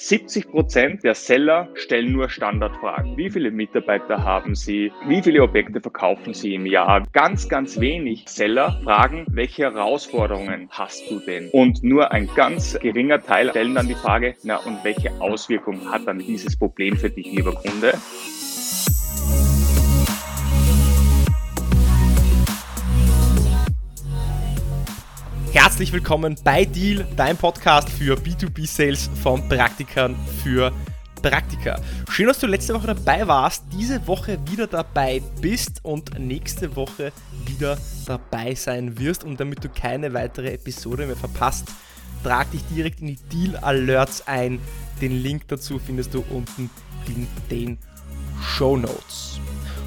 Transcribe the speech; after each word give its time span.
70 0.00 0.50
Prozent 0.50 1.02
der 1.02 1.14
Seller 1.14 1.68
stellen 1.74 2.12
nur 2.12 2.30
Standardfragen. 2.30 3.16
Wie 3.16 3.30
viele 3.30 3.50
Mitarbeiter 3.50 4.22
haben 4.22 4.54
sie? 4.54 4.92
Wie 5.06 5.20
viele 5.20 5.42
Objekte 5.42 5.80
verkaufen 5.80 6.34
sie 6.34 6.54
im 6.54 6.66
Jahr? 6.66 7.04
Ganz, 7.12 7.48
ganz 7.48 7.80
wenig 7.80 8.24
Seller 8.26 8.80
fragen, 8.84 9.26
welche 9.28 9.64
Herausforderungen 9.64 10.68
hast 10.70 11.10
du 11.10 11.18
denn? 11.18 11.50
Und 11.50 11.82
nur 11.82 12.12
ein 12.12 12.28
ganz 12.36 12.78
geringer 12.78 13.20
Teil 13.20 13.50
stellen 13.50 13.74
dann 13.74 13.88
die 13.88 13.94
Frage, 13.94 14.36
na, 14.44 14.56
und 14.58 14.84
welche 14.84 15.12
Auswirkungen 15.20 15.90
hat 15.90 16.06
dann 16.06 16.20
dieses 16.20 16.56
Problem 16.56 16.96
für 16.96 17.10
dich, 17.10 17.26
lieber 17.32 17.54
Kunde? 17.54 17.92
Herzlich 25.68 25.92
willkommen 25.92 26.34
bei 26.42 26.64
Deal, 26.64 27.06
dein 27.14 27.36
Podcast 27.36 27.90
für 27.90 28.16
B2B-Sales 28.16 29.10
von 29.22 29.46
Praktikern 29.50 30.16
für 30.42 30.72
Praktiker. 31.20 31.78
Schön, 32.08 32.26
dass 32.26 32.38
du 32.38 32.46
letzte 32.46 32.72
Woche 32.72 32.86
dabei 32.86 33.28
warst, 33.28 33.64
diese 33.70 34.06
Woche 34.06 34.38
wieder 34.50 34.66
dabei 34.66 35.20
bist 35.42 35.84
und 35.84 36.18
nächste 36.18 36.74
Woche 36.74 37.12
wieder 37.44 37.76
dabei 38.06 38.54
sein 38.54 38.98
wirst. 38.98 39.24
Und 39.24 39.40
damit 39.40 39.62
du 39.62 39.68
keine 39.68 40.14
weitere 40.14 40.54
Episode 40.54 41.06
mehr 41.06 41.16
verpasst, 41.16 41.68
trag 42.24 42.50
dich 42.50 42.62
direkt 42.74 43.02
in 43.02 43.08
die 43.08 43.18
Deal 43.30 43.56
Alerts 43.58 44.26
ein. 44.26 44.60
Den 45.02 45.22
Link 45.22 45.48
dazu 45.48 45.78
findest 45.78 46.14
du 46.14 46.24
unten 46.30 46.70
in 47.06 47.26
den 47.50 47.78
Show 48.42 48.78
Notes. 48.78 49.38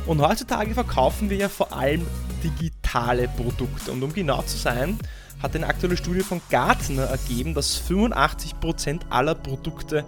Und 0.05 0.22
heutzutage 0.22 0.75
verkaufen 0.75 1.31
wir 1.31 1.38
ja 1.38 1.50
vor 1.50 1.73
allem 1.73 2.05
digitale 2.44 3.27
Produkte. 3.30 3.91
Und 3.91 4.03
um 4.03 4.13
genau 4.13 4.44
zu 4.44 4.58
sein, 4.58 5.00
hat 5.41 5.55
eine 5.55 5.68
aktuelle 5.68 5.98
Studie 5.98 6.22
von 6.22 6.41
Gartner 6.50 7.04
ergeben, 7.04 7.54
dass 7.54 7.81
85% 7.90 9.02
aller 9.09 9.36
Produkte 9.36 10.05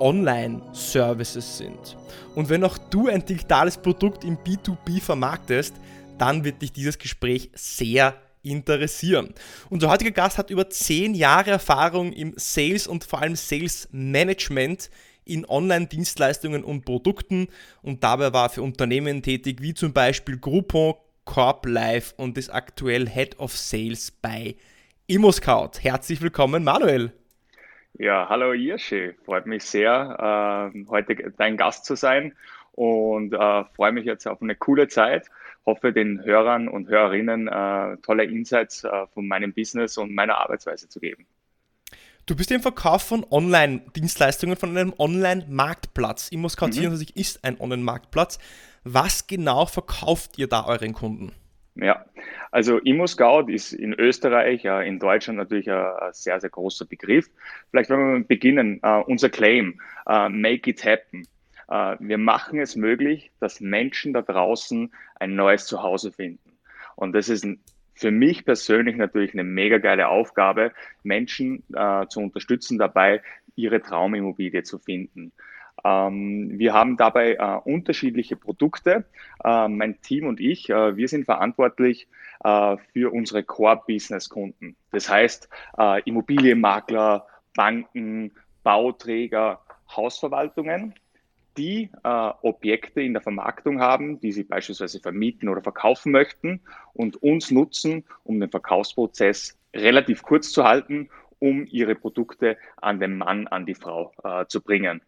Online-Services 0.00 1.58
sind. 1.58 1.96
Und 2.34 2.48
wenn 2.48 2.64
auch 2.64 2.78
du 2.90 3.08
ein 3.08 3.24
digitales 3.24 3.76
Produkt 3.76 4.24
im 4.24 4.36
B2B 4.38 5.00
vermarktest, 5.00 5.74
dann 6.18 6.44
wird 6.44 6.62
dich 6.62 6.72
dieses 6.72 6.98
Gespräch 6.98 7.50
sehr 7.54 8.14
interessieren. 8.42 9.34
Unser 9.70 9.88
heutiger 9.90 10.10
Gast 10.10 10.38
hat 10.38 10.50
über 10.50 10.68
10 10.68 11.14
Jahre 11.14 11.50
Erfahrung 11.50 12.12
im 12.12 12.34
Sales 12.36 12.86
und 12.86 13.04
vor 13.04 13.22
allem 13.22 13.36
Sales 13.36 13.88
Management 13.90 14.90
in 15.24 15.46
Online-Dienstleistungen 15.46 16.62
und 16.62 16.84
Produkten 16.84 17.48
und 17.80 18.04
dabei 18.04 18.32
war 18.32 18.46
er 18.46 18.50
für 18.50 18.62
Unternehmen 18.62 19.22
tätig 19.22 19.62
wie 19.62 19.72
zum 19.72 19.94
Beispiel 19.94 20.36
Groupon, 20.38 20.94
Corp 21.24 21.66
Life 21.66 22.14
und 22.16 22.38
ist 22.38 22.50
aktuell 22.50 23.08
Head 23.08 23.38
of 23.38 23.56
Sales 23.56 24.10
bei 24.10 24.56
ImmoScout. 25.06 25.80
Herzlich 25.80 26.22
willkommen, 26.22 26.64
Manuel. 26.64 27.12
Ja, 27.98 28.28
hallo 28.28 28.52
Irsche. 28.52 29.14
Freut 29.24 29.46
mich 29.46 29.64
sehr, 29.64 30.72
äh, 30.74 30.84
heute 30.88 31.32
dein 31.36 31.56
Gast 31.56 31.84
zu 31.84 31.94
sein 31.94 32.34
und 32.72 33.32
äh, 33.32 33.64
freue 33.76 33.92
mich 33.92 34.04
jetzt 34.04 34.26
auf 34.26 34.42
eine 34.42 34.56
coole 34.56 34.88
Zeit. 34.88 35.30
Hoffe, 35.64 35.92
den 35.92 36.22
Hörern 36.24 36.68
und 36.68 36.88
Hörerinnen 36.88 37.48
äh, 37.48 37.96
tolle 37.98 38.24
Insights 38.24 38.84
äh, 38.84 39.06
von 39.14 39.26
meinem 39.26 39.52
Business 39.52 39.96
und 39.96 40.14
meiner 40.14 40.38
Arbeitsweise 40.38 40.88
zu 40.88 41.00
geben. 41.00 41.26
Du 42.26 42.34
bist 42.34 42.50
im 42.50 42.62
Verkauf 42.62 43.02
von 43.02 43.24
Online-Dienstleistungen 43.30 44.56
von 44.56 44.70
einem 44.70 44.94
Online-Marktplatz. 44.98 46.30
ImmoScout24 46.32 47.12
mhm. 47.14 47.20
ist 47.20 47.44
ein 47.44 47.60
Online-Marktplatz. 47.60 48.38
Was 48.84 49.26
genau 49.26 49.64
verkauft 49.66 50.38
ihr 50.38 50.46
da 50.46 50.66
euren 50.66 50.92
Kunden? 50.92 51.32
Ja, 51.76 52.04
also 52.52 52.78
ImmoScout 52.78 53.50
ist 53.50 53.72
in 53.72 53.94
Österreich, 53.94 54.64
in 54.64 55.00
Deutschland 55.00 55.38
natürlich 55.38 55.68
ein, 55.70 56.12
sehr, 56.12 56.38
sehr 56.38 56.50
großer 56.50 56.84
Begriff. 56.84 57.28
Vielleicht 57.70 57.90
wenn 57.90 58.18
wir 58.18 58.24
beginnen, 58.24 58.80
uh, 58.84 59.02
unser 59.06 59.28
Claim, 59.28 59.80
uh, 60.08 60.28
make 60.28 60.70
it 60.70 60.84
happen. 60.84 61.26
Uh, 61.66 61.96
wir 61.98 62.18
machen 62.18 62.60
es 62.60 62.76
möglich, 62.76 63.32
dass 63.40 63.60
Menschen 63.60 64.12
da 64.12 64.22
draußen 64.22 64.92
ein 65.16 65.34
neues 65.34 65.66
Zuhause 65.66 66.12
finden. 66.12 66.52
Und 66.94 67.12
das 67.12 67.28
ist 67.28 67.44
für 67.94 68.10
mich 68.10 68.44
persönlich 68.44 68.96
natürlich 68.96 69.32
eine 69.32 69.44
mega 69.44 69.78
geile 69.78 70.08
Aufgabe, 70.08 70.72
Menschen 71.04 71.62
zu 72.08 72.20
unterstützen 72.20 72.76
dabei, 72.76 73.22
ihre 73.54 73.80
Traumimmobilie 73.80 74.64
zu 74.64 74.78
finden. 74.80 75.32
Ähm, 75.84 76.58
wir 76.58 76.72
haben 76.72 76.96
dabei 76.96 77.34
äh, 77.34 77.60
unterschiedliche 77.64 78.36
Produkte. 78.36 79.04
Äh, 79.44 79.68
mein 79.68 80.00
Team 80.00 80.26
und 80.26 80.40
ich, 80.40 80.70
äh, 80.70 80.96
wir 80.96 81.08
sind 81.08 81.26
verantwortlich 81.26 82.08
äh, 82.42 82.76
für 82.92 83.12
unsere 83.12 83.42
Core-Business-Kunden. 83.42 84.76
Das 84.92 85.08
heißt 85.10 85.48
äh, 85.78 86.02
Immobilienmakler, 86.04 87.26
Banken, 87.54 88.32
Bauträger, 88.62 89.60
Hausverwaltungen, 89.94 90.94
die 91.58 91.90
äh, 92.02 92.30
Objekte 92.42 93.02
in 93.02 93.12
der 93.12 93.22
Vermarktung 93.22 93.80
haben, 93.80 94.18
die 94.20 94.32
sie 94.32 94.44
beispielsweise 94.44 95.00
vermieten 95.00 95.48
oder 95.48 95.62
verkaufen 95.62 96.10
möchten 96.10 96.62
und 96.94 97.22
uns 97.22 97.50
nutzen, 97.50 98.04
um 98.24 98.40
den 98.40 98.50
Verkaufsprozess 98.50 99.56
relativ 99.74 100.22
kurz 100.22 100.50
zu 100.50 100.64
halten, 100.64 101.10
um 101.38 101.66
ihre 101.66 101.94
Produkte 101.94 102.56
an 102.80 102.98
den 102.98 103.18
Mann, 103.18 103.46
an 103.46 103.66
die 103.66 103.74
Frau 103.74 104.12
zu 104.48 104.62
bringen. 104.62 105.02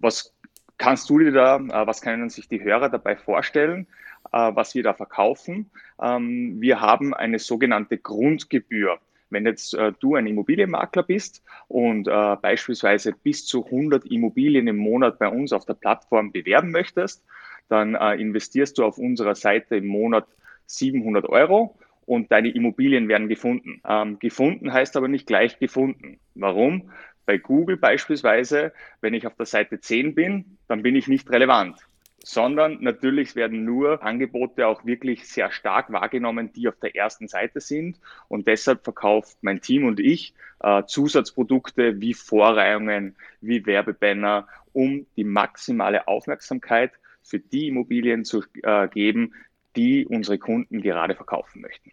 Was 0.00 0.34
kannst 0.82 1.08
du 1.10 1.18
dir 1.20 1.32
da, 1.32 1.56
äh, 1.56 1.86
was 1.86 2.02
können 2.02 2.28
sich 2.28 2.48
die 2.48 2.62
Hörer 2.62 2.88
dabei 2.88 3.16
vorstellen, 3.16 3.86
äh, 4.32 4.50
was 4.54 4.74
wir 4.74 4.82
da 4.82 4.94
verkaufen? 4.94 5.70
Ähm, 6.02 6.60
wir 6.60 6.80
haben 6.80 7.14
eine 7.14 7.38
sogenannte 7.38 7.98
Grundgebühr. 7.98 8.98
Wenn 9.30 9.46
jetzt 9.46 9.74
äh, 9.74 9.92
du 10.00 10.16
ein 10.16 10.26
Immobilienmakler 10.26 11.04
bist 11.04 11.42
und 11.68 12.04
beispielsweise 12.04 13.12
bis 13.12 13.46
zu 13.46 13.64
100 13.64 14.04
Immobilien 14.04 14.68
im 14.68 14.76
Monat 14.76 15.18
bei 15.18 15.28
uns 15.28 15.54
auf 15.54 15.64
der 15.64 15.74
Plattform 15.74 16.32
bewerben 16.32 16.70
möchtest, 16.70 17.24
dann 17.68 17.94
investierst 17.94 18.76
du 18.76 18.84
auf 18.84 18.98
unserer 18.98 19.34
Seite 19.34 19.76
im 19.76 19.86
Monat 19.86 20.26
700 20.66 21.26
Euro 21.30 21.78
und 22.04 22.30
deine 22.30 22.50
Immobilien 22.50 23.08
werden 23.08 23.28
gefunden. 23.28 23.80
Ähm, 23.88 24.18
gefunden 24.18 24.72
heißt 24.72 24.96
aber 24.98 25.08
nicht 25.08 25.26
gleich 25.26 25.58
gefunden. 25.58 26.18
Warum? 26.34 26.90
Bei 27.26 27.38
Google 27.38 27.76
beispielsweise, 27.76 28.72
wenn 29.00 29.14
ich 29.14 29.26
auf 29.26 29.34
der 29.36 29.46
Seite 29.46 29.80
10 29.80 30.14
bin, 30.14 30.58
dann 30.68 30.82
bin 30.82 30.96
ich 30.96 31.08
nicht 31.08 31.30
relevant 31.30 31.78
sondern 32.24 32.78
natürlich 32.80 33.34
werden 33.34 33.64
nur 33.64 34.02
Angebote 34.02 34.66
auch 34.66 34.84
wirklich 34.84 35.28
sehr 35.28 35.50
stark 35.50 35.92
wahrgenommen, 35.92 36.52
die 36.52 36.68
auf 36.68 36.78
der 36.78 36.94
ersten 36.94 37.28
Seite 37.28 37.60
sind. 37.60 37.98
Und 38.28 38.46
deshalb 38.46 38.84
verkauft 38.84 39.38
mein 39.42 39.60
Team 39.60 39.84
und 39.84 40.00
ich 40.00 40.34
äh, 40.60 40.84
Zusatzprodukte 40.84 42.00
wie 42.00 42.14
Vorreihungen, 42.14 43.16
wie 43.40 43.66
Werbebanner, 43.66 44.46
um 44.72 45.06
die 45.16 45.24
maximale 45.24 46.06
Aufmerksamkeit 46.08 46.92
für 47.22 47.38
die 47.38 47.68
Immobilien 47.68 48.24
zu 48.24 48.44
äh, 48.62 48.88
geben, 48.88 49.34
die 49.76 50.06
unsere 50.06 50.38
Kunden 50.38 50.80
gerade 50.80 51.14
verkaufen 51.14 51.60
möchten. 51.60 51.92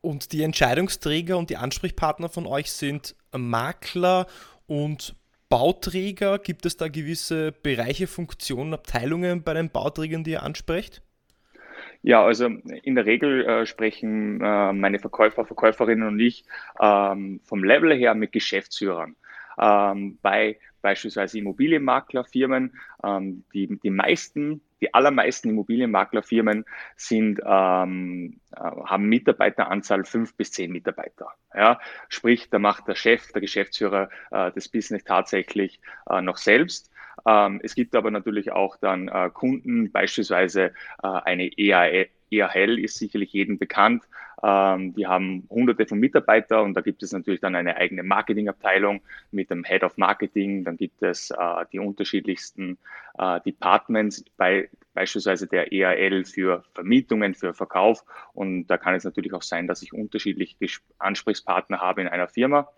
Und 0.00 0.32
die 0.32 0.42
Entscheidungsträger 0.42 1.36
und 1.36 1.50
die 1.50 1.56
Ansprechpartner 1.56 2.28
von 2.28 2.46
euch 2.46 2.72
sind 2.72 3.14
Makler 3.36 4.26
und 4.66 5.14
Bauträger. 5.50 6.38
Gibt 6.38 6.64
es 6.64 6.76
da 6.76 6.88
gewisse 6.88 7.52
Bereiche, 7.52 8.06
Funktionen, 8.06 8.72
Abteilungen 8.72 9.42
bei 9.42 9.52
den 9.52 9.70
Bauträgern, 9.70 10.24
die 10.24 10.32
ihr 10.32 10.42
ansprecht? 10.42 11.02
Ja, 12.02 12.24
also 12.24 12.46
in 12.46 12.94
der 12.94 13.04
Regel 13.04 13.44
äh, 13.44 13.66
sprechen 13.66 14.40
äh, 14.40 14.72
meine 14.72 14.98
Verkäufer, 14.98 15.44
Verkäuferinnen 15.44 16.08
und 16.08 16.20
ich 16.20 16.44
ähm, 16.80 17.40
vom 17.44 17.62
Level 17.62 17.94
her 17.94 18.14
mit 18.14 18.32
Geschäftsführern. 18.32 19.16
Ähm, 19.58 20.18
bei 20.22 20.58
beispielsweise 20.80 21.38
Immobilienmaklerfirmen, 21.38 22.78
ähm, 23.04 23.44
die, 23.52 23.78
die 23.82 23.90
meisten 23.90 24.62
die 24.80 24.94
allermeisten 24.94 25.50
Immobilienmaklerfirmen 25.50 26.64
sind, 26.96 27.40
ähm, 27.44 28.40
äh, 28.54 28.60
haben 28.60 29.06
Mitarbeiteranzahl 29.06 30.04
fünf 30.04 30.34
bis 30.36 30.52
zehn 30.52 30.72
Mitarbeiter. 30.72 31.28
Ja? 31.54 31.80
Sprich, 32.08 32.50
da 32.50 32.58
macht 32.58 32.88
der 32.88 32.94
Chef, 32.94 33.30
der 33.32 33.40
Geschäftsführer 33.40 34.08
äh, 34.30 34.50
das 34.52 34.68
Business 34.68 35.04
tatsächlich 35.04 35.80
äh, 36.08 36.20
noch 36.20 36.36
selbst. 36.36 36.90
Ähm, 37.26 37.60
es 37.62 37.74
gibt 37.74 37.94
aber 37.94 38.10
natürlich 38.10 38.52
auch 38.52 38.76
dann 38.76 39.08
äh, 39.08 39.30
Kunden, 39.32 39.90
beispielsweise 39.92 40.72
äh, 41.02 41.06
eine 41.06 41.46
EAE 41.58 42.08
ERL 42.30 42.78
ist 42.78 42.96
sicherlich 42.96 43.32
jedem 43.32 43.58
bekannt. 43.58 44.04
Ähm, 44.42 44.94
die 44.94 45.06
haben 45.06 45.46
hunderte 45.50 45.86
von 45.86 45.98
Mitarbeitern 45.98 46.64
und 46.64 46.74
da 46.74 46.80
gibt 46.80 47.02
es 47.02 47.12
natürlich 47.12 47.40
dann 47.40 47.54
eine 47.54 47.76
eigene 47.76 48.02
Marketingabteilung 48.02 49.02
mit 49.32 49.50
dem 49.50 49.64
Head 49.64 49.84
of 49.84 49.98
Marketing. 49.98 50.64
Dann 50.64 50.76
gibt 50.76 51.02
es 51.02 51.30
äh, 51.30 51.36
die 51.72 51.78
unterschiedlichsten 51.78 52.78
äh, 53.18 53.40
Departments 53.40 54.24
bei 54.36 54.70
beispielsweise 54.94 55.46
der 55.46 55.72
ERL 55.72 56.24
für 56.24 56.64
Vermietungen, 56.74 57.34
für 57.34 57.52
Verkauf. 57.52 58.04
Und 58.32 58.66
da 58.66 58.78
kann 58.78 58.94
es 58.94 59.04
natürlich 59.04 59.32
auch 59.34 59.42
sein, 59.42 59.66
dass 59.66 59.82
ich 59.82 59.92
unterschiedliche 59.92 60.56
Ansprechpartner 60.98 61.80
habe 61.80 62.00
in 62.00 62.08
einer 62.08 62.28
Firma. 62.28 62.68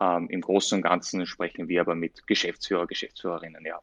Ähm, 0.00 0.28
Im 0.30 0.40
Großen 0.40 0.76
und 0.76 0.82
Ganzen 0.82 1.26
sprechen 1.26 1.68
wir 1.68 1.82
aber 1.82 1.94
mit 1.94 2.26
Geschäftsführer, 2.26 2.86
Geschäftsführerinnen, 2.86 3.64
ja. 3.64 3.80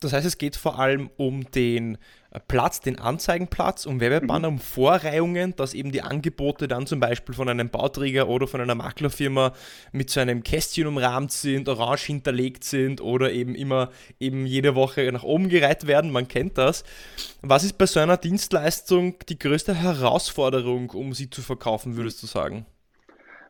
Das 0.00 0.12
heißt, 0.12 0.26
es 0.26 0.38
geht 0.38 0.54
vor 0.54 0.78
allem 0.78 1.10
um 1.16 1.50
den 1.50 1.98
äh, 2.30 2.38
Platz, 2.38 2.80
den 2.80 3.00
Anzeigenplatz, 3.00 3.84
um 3.84 3.98
Werbebanner, 3.98 4.48
mhm. 4.48 4.58
um 4.58 4.60
Vorreihungen, 4.60 5.56
dass 5.56 5.74
eben 5.74 5.90
die 5.90 6.02
Angebote 6.02 6.68
dann 6.68 6.86
zum 6.86 7.00
Beispiel 7.00 7.34
von 7.34 7.48
einem 7.48 7.68
Bauträger 7.68 8.28
oder 8.28 8.46
von 8.46 8.60
einer 8.60 8.76
Maklerfirma 8.76 9.52
mit 9.90 10.10
so 10.10 10.20
einem 10.20 10.44
Kästchen 10.44 10.86
umrahmt 10.86 11.32
sind, 11.32 11.68
orange 11.68 12.04
hinterlegt 12.06 12.62
sind 12.62 13.00
oder 13.00 13.32
eben 13.32 13.56
immer 13.56 13.90
eben 14.20 14.46
jede 14.46 14.76
Woche 14.76 15.10
nach 15.10 15.24
oben 15.24 15.48
gereiht 15.48 15.88
werden. 15.88 16.12
Man 16.12 16.28
kennt 16.28 16.58
das. 16.58 16.84
Was 17.42 17.64
ist 17.64 17.76
bei 17.76 17.86
so 17.86 17.98
einer 17.98 18.18
Dienstleistung 18.18 19.16
die 19.28 19.38
größte 19.38 19.74
Herausforderung, 19.74 20.90
um 20.90 21.12
sie 21.12 21.28
zu 21.28 21.42
verkaufen, 21.42 21.96
würdest 21.96 22.22
du 22.22 22.28
sagen? 22.28 22.66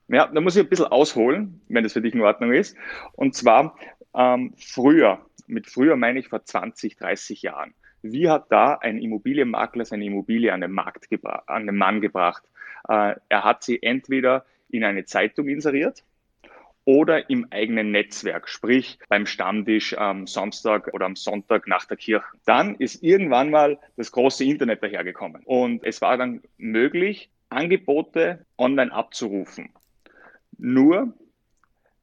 Ja, 0.09 0.27
da 0.27 0.41
muss 0.41 0.57
ich 0.57 0.63
ein 0.63 0.69
bisschen 0.69 0.87
ausholen, 0.87 1.61
wenn 1.69 1.85
das 1.85 1.93
für 1.93 2.01
dich 2.01 2.15
in 2.15 2.23
Ordnung 2.23 2.53
ist. 2.53 2.77
Und 3.13 3.35
zwar 3.35 3.77
ähm, 4.15 4.55
früher, 4.57 5.21
mit 5.47 5.67
früher 5.67 5.97
meine 5.97 6.19
ich 6.19 6.29
vor 6.29 6.45
20, 6.45 6.97
30 6.97 7.43
Jahren. 7.43 7.75
Wie 8.01 8.31
hat 8.31 8.51
da 8.51 8.75
ein 8.75 8.99
Immobilienmakler 8.99 9.85
seine 9.85 10.07
Immobilie 10.07 10.53
an 10.53 10.63
den 10.63 10.73
Markt 10.73 11.09
an 11.47 11.67
den 11.67 11.77
Mann 11.77 12.01
gebracht? 12.01 12.43
Äh, 12.89 13.17
er 13.29 13.45
hat 13.45 13.65
sie 13.65 13.83
entweder 13.83 14.47
in 14.71 14.85
eine 14.85 15.05
Zeitung 15.05 15.49
inseriert 15.49 16.05
oder 16.85 17.29
im 17.29 17.47
eigenen 17.51 17.91
Netzwerk, 17.91 18.49
sprich 18.49 18.99
beim 19.11 19.27
Stammtisch 19.27 19.99
am 19.99 20.27
Samstag 20.27 20.89
oder 20.95 21.05
am 21.05 21.17
Sonntag 21.17 21.67
nach 21.67 21.85
der 21.85 21.99
Kirche. 21.99 22.25
Dann 22.47 22.77
ist 22.77 23.03
irgendwann 23.03 23.51
mal 23.51 23.79
das 23.99 24.11
große 24.11 24.45
Internet 24.45 24.83
dahergekommen 24.83 25.43
und 25.45 25.85
es 25.85 26.01
war 26.01 26.17
dann 26.17 26.41
möglich, 26.57 27.29
Angebote 27.51 28.47
online 28.57 28.93
abzurufen. 28.93 29.71
Nur 30.59 31.15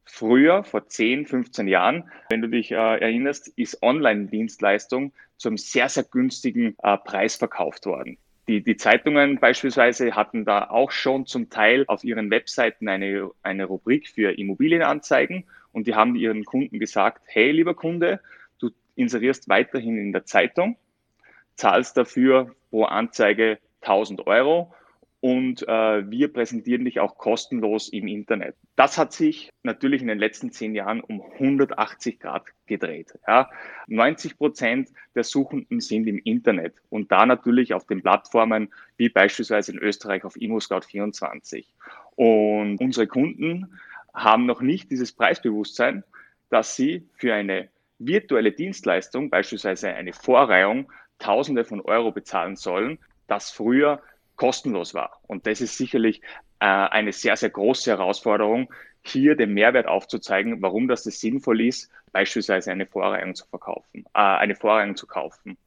Früher, 0.05 0.63
vor 0.63 0.87
10, 0.87 1.25
15 1.25 1.67
Jahren, 1.67 2.09
wenn 2.29 2.41
du 2.41 2.47
dich 2.47 2.71
äh, 2.71 2.75
erinnerst, 2.75 3.47
ist 3.57 3.81
Online-Dienstleistung 3.81 5.11
zu 5.37 5.49
einem 5.49 5.57
sehr, 5.57 5.89
sehr 5.89 6.03
günstigen 6.03 6.75
äh, 6.83 6.97
Preis 6.97 7.35
verkauft 7.35 7.87
worden. 7.87 8.17
Die, 8.47 8.63
die 8.63 8.77
Zeitungen 8.77 9.39
beispielsweise 9.39 10.15
hatten 10.15 10.45
da 10.45 10.69
auch 10.69 10.91
schon 10.91 11.25
zum 11.25 11.49
Teil 11.49 11.85
auf 11.87 12.03
ihren 12.03 12.29
Webseiten 12.29 12.87
eine, 12.87 13.31
eine 13.41 13.65
Rubrik 13.65 14.07
für 14.07 14.37
Immobilienanzeigen 14.37 15.45
und 15.71 15.87
die 15.87 15.95
haben 15.95 16.15
ihren 16.15 16.45
Kunden 16.45 16.79
gesagt, 16.79 17.23
hey 17.25 17.51
lieber 17.51 17.73
Kunde, 17.73 18.21
du 18.59 18.69
inserierst 18.95 19.49
weiterhin 19.49 19.97
in 19.97 20.13
der 20.13 20.25
Zeitung, 20.25 20.77
zahlst 21.55 21.97
dafür 21.97 22.55
pro 22.69 22.83
Anzeige 22.83 23.57
1000 23.81 24.27
Euro 24.27 24.73
und 25.25 25.67
äh, 25.67 26.07
wir 26.07 26.31
präsentieren 26.31 26.85
dich 26.85 26.99
auch 26.99 27.17
kostenlos 27.17 27.89
im 27.89 28.05
Internet. 28.05 28.55
Das 28.75 28.99
hat 28.99 29.11
sich 29.11 29.49
natürlich 29.63 30.03
in 30.03 30.07
den 30.07 30.19
letzten 30.19 30.51
zehn 30.51 30.75
Jahren 30.75 31.01
um 31.01 31.19
180 31.19 32.19
Grad 32.19 32.45
gedreht. 32.67 33.17
Ja. 33.27 33.49
90 33.87 34.37
Prozent 34.37 34.89
der 35.15 35.23
Suchenden 35.23 35.81
sind 35.81 36.05
im 36.05 36.19
Internet 36.19 36.75
und 36.89 37.11
da 37.11 37.25
natürlich 37.25 37.73
auf 37.73 37.87
den 37.87 38.03
Plattformen 38.03 38.71
wie 38.97 39.09
beispielsweise 39.09 39.71
in 39.71 39.79
Österreich 39.79 40.25
auf 40.25 40.35
ImmoScout24. 40.35 41.65
Und 42.15 42.79
unsere 42.79 43.07
Kunden 43.07 43.79
haben 44.13 44.45
noch 44.45 44.61
nicht 44.61 44.91
dieses 44.91 45.11
Preisbewusstsein, 45.11 46.03
dass 46.51 46.75
sie 46.75 47.09
für 47.15 47.33
eine 47.33 47.69
virtuelle 47.97 48.51
Dienstleistung, 48.51 49.31
beispielsweise 49.31 49.89
eine 49.89 50.13
Vorreihung, 50.13 50.91
Tausende 51.17 51.65
von 51.65 51.81
Euro 51.81 52.11
bezahlen 52.11 52.57
sollen, 52.57 52.99
das 53.25 53.49
früher 53.49 54.03
kostenlos 54.35 54.93
war. 54.93 55.19
Und 55.27 55.47
das 55.47 55.61
ist 55.61 55.77
sicherlich 55.77 56.21
äh, 56.59 56.65
eine 56.65 57.11
sehr, 57.11 57.35
sehr 57.37 57.49
große 57.49 57.91
Herausforderung, 57.91 58.73
hier 59.01 59.35
den 59.35 59.53
Mehrwert 59.53 59.87
aufzuzeigen, 59.87 60.61
warum 60.61 60.87
das, 60.87 61.03
das 61.03 61.19
sinnvoll 61.19 61.61
ist, 61.61 61.91
beispielsweise 62.11 62.71
eine 62.71 62.87
Vorreihung 62.87 63.35
zu 63.35 63.45
verkaufen, 63.45 64.05
äh, 64.13 64.19
eine 64.19 64.55
Vorreihung 64.55 64.95
zu 64.95 65.05
kaufen. 65.05 65.57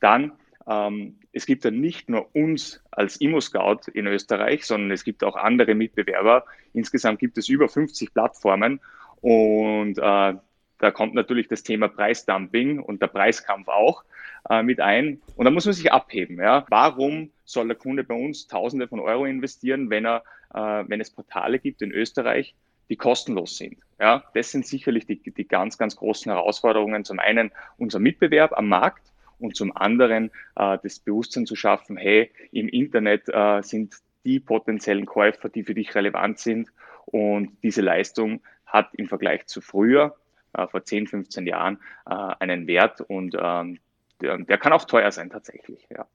Dann, 0.00 0.32
ähm, 0.68 1.18
es 1.32 1.46
gibt 1.46 1.64
ja 1.64 1.70
nicht 1.70 2.08
nur 2.08 2.34
uns 2.34 2.82
als 2.90 3.16
Immo-Scout 3.16 3.90
in 3.92 4.06
Österreich, 4.06 4.64
sondern 4.64 4.90
es 4.90 5.04
gibt 5.04 5.22
auch 5.22 5.36
andere 5.36 5.74
Mitbewerber. 5.74 6.44
Insgesamt 6.72 7.20
gibt 7.20 7.38
es 7.38 7.48
über 7.48 7.68
50 7.68 8.12
Plattformen 8.12 8.80
und 9.20 9.98
äh, 9.98 10.34
da 10.80 10.90
kommt 10.90 11.14
natürlich 11.14 11.46
das 11.46 11.62
Thema 11.62 11.88
Preisdumping 11.88 12.80
und 12.80 13.02
der 13.02 13.08
Preiskampf 13.08 13.68
auch 13.68 14.02
äh, 14.48 14.62
mit 14.62 14.80
ein. 14.80 15.20
Und 15.36 15.44
da 15.44 15.50
muss 15.50 15.66
man 15.66 15.74
sich 15.74 15.92
abheben. 15.92 16.38
Ja. 16.38 16.66
Warum 16.68 17.30
soll 17.44 17.68
der 17.68 17.76
Kunde 17.76 18.04
bei 18.04 18.14
uns 18.14 18.46
Tausende 18.46 18.88
von 18.88 19.00
Euro 19.00 19.24
investieren, 19.24 19.90
wenn, 19.90 20.06
er, 20.06 20.22
äh, 20.54 20.84
wenn 20.86 21.00
es 21.00 21.10
Portale 21.10 21.58
gibt 21.58 21.82
in 21.82 21.92
Österreich, 21.92 22.54
die 22.88 22.96
kostenlos 22.96 23.56
sind? 23.56 23.78
Ja. 23.98 24.24
Das 24.34 24.50
sind 24.50 24.66
sicherlich 24.66 25.06
die, 25.06 25.18
die 25.18 25.48
ganz, 25.48 25.78
ganz 25.78 25.96
großen 25.96 26.30
Herausforderungen. 26.30 27.04
Zum 27.04 27.18
einen 27.18 27.50
unser 27.76 27.98
Mitbewerb 27.98 28.52
am 28.56 28.68
Markt 28.68 29.12
und 29.38 29.56
zum 29.56 29.76
anderen 29.76 30.30
äh, 30.56 30.78
das 30.82 30.98
Bewusstsein 30.98 31.46
zu 31.46 31.56
schaffen, 31.56 31.96
hey, 31.96 32.30
im 32.52 32.68
Internet 32.68 33.28
äh, 33.28 33.62
sind 33.62 33.94
die 34.24 34.40
potenziellen 34.40 35.06
Käufer, 35.06 35.48
die 35.48 35.64
für 35.64 35.74
dich 35.74 35.94
relevant 35.94 36.38
sind. 36.38 36.70
Und 37.06 37.56
diese 37.62 37.80
Leistung 37.80 38.42
hat 38.66 38.94
im 38.94 39.08
Vergleich 39.08 39.46
zu 39.46 39.60
früher, 39.60 40.16
äh, 40.52 40.66
vor 40.66 40.84
10, 40.84 41.06
15 41.06 41.46
Jahren, 41.46 41.78
äh, 42.06 42.14
einen 42.38 42.66
Wert 42.66 43.00
und 43.00 43.36
ähm, 43.40 43.78
der, 44.20 44.38
der 44.38 44.58
kann 44.58 44.72
auch 44.72 44.84
teuer 44.84 45.10
sein 45.12 45.30
tatsächlich, 45.30 45.86
ja. 45.90 46.06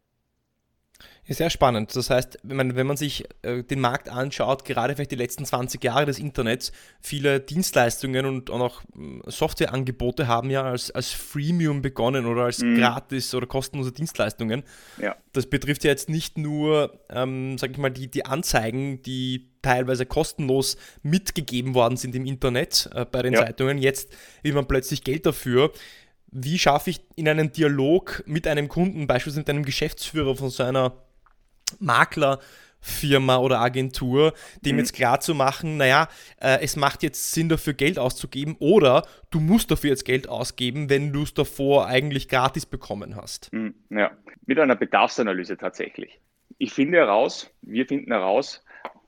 Ja, 1.27 1.33
sehr 1.33 1.49
spannend. 1.49 1.95
Das 1.95 2.11
heißt, 2.11 2.37
wenn 2.43 2.57
man, 2.57 2.75
wenn 2.75 2.85
man 2.85 2.97
sich 2.97 3.25
äh, 3.41 3.63
den 3.63 3.79
Markt 3.79 4.09
anschaut, 4.09 4.63
gerade 4.63 4.95
vielleicht 4.95 5.11
die 5.11 5.15
letzten 5.15 5.43
20 5.43 5.83
Jahre 5.83 6.05
des 6.05 6.19
Internets, 6.19 6.71
viele 7.01 7.39
Dienstleistungen 7.39 8.27
und 8.27 8.51
auch 8.51 8.83
hm, 8.93 9.23
Softwareangebote 9.25 10.27
haben 10.27 10.51
ja 10.51 10.63
als, 10.63 10.91
als 10.91 11.11
Freemium 11.11 11.81
begonnen 11.81 12.27
oder 12.27 12.43
als 12.43 12.59
mhm. 12.59 12.77
gratis 12.77 13.33
oder 13.33 13.47
kostenlose 13.47 13.91
Dienstleistungen. 13.91 14.63
Ja. 15.01 15.15
Das 15.33 15.47
betrifft 15.47 15.83
ja 15.83 15.89
jetzt 15.89 16.09
nicht 16.09 16.37
nur, 16.37 16.99
ähm, 17.09 17.57
sag 17.57 17.71
ich 17.71 17.77
mal, 17.77 17.89
die, 17.89 18.07
die 18.07 18.25
Anzeigen, 18.25 19.01
die 19.01 19.49
teilweise 19.63 20.05
kostenlos 20.05 20.77
mitgegeben 21.01 21.73
worden 21.73 21.97
sind 21.97 22.13
im 22.13 22.27
Internet 22.27 22.87
äh, 22.93 23.03
bei 23.03 23.23
den 23.23 23.33
ja. 23.33 23.43
Zeitungen. 23.43 23.79
Jetzt 23.79 24.15
will 24.43 24.53
man 24.53 24.67
plötzlich 24.67 25.03
Geld 25.03 25.25
dafür 25.25 25.71
wie 26.31 26.59
schaffe 26.59 26.89
ich 26.89 27.01
in 27.15 27.27
einem 27.27 27.51
Dialog 27.51 28.23
mit 28.25 28.47
einem 28.47 28.67
Kunden, 28.67 29.07
beispielsweise 29.07 29.41
mit 29.41 29.49
einem 29.49 29.65
Geschäftsführer 29.65 30.35
von 30.35 30.49
so 30.49 30.63
einer 30.63 30.93
Maklerfirma 31.79 33.37
oder 33.37 33.59
Agentur, 33.59 34.33
dem 34.61 34.75
mhm. 34.75 34.79
jetzt 34.79 34.93
klar 34.93 35.19
zu 35.19 35.33
machen, 35.33 35.77
naja, 35.77 36.07
äh, 36.41 36.59
es 36.61 36.75
macht 36.75 37.03
jetzt 37.03 37.31
Sinn 37.31 37.49
dafür 37.49 37.73
Geld 37.73 37.97
auszugeben 37.97 38.55
oder 38.59 39.07
du 39.31 39.39
musst 39.39 39.71
dafür 39.71 39.91
jetzt 39.91 40.05
Geld 40.05 40.27
ausgeben, 40.27 40.89
wenn 40.89 41.13
du 41.13 41.23
es 41.23 41.33
davor 41.33 41.87
eigentlich 41.87 42.27
gratis 42.27 42.65
bekommen 42.65 43.15
hast. 43.15 43.51
Mhm, 43.53 43.75
ja, 43.89 44.11
mit 44.45 44.59
einer 44.59 44.75
Bedarfsanalyse 44.75 45.57
tatsächlich. 45.57 46.19
Ich 46.57 46.73
finde 46.73 46.99
heraus, 46.99 47.51
wir 47.61 47.85
finden 47.85 48.11
heraus, 48.11 48.63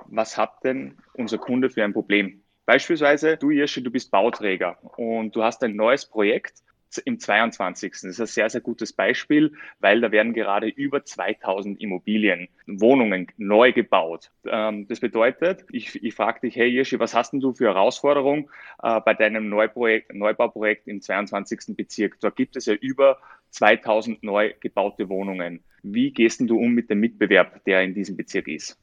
was 0.05 0.37
hat 0.37 0.63
denn 0.63 0.97
unser 1.13 1.37
Kunde 1.37 1.69
für 1.69 1.83
ein 1.83 1.93
Problem? 1.93 2.41
Beispielsweise, 2.65 3.37
du 3.37 3.49
Jirschi, 3.49 3.81
du 3.81 3.91
bist 3.91 4.11
Bauträger 4.11 4.77
und 4.97 5.35
du 5.35 5.43
hast 5.43 5.63
ein 5.63 5.75
neues 5.75 6.05
Projekt 6.05 6.63
im 7.06 7.19
22. 7.19 7.91
Das 7.91 8.03
ist 8.03 8.19
ein 8.19 8.27
sehr, 8.27 8.49
sehr 8.49 8.61
gutes 8.61 8.94
Beispiel, 8.94 9.53
weil 9.79 10.01
da 10.01 10.11
werden 10.11 10.33
gerade 10.33 10.67
über 10.67 11.03
2000 11.03 11.81
Immobilien, 11.81 12.47
Wohnungen 12.65 13.27
neu 13.37 13.73
gebaut. 13.73 14.31
Ähm, 14.45 14.87
das 14.87 14.99
bedeutet, 14.99 15.65
ich, 15.71 16.01
ich 16.01 16.15
frage 16.15 16.41
dich, 16.41 16.56
hey 16.56 16.67
Jirschi, 16.67 16.99
was 16.99 17.13
hast 17.13 17.33
denn 17.33 17.39
du 17.39 17.53
für 17.53 17.65
Herausforderungen 17.65 18.49
äh, 18.81 19.01
bei 19.01 19.13
deinem 19.13 19.49
Neuprojekt, 19.49 20.13
Neubauprojekt 20.13 20.87
im 20.87 21.01
22. 21.01 21.75
Bezirk? 21.75 22.19
Da 22.21 22.29
gibt 22.29 22.56
es 22.56 22.65
ja 22.65 22.73
über 22.73 23.17
2000 23.51 24.23
neu 24.23 24.53
gebaute 24.59 25.09
Wohnungen. 25.09 25.63
Wie 25.83 26.11
gehst 26.11 26.39
denn 26.39 26.47
du 26.47 26.57
um 26.57 26.71
mit 26.71 26.89
dem 26.89 26.99
Mitbewerb, 26.99 27.63
der 27.65 27.81
in 27.83 27.94
diesem 27.94 28.17
Bezirk 28.17 28.47
ist? 28.47 28.77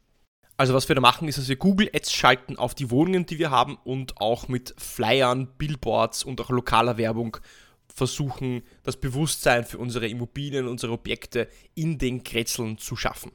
Also 0.56 0.73
was 0.73 0.88
wir 0.88 0.94
da 0.94 1.00
machen, 1.00 1.26
ist, 1.26 1.38
dass 1.38 1.49
wir 1.49 1.56
Google 1.56 1.90
Ads 1.92 2.12
schalten 2.12 2.56
auf 2.56 2.75
die 2.75 2.90
Wohnungen, 2.90 3.26
die 3.26 3.40
wir 3.40 3.50
haben 3.50 3.76
und 3.82 4.20
auch 4.20 4.46
mit 4.46 4.75
Flyern, 4.78 5.49
Billboards 5.58 6.23
und 6.23 6.40
auch 6.40 6.50
lokaler 6.50 6.96
Werbung 6.96 7.38
versuchen, 7.94 8.62
das 8.82 9.00
Bewusstsein 9.00 9.64
für 9.64 9.78
unsere 9.78 10.08
Immobilien, 10.08 10.66
unsere 10.66 10.92
Objekte 10.92 11.48
in 11.74 11.96
den 11.96 12.24
Kretzeln 12.24 12.76
zu 12.76 12.96
schaffen. 12.96 13.32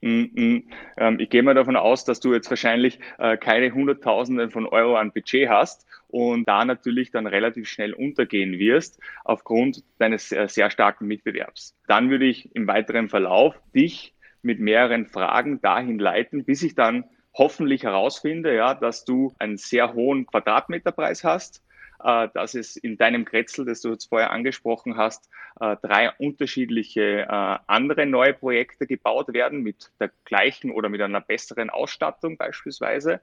Mm 0.00 0.06
-mm. 0.06 0.62
Ähm, 0.96 1.20
ich 1.20 1.28
gehe 1.28 1.42
mal 1.42 1.54
davon 1.54 1.76
aus, 1.76 2.04
dass 2.04 2.20
du 2.20 2.32
jetzt 2.32 2.48
wahrscheinlich 2.48 3.00
äh, 3.18 3.36
keine 3.36 3.74
Hunderttausende 3.74 4.48
von 4.48 4.66
Euro 4.66 4.96
an 4.96 5.12
Budget 5.12 5.50
hast 5.50 5.86
und 6.08 6.48
da 6.48 6.64
natürlich 6.64 7.10
dann 7.10 7.26
relativ 7.26 7.68
schnell 7.68 7.92
untergehen 7.92 8.58
wirst 8.58 8.98
aufgrund 9.24 9.84
deines 9.98 10.30
sehr 10.30 10.70
starken 10.70 11.06
Mitbewerbs. 11.06 11.76
Dann 11.86 12.08
würde 12.08 12.24
ich 12.24 12.54
im 12.54 12.66
weiteren 12.66 13.08
Verlauf 13.08 13.60
dich 13.74 14.14
mit 14.42 14.58
mehreren 14.58 15.06
Fragen 15.06 15.60
dahin 15.60 15.98
leiten, 15.98 16.44
bis 16.44 16.62
ich 16.62 16.74
dann 16.74 17.04
hoffentlich 17.34 17.84
herausfinde, 17.84 18.54
ja, 18.54 18.74
dass 18.74 19.04
du 19.04 19.34
einen 19.38 19.56
sehr 19.56 19.94
hohen 19.94 20.26
Quadratmeterpreis 20.26 21.24
hast, 21.24 21.62
dass 22.02 22.54
es 22.54 22.76
in 22.76 22.96
deinem 22.96 23.24
Kretzel, 23.24 23.64
das 23.64 23.80
du 23.80 23.90
jetzt 23.90 24.08
vorher 24.08 24.30
angesprochen 24.30 24.96
hast, 24.96 25.28
äh, 25.60 25.76
drei 25.82 26.10
unterschiedliche 26.18 27.26
äh, 27.28 27.58
andere 27.66 28.06
neue 28.06 28.34
Projekte 28.34 28.86
gebaut 28.86 29.32
werden 29.32 29.62
mit 29.62 29.90
der 30.00 30.10
gleichen 30.24 30.70
oder 30.70 30.88
mit 30.88 31.00
einer 31.00 31.20
besseren 31.20 31.70
Ausstattung 31.70 32.36
beispielsweise, 32.36 33.20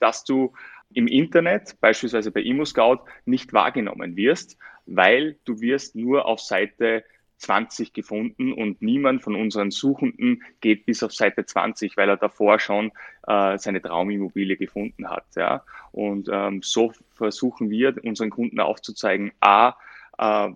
dass 0.00 0.24
du 0.24 0.52
im 0.92 1.06
Internet, 1.06 1.80
beispielsweise 1.80 2.30
bei 2.30 2.40
ImmoScout, 2.40 3.00
nicht 3.24 3.52
wahrgenommen 3.52 4.16
wirst, 4.16 4.58
weil 4.86 5.36
du 5.44 5.60
wirst 5.60 5.96
nur 5.96 6.26
auf 6.26 6.40
Seite 6.40 7.04
20 7.38 7.92
gefunden 7.92 8.52
und 8.52 8.80
niemand 8.80 9.22
von 9.22 9.34
unseren 9.34 9.70
Suchenden 9.70 10.42
geht 10.60 10.86
bis 10.86 11.02
auf 11.02 11.12
Seite 11.12 11.44
20, 11.44 11.96
weil 11.96 12.08
er 12.08 12.16
davor 12.16 12.58
schon 12.58 12.92
äh, 13.26 13.58
seine 13.58 13.82
Traumimmobilie 13.82 14.56
gefunden 14.56 15.08
hat. 15.10 15.26
Ja? 15.36 15.64
Und 15.92 16.28
ähm, 16.32 16.62
so 16.62 16.92
versuchen 17.12 17.70
wir 17.70 17.94
unseren 18.04 18.30
Kunden 18.30 18.60
aufzuzeigen, 18.60 19.32
a, 19.40 19.76
äh, 20.18 20.50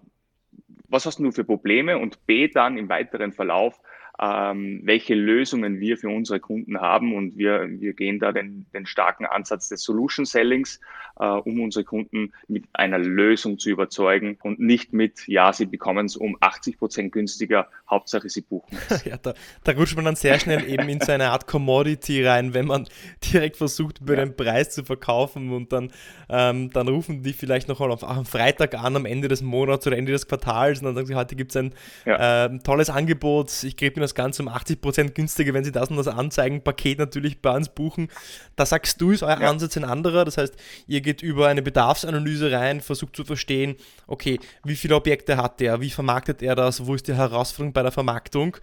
was 0.89 1.07
hast 1.07 1.21
du 1.21 1.31
für 1.31 1.45
Probleme 1.45 1.99
und 1.99 2.27
b, 2.27 2.49
dann 2.49 2.77
im 2.77 2.89
weiteren 2.89 3.33
Verlauf, 3.33 3.81
ähm, 4.21 4.81
welche 4.85 5.15
Lösungen 5.15 5.81
wir 5.81 5.97
für 5.97 6.11
unsere 6.11 6.41
Kunden 6.41 6.81
haben. 6.81 7.15
Und 7.15 7.39
wir, 7.39 7.67
wir 7.81 7.95
gehen 7.95 8.19
da 8.19 8.33
den, 8.33 8.67
den 8.75 8.85
starken 8.85 9.25
Ansatz 9.25 9.69
des 9.69 9.83
Solution 9.83 10.27
Sellings, 10.27 10.79
äh, 11.19 11.25
um 11.25 11.61
unsere 11.61 11.85
Kunden 11.85 12.33
mit 12.47 12.65
einer 12.75 12.99
Lösung 12.99 13.59
zu 13.59 13.71
überzeugen 13.71 14.37
und 14.43 14.61
nicht 14.61 14.93
mit, 14.93 15.27
ja, 15.27 15.53
sie 15.53 15.67
bekommen 15.67 16.07
es 16.07 16.17
um 16.17 16.37
80 16.41 16.79
Prozent 16.79 17.13
günstiger, 17.13 17.69
Hauptsache 17.89 18.29
sie 18.29 18.43
buchen 18.43 18.77
es. 18.89 19.05
ja, 19.07 19.17
da, 19.17 19.33
da, 19.65 19.73
rutscht 19.73 19.97
man 19.97 20.05
dann 20.05 20.17
sehr 20.17 20.39
schnell 20.39 20.69
eben 20.69 20.89
in 20.89 21.01
so 21.01 21.13
eine 21.13 21.31
Art 21.31 21.47
Commodity 21.47 22.27
rein, 22.27 22.53
wenn 22.53 22.67
man 22.67 22.89
direkt 23.33 23.57
versucht, 23.57 24.01
über 24.01 24.17
ja. 24.17 24.25
den 24.25 24.37
Preis 24.37 24.71
zu 24.71 24.85
verkaufen 24.85 25.53
und 25.53 25.73
dann, 25.73 25.93
ähm, 26.29 26.71
dann 26.71 26.89
rufen 26.89 27.23
die 27.23 27.33
vielleicht 27.33 27.69
noch 27.69 27.81
mal 27.81 27.91
auf, 27.91 28.05
am 28.05 28.27
Freitag 28.27 28.75
an, 28.75 28.97
am 28.97 29.07
Ende 29.07 29.29
des 29.29 29.41
Monats 29.41 29.87
oder 29.87 29.97
Ende 29.97 30.13
des 30.13 30.29
Quartals 30.29 30.81
und 30.81 30.87
dann 30.87 30.95
sagen 30.95 31.07
sie, 31.07 31.15
heute 31.15 31.37
gibt 31.37 31.53
es 31.53 31.57
ein 31.57 31.75
ja. 32.05 32.47
äh, 32.47 32.59
tolles 32.59 32.91
Angebot, 32.91 33.51
ich 33.63 33.77
gebe 33.77 33.97
Ihnen 33.97 34.03
das 34.03 34.10
Ganze 34.15 34.43
um 34.43 34.49
80% 34.49 35.11
günstiger, 35.11 35.55
wenn 35.55 35.65
Sie 35.65 35.73
das 35.73 35.91
und 35.91 35.97
das 35.97 36.09
Anzeigenpaket 36.09 36.99
natürlich 36.99 37.41
bei 37.41 37.55
uns 37.55 37.69
buchen. 37.69 38.09
Da 38.57 38.67
sagst 38.67 39.01
du, 39.01 39.11
ist 39.11 39.23
euer 39.23 39.41
ja. 39.41 39.51
Ansatz 39.51 39.77
ein 39.77 39.85
anderer. 39.85 40.25
Das 40.25 40.37
heißt, 40.37 40.55
ihr 40.87 41.01
geht 41.01 41.23
über 41.23 41.49
eine 41.49 41.63
Bedarfsanalyse 41.63 42.53
rein, 42.53 42.81
versucht 42.81 43.17
zu 43.17 43.25
verstehen, 43.25 43.77
okay, 44.07 44.39
wie 44.65 44.77
viele 44.77 44.97
Objekte 44.97 45.37
hat 45.37 45.61
der, 45.61 45.81
wie 45.81 45.91
vermarktet 45.91 46.43
er 46.43 46.55
das, 46.55 46.87
wo 46.87 46.95
ist 46.95 47.09
die 47.09 47.15
Herausforderung 47.15 47.73
bei 47.73 47.83
der 47.83 47.93
Vermarktung. 47.93 48.57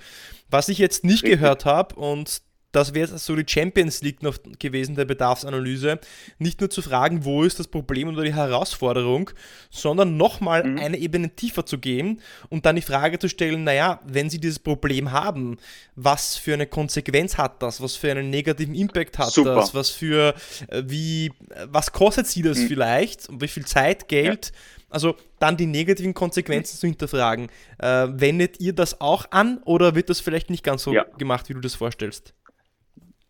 Was 0.50 0.70
ich 0.70 0.78
jetzt 0.78 1.04
nicht 1.04 1.24
Richtig. 1.24 1.40
gehört 1.40 1.66
habe 1.66 1.96
und 1.96 2.42
das 2.72 2.94
wäre 2.94 3.18
so 3.18 3.36
die 3.36 3.46
Champions 3.48 4.02
League 4.02 4.22
noch 4.22 4.38
gewesen 4.60 4.96
der 4.96 5.06
Bedarfsanalyse. 5.06 6.00
Nicht 6.38 6.60
nur 6.60 6.70
zu 6.70 6.82
fragen, 6.82 7.24
wo 7.24 7.44
ist 7.44 7.60
das 7.60 7.68
Problem 7.68 8.10
oder 8.10 8.24
die 8.24 8.34
Herausforderung, 8.34 9.30
sondern 9.70 10.18
nochmal 10.18 10.64
mhm. 10.64 10.78
eine 10.78 10.98
Ebene 10.98 11.30
tiefer 11.30 11.66
zu 11.66 11.78
gehen 11.78 12.22
und 12.50 12.66
dann 12.66 12.76
die 12.76 12.82
Frage 12.82 13.20
zu 13.20 13.30
stellen, 13.30 13.64
naja, 13.64 14.02
wenn 14.06 14.30
Sie 14.30 14.40
dieses 14.40 14.60
Problem 14.60 15.12
haben, 15.12 15.58
was 15.96 16.36
für 16.36 16.54
eine 16.54 16.68
Konsequenz 16.68 17.38
hat 17.38 17.62
das? 17.64 17.82
Was 17.82 17.96
für 17.96 18.12
einen 18.12 18.30
negativen 18.30 18.76
Impact 18.76 19.18
hat 19.18 19.32
Super. 19.32 19.56
das? 19.56 19.74
Was 19.74 19.90
für, 19.90 20.36
äh, 20.68 20.84
wie, 20.86 21.32
was 21.66 21.94
kostet 21.94 22.28
Sie 22.28 22.42
das 22.42 22.60
mhm. 22.60 22.68
vielleicht? 22.68 23.30
Und 23.30 23.42
wie 23.42 23.48
viel 23.48 23.66
Zeit, 23.66 24.08
Geld? 24.08 24.48
Ja. 24.48 24.60
Also 24.90 25.16
dann 25.40 25.58
die 25.58 25.66
negativen 25.66 26.14
Konsequenzen 26.14 26.78
zu 26.78 26.88
hinterfragen. 26.88 27.50
Äh, 27.78 28.08
wendet 28.12 28.60
ihr 28.60 28.74
das 28.74 29.02
auch 29.02 29.26
an 29.32 29.60
oder 29.66 29.96
wird 29.96 30.10
das 30.10 30.20
vielleicht 30.20 30.50
nicht 30.50 30.64
ganz 30.64 30.84
so 30.84 30.94
ja. 30.94 31.04
gemacht, 31.18 31.50
wie 31.50 31.54
du 31.54 31.60
das 31.60 31.76
vorstellst? 31.76 32.34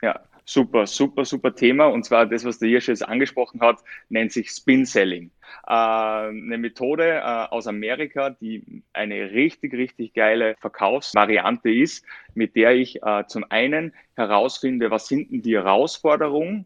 Ja, 0.01 0.19
super, 0.45 0.85
super, 0.85 1.25
super 1.25 1.53
Thema. 1.53 1.87
Und 1.87 2.03
zwar 2.03 2.25
das, 2.25 2.45
was 2.45 2.59
der 2.59 2.69
Hirsch 2.69 2.87
jetzt 2.87 3.07
angesprochen 3.07 3.61
hat, 3.61 3.79
nennt 4.09 4.31
sich 4.31 4.49
Spin 4.49 4.85
Selling. 4.85 5.31
Äh, 5.67 5.71
eine 5.71 6.57
Methode 6.57 7.15
äh, 7.15 7.21
aus 7.21 7.67
Amerika, 7.67 8.29
die 8.29 8.83
eine 8.93 9.31
richtig, 9.31 9.73
richtig 9.73 10.13
geile 10.13 10.55
Verkaufsvariante 10.59 11.71
ist, 11.71 12.05
mit 12.33 12.55
der 12.55 12.75
ich 12.75 13.01
äh, 13.03 13.25
zum 13.27 13.45
einen 13.49 13.93
herausfinde, 14.15 14.91
was 14.91 15.07
sind 15.07 15.31
denn 15.31 15.41
die 15.41 15.55
Herausforderungen 15.55 16.65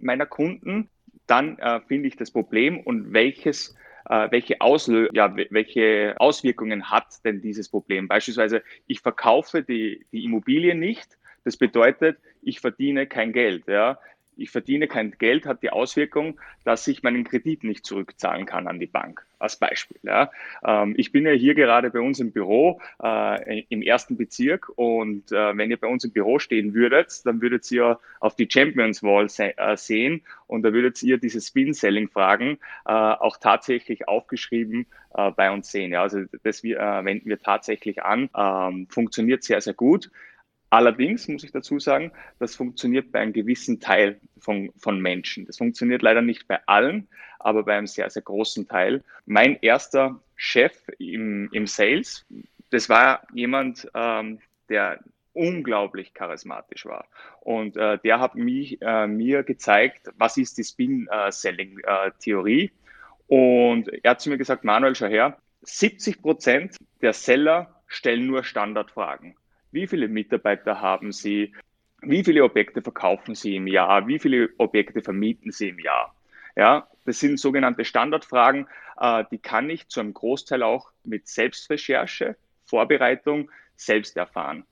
meiner 0.00 0.24
Kunden, 0.24 0.88
dann 1.26 1.58
äh, 1.58 1.80
finde 1.86 2.08
ich 2.08 2.16
das 2.16 2.30
Problem 2.30 2.80
und 2.80 3.12
welches 3.12 3.76
welche, 4.08 4.60
Auslö 4.60 5.08
ja, 5.12 5.32
welche 5.50 6.16
Auswirkungen 6.18 6.90
hat 6.90 7.24
denn 7.24 7.42
dieses 7.42 7.68
Problem. 7.68 8.08
Beispielsweise, 8.08 8.64
ich 8.88 9.02
verkaufe 9.02 9.62
die, 9.62 10.04
die 10.10 10.24
Immobilie 10.24 10.74
nicht, 10.74 11.16
das 11.44 11.56
bedeutet, 11.56 12.18
ich 12.42 12.60
verdiene 12.60 13.06
kein 13.06 13.32
Geld. 13.32 13.66
Ja. 13.66 13.98
Ich 14.40 14.50
verdiene 14.50 14.88
kein 14.88 15.12
Geld 15.18 15.44
hat 15.44 15.62
die 15.62 15.68
Auswirkung, 15.68 16.40
dass 16.64 16.86
ich 16.86 17.02
meinen 17.02 17.24
Kredit 17.24 17.62
nicht 17.62 17.84
zurückzahlen 17.84 18.46
kann 18.46 18.68
an 18.68 18.80
die 18.80 18.86
Bank, 18.86 19.26
als 19.38 19.56
Beispiel. 19.56 19.98
Ja. 20.02 20.30
Ähm, 20.64 20.94
ich 20.96 21.12
bin 21.12 21.26
ja 21.26 21.32
hier 21.32 21.54
gerade 21.54 21.90
bei 21.90 22.00
uns 22.00 22.20
im 22.20 22.32
Büro 22.32 22.80
äh, 23.02 23.60
im 23.68 23.82
ersten 23.82 24.16
Bezirk 24.16 24.70
und 24.76 25.30
äh, 25.30 25.56
wenn 25.56 25.70
ihr 25.70 25.76
bei 25.76 25.88
uns 25.88 26.04
im 26.04 26.12
Büro 26.12 26.38
stehen 26.38 26.72
würdet, 26.72 27.26
dann 27.26 27.42
würdet 27.42 27.70
ihr 27.70 27.98
auf 28.20 28.34
die 28.34 28.48
Champions 28.50 29.02
Wall 29.02 29.28
se 29.28 29.58
äh, 29.58 29.76
sehen 29.76 30.22
und 30.46 30.62
da 30.62 30.72
würdet 30.72 31.02
ihr 31.02 31.18
diese 31.18 31.42
Spin-Selling-Fragen 31.42 32.58
äh, 32.86 32.92
auch 32.92 33.36
tatsächlich 33.36 34.08
aufgeschrieben 34.08 34.86
äh, 35.14 35.30
bei 35.32 35.50
uns 35.50 35.70
sehen. 35.70 35.92
Ja. 35.92 36.00
Also 36.02 36.24
das 36.44 36.62
wir, 36.62 36.78
äh, 36.80 37.04
wenden 37.04 37.28
wir 37.28 37.40
tatsächlich 37.40 38.02
an, 38.02 38.30
ähm, 38.34 38.86
funktioniert 38.88 39.42
sehr, 39.44 39.60
sehr 39.60 39.74
gut. 39.74 40.10
Allerdings 40.70 41.26
muss 41.26 41.42
ich 41.42 41.50
dazu 41.50 41.80
sagen, 41.80 42.12
das 42.38 42.54
funktioniert 42.54 43.10
bei 43.10 43.18
einem 43.18 43.32
gewissen 43.32 43.80
Teil 43.80 44.20
von, 44.38 44.70
von 44.76 45.00
Menschen. 45.00 45.44
Das 45.46 45.58
funktioniert 45.58 46.02
leider 46.02 46.22
nicht 46.22 46.46
bei 46.46 46.60
allen, 46.66 47.08
aber 47.40 47.64
bei 47.64 47.76
einem 47.76 47.88
sehr, 47.88 48.08
sehr 48.08 48.22
großen 48.22 48.68
Teil. 48.68 49.02
Mein 49.26 49.58
erster 49.60 50.20
Chef 50.36 50.72
im, 50.98 51.48
im 51.52 51.66
Sales, 51.66 52.24
das 52.70 52.88
war 52.88 53.26
jemand, 53.34 53.90
ähm, 53.94 54.38
der 54.68 55.00
unglaublich 55.32 56.14
charismatisch 56.14 56.86
war. 56.86 57.08
Und 57.40 57.76
äh, 57.76 57.98
der 57.98 58.20
hat 58.20 58.36
mich, 58.36 58.80
äh, 58.80 59.08
mir 59.08 59.42
gezeigt, 59.42 60.12
was 60.16 60.36
ist 60.36 60.58
die 60.58 60.64
Spin-Selling-Theorie. 60.64 62.70
Und 63.26 63.88
er 64.04 64.12
hat 64.12 64.20
zu 64.20 64.30
mir 64.30 64.38
gesagt, 64.38 64.62
Manuel, 64.64 64.94
schau 64.94 65.06
her, 65.06 65.36
70 65.62 66.22
Prozent 66.22 66.76
der 67.00 67.12
Seller 67.12 67.82
stellen 67.86 68.26
nur 68.26 68.44
Standardfragen. 68.44 69.34
Wie 69.72 69.86
viele 69.86 70.08
Mitarbeiter 70.08 70.80
haben 70.80 71.12
Sie? 71.12 71.54
Wie 72.02 72.24
viele 72.24 72.44
Objekte 72.44 72.82
verkaufen 72.82 73.34
Sie 73.34 73.56
im 73.56 73.66
Jahr? 73.66 74.06
Wie 74.06 74.18
viele 74.18 74.50
Objekte 74.58 75.02
vermieten 75.02 75.52
Sie 75.52 75.68
im 75.68 75.78
Jahr? 75.78 76.14
Ja, 76.56 76.88
das 77.04 77.20
sind 77.20 77.38
sogenannte 77.38 77.84
Standardfragen, 77.84 78.66
äh, 79.00 79.24
die 79.30 79.38
kann 79.38 79.70
ich 79.70 79.88
zu 79.88 80.00
einem 80.00 80.14
Großteil 80.14 80.62
auch 80.62 80.90
mit 81.04 81.28
Selbstrecherche, 81.28 82.36
Vorbereitung 82.64 83.50
selbst 83.76 84.16
erfahren. 84.16 84.64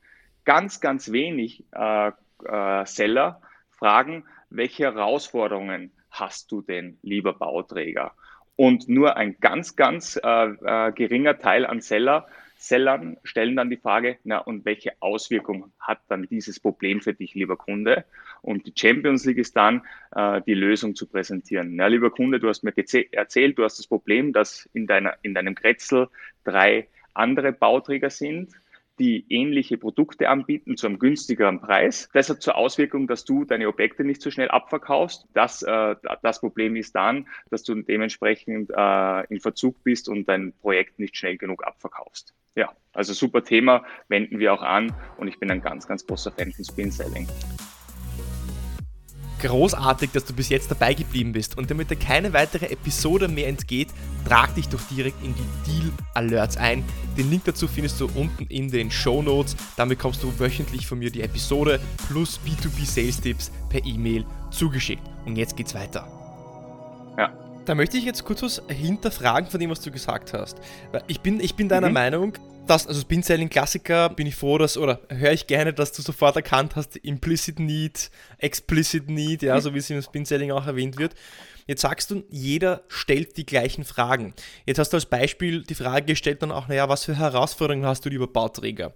Ganz, 0.44 0.80
ganz 0.80 1.12
wenig 1.12 1.64
äh, 1.72 2.12
äh, 2.44 2.86
Seller 2.86 3.40
fragen, 3.70 4.24
welche 4.50 4.84
Herausforderungen 4.84 5.92
hast 6.10 6.50
du 6.52 6.62
denn, 6.62 6.98
lieber 7.02 7.34
Bauträger? 7.34 8.12
Und 8.56 8.88
nur 8.88 9.16
ein 9.16 9.36
ganz, 9.40 9.76
ganz 9.76 10.18
äh, 10.22 10.46
äh, 10.46 10.92
geringer 10.92 11.38
Teil 11.38 11.64
an 11.64 11.80
Seller 11.80 12.26
Sellern 12.60 13.18
stellen 13.22 13.54
dann 13.54 13.70
die 13.70 13.76
Frage, 13.76 14.18
na 14.24 14.38
und 14.38 14.64
welche 14.64 14.92
Auswirkung 15.00 15.72
hat 15.78 16.00
dann 16.08 16.26
dieses 16.28 16.58
Problem 16.58 17.00
für 17.00 17.14
dich, 17.14 17.34
lieber 17.34 17.56
Kunde? 17.56 18.04
Und 18.42 18.66
die 18.66 18.72
Champions 18.76 19.24
League 19.24 19.38
ist 19.38 19.56
dann, 19.56 19.82
äh, 20.14 20.42
die 20.44 20.54
Lösung 20.54 20.96
zu 20.96 21.06
präsentieren. 21.06 21.76
Ja, 21.76 21.86
lieber 21.86 22.10
Kunde, 22.10 22.40
du 22.40 22.48
hast 22.48 22.64
mir 22.64 22.74
erzählt, 22.76 23.58
du 23.58 23.64
hast 23.64 23.78
das 23.78 23.86
Problem, 23.86 24.32
dass 24.32 24.68
in, 24.72 24.88
deiner, 24.88 25.14
in 25.22 25.34
deinem 25.34 25.54
Kretzel 25.54 26.08
drei 26.42 26.88
andere 27.14 27.52
Bauträger 27.52 28.10
sind 28.10 28.52
die 28.98 29.24
ähnliche 29.28 29.78
Produkte 29.78 30.28
anbieten 30.28 30.76
zu 30.76 30.86
einem 30.86 30.98
günstigeren 30.98 31.60
Preis. 31.60 32.08
Das 32.12 32.28
hat 32.30 32.42
zur 32.42 32.56
Auswirkung, 32.56 33.06
dass 33.06 33.24
du 33.24 33.44
deine 33.44 33.68
Objekte 33.68 34.04
nicht 34.04 34.22
so 34.22 34.30
schnell 34.30 34.48
abverkaufst. 34.48 35.26
Das, 35.34 35.62
äh, 35.62 35.96
das 36.22 36.40
Problem 36.40 36.76
ist 36.76 36.94
dann, 36.94 37.28
dass 37.50 37.62
du 37.62 37.74
dementsprechend 37.74 38.70
äh, 38.74 39.26
in 39.32 39.40
Verzug 39.40 39.82
bist 39.84 40.08
und 40.08 40.28
dein 40.28 40.52
Projekt 40.60 40.98
nicht 40.98 41.16
schnell 41.16 41.36
genug 41.36 41.64
abverkaufst. 41.66 42.34
Ja, 42.54 42.72
also 42.92 43.12
super 43.12 43.44
Thema, 43.44 43.84
wenden 44.08 44.38
wir 44.38 44.52
auch 44.52 44.62
an 44.62 44.92
und 45.16 45.28
ich 45.28 45.38
bin 45.38 45.50
ein 45.50 45.62
ganz, 45.62 45.86
ganz 45.86 46.06
großer 46.06 46.32
Fan 46.32 46.52
von 46.52 46.64
Spin 46.64 46.90
Selling 46.90 47.28
großartig, 49.38 50.10
dass 50.12 50.24
du 50.24 50.32
bis 50.32 50.48
jetzt 50.48 50.70
dabei 50.70 50.94
geblieben 50.94 51.32
bist. 51.32 51.56
Und 51.56 51.70
damit 51.70 51.90
dir 51.90 51.96
keine 51.96 52.32
weitere 52.32 52.66
Episode 52.66 53.28
mehr 53.28 53.48
entgeht, 53.48 53.88
trag 54.26 54.54
dich 54.54 54.68
doch 54.68 54.80
direkt 54.90 55.22
in 55.24 55.34
die 55.34 55.70
Deal 55.70 55.92
Alerts 56.14 56.56
ein. 56.56 56.84
Den 57.16 57.30
Link 57.30 57.44
dazu 57.44 57.68
findest 57.68 58.00
du 58.00 58.08
unten 58.14 58.44
in 58.46 58.70
den 58.70 58.90
Show 58.90 59.22
Notes. 59.22 59.56
Dann 59.76 59.88
bekommst 59.88 60.22
du 60.22 60.38
wöchentlich 60.38 60.86
von 60.86 60.98
mir 60.98 61.10
die 61.10 61.22
Episode 61.22 61.80
plus 62.08 62.40
B2B 62.46 62.84
Sales 62.84 63.20
Tipps 63.20 63.50
per 63.68 63.84
E-Mail 63.84 64.24
zugeschickt. 64.50 65.02
Und 65.26 65.36
jetzt 65.36 65.56
geht's 65.56 65.74
weiter. 65.74 66.06
Ja. 67.16 67.32
Da 67.64 67.74
möchte 67.74 67.98
ich 67.98 68.04
jetzt 68.04 68.24
kurz 68.24 68.42
was 68.42 68.62
hinterfragen 68.68 69.50
von 69.50 69.60
dem, 69.60 69.70
was 69.70 69.80
du 69.80 69.90
gesagt 69.90 70.32
hast. 70.32 70.56
Ich 71.06 71.20
bin, 71.20 71.38
ich 71.38 71.54
bin 71.54 71.68
deiner 71.68 71.88
mhm. 71.88 71.94
Meinung, 71.94 72.32
das, 72.68 72.86
also 72.86 73.00
Spin-Selling 73.00 73.48
Klassiker, 73.48 74.08
bin 74.10 74.26
ich 74.26 74.36
froh, 74.36 74.58
dass, 74.58 74.76
oder 74.76 75.00
höre 75.08 75.32
ich 75.32 75.46
gerne, 75.46 75.72
dass 75.72 75.92
du 75.92 76.02
sofort 76.02 76.36
erkannt 76.36 76.76
hast, 76.76 76.96
Implicit 76.96 77.58
Need, 77.58 78.10
Explicit 78.38 79.08
Need, 79.08 79.42
ja, 79.42 79.60
so 79.60 79.74
wie 79.74 79.78
es 79.78 79.90
im 79.90 80.02
Spin-Selling 80.02 80.52
auch 80.52 80.66
erwähnt 80.66 80.98
wird. 80.98 81.14
Jetzt 81.66 81.82
sagst 81.82 82.10
du, 82.10 82.24
jeder 82.30 82.82
stellt 82.88 83.36
die 83.36 83.44
gleichen 83.44 83.84
Fragen. 83.84 84.32
Jetzt 84.64 84.78
hast 84.78 84.92
du 84.92 84.96
als 84.96 85.04
Beispiel 85.04 85.62
die 85.64 85.74
Frage 85.74 86.06
gestellt 86.06 86.42
dann 86.42 86.50
auch, 86.50 86.66
naja, 86.66 86.88
was 86.88 87.04
für 87.04 87.16
Herausforderungen 87.16 87.84
hast 87.84 88.04
du, 88.06 88.08
lieber 88.08 88.26
Bauträger? 88.26 88.94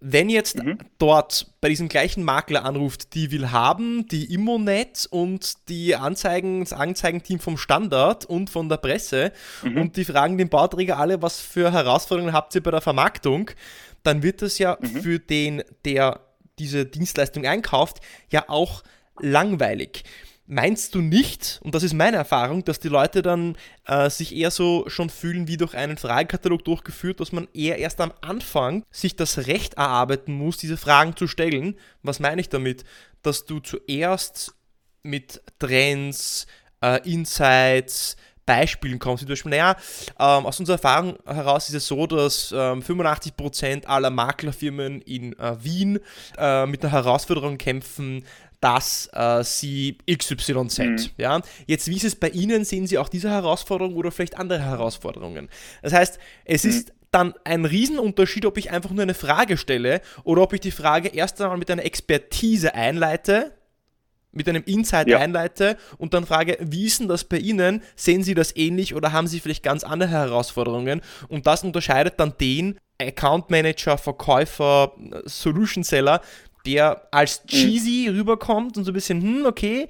Wenn 0.00 0.28
jetzt 0.28 0.62
mhm. 0.62 0.78
dort 0.98 1.52
bei 1.60 1.68
diesem 1.68 1.88
gleichen 1.88 2.22
Makler 2.22 2.64
anruft, 2.64 3.14
die 3.14 3.30
will 3.32 3.50
haben, 3.50 4.06
die 4.08 4.32
Immonet 4.32 5.08
und 5.10 5.68
die 5.68 5.96
Anzeigen, 5.96 6.60
das 6.60 6.72
Anzeigenteam 6.72 7.40
vom 7.40 7.56
Standard 7.56 8.24
und 8.24 8.48
von 8.48 8.68
der 8.68 8.76
Presse 8.76 9.32
mhm. 9.62 9.76
und 9.76 9.96
die 9.96 10.04
fragen 10.04 10.38
den 10.38 10.48
Bauträger 10.48 10.98
alle, 10.98 11.20
was 11.20 11.40
für 11.40 11.72
Herausforderungen 11.72 12.32
habt 12.32 12.54
ihr 12.54 12.62
bei 12.62 12.70
der 12.70 12.80
Vermarktung, 12.80 13.50
dann 14.04 14.22
wird 14.22 14.42
das 14.42 14.58
ja 14.58 14.78
mhm. 14.80 15.02
für 15.02 15.18
den, 15.18 15.64
der 15.84 16.20
diese 16.58 16.86
Dienstleistung 16.86 17.46
einkauft, 17.46 17.98
ja 18.30 18.48
auch 18.48 18.82
langweilig. 19.20 20.04
Meinst 20.50 20.94
du 20.94 21.02
nicht, 21.02 21.60
und 21.62 21.74
das 21.74 21.82
ist 21.82 21.92
meine 21.92 22.16
Erfahrung, 22.16 22.64
dass 22.64 22.78
die 22.78 22.88
Leute 22.88 23.20
dann 23.20 23.54
äh, 23.84 24.08
sich 24.08 24.34
eher 24.34 24.50
so 24.50 24.88
schon 24.88 25.10
fühlen 25.10 25.46
wie 25.46 25.58
durch 25.58 25.74
einen 25.74 25.98
Fragekatalog 25.98 26.64
durchgeführt, 26.64 27.20
dass 27.20 27.32
man 27.32 27.48
eher 27.52 27.76
erst 27.76 28.00
am 28.00 28.14
Anfang 28.22 28.82
sich 28.90 29.14
das 29.14 29.46
Recht 29.46 29.74
erarbeiten 29.74 30.32
muss, 30.32 30.56
diese 30.56 30.78
Fragen 30.78 31.14
zu 31.16 31.26
stellen? 31.26 31.74
Was 32.02 32.18
meine 32.18 32.40
ich 32.40 32.48
damit? 32.48 32.84
Dass 33.20 33.44
du 33.44 33.60
zuerst 33.60 34.54
mit 35.02 35.42
Trends, 35.58 36.46
äh, 36.80 37.06
Insights, 37.06 38.16
Beispielen 38.48 38.98
kommst, 38.98 39.20
zum 39.20 39.28
Beispiel, 39.28 39.50
naja, 39.50 39.76
ähm, 40.18 40.46
aus 40.46 40.58
unserer 40.58 40.76
Erfahrung 40.76 41.18
heraus 41.26 41.68
ist 41.68 41.74
es 41.74 41.86
so, 41.86 42.06
dass 42.06 42.50
ähm, 42.50 42.80
85% 42.80 43.84
aller 43.84 44.08
Maklerfirmen 44.08 45.02
in 45.02 45.38
äh, 45.38 45.62
Wien 45.62 45.98
äh, 46.38 46.64
mit 46.64 46.82
einer 46.82 46.92
Herausforderung 46.92 47.58
kämpfen, 47.58 48.24
dass 48.60 49.08
äh, 49.12 49.42
sie 49.44 49.98
XYZ. 50.10 50.78
Mhm. 50.78 50.96
Ja? 51.16 51.40
Jetzt, 51.66 51.88
wie 51.88 51.96
ist 51.96 52.04
es 52.04 52.16
bei 52.16 52.28
Ihnen? 52.30 52.64
Sehen 52.64 52.86
Sie 52.86 52.98
auch 52.98 53.08
diese 53.08 53.30
Herausforderung 53.30 53.94
oder 53.94 54.10
vielleicht 54.10 54.36
andere 54.36 54.60
Herausforderungen? 54.60 55.48
Das 55.82 55.92
heißt, 55.92 56.18
es 56.44 56.64
mhm. 56.64 56.70
ist 56.70 56.92
dann 57.10 57.34
ein 57.44 57.64
Riesenunterschied, 57.64 58.44
ob 58.46 58.58
ich 58.58 58.70
einfach 58.70 58.90
nur 58.90 59.02
eine 59.02 59.14
Frage 59.14 59.56
stelle 59.56 60.00
oder 60.24 60.42
ob 60.42 60.52
ich 60.52 60.60
die 60.60 60.70
Frage 60.70 61.08
erst 61.08 61.40
einmal 61.40 61.58
mit 61.58 61.70
einer 61.70 61.84
Expertise 61.84 62.74
einleite, 62.74 63.52
mit 64.32 64.48
einem 64.48 64.62
Insight 64.64 65.08
ja. 65.08 65.18
einleite 65.18 65.78
und 65.96 66.12
dann 66.12 66.26
frage, 66.26 66.58
wie 66.60 66.84
ist 66.84 67.00
denn 67.00 67.08
das 67.08 67.24
bei 67.24 67.38
Ihnen? 67.38 67.82
Sehen 67.96 68.22
Sie 68.22 68.34
das 68.34 68.54
ähnlich 68.56 68.94
oder 68.94 69.12
haben 69.12 69.26
Sie 69.26 69.40
vielleicht 69.40 69.62
ganz 69.62 69.84
andere 69.84 70.10
Herausforderungen? 70.10 71.00
Und 71.28 71.46
das 71.46 71.64
unterscheidet 71.64 72.14
dann 72.20 72.34
den 72.38 72.78
Account 73.00 73.48
Manager, 73.48 73.96
Verkäufer, 73.96 74.92
Solution 75.24 75.84
Seller, 75.84 76.20
der 76.66 77.08
als 77.10 77.42
mhm. 77.44 77.48
cheesy 77.48 78.08
rüberkommt 78.08 78.76
und 78.76 78.84
so 78.84 78.90
ein 78.90 78.94
bisschen, 78.94 79.22
hm, 79.22 79.46
okay, 79.46 79.88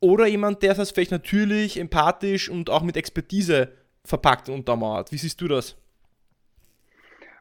oder 0.00 0.26
jemand, 0.26 0.62
der 0.62 0.74
das 0.74 0.90
vielleicht 0.90 1.10
natürlich, 1.10 1.78
empathisch 1.78 2.48
und 2.48 2.70
auch 2.70 2.82
mit 2.82 2.96
Expertise 2.96 3.72
verpackt 4.04 4.48
und 4.48 4.56
untermauert. 4.56 5.12
Wie 5.12 5.18
siehst 5.18 5.40
du 5.40 5.48
das? 5.48 5.76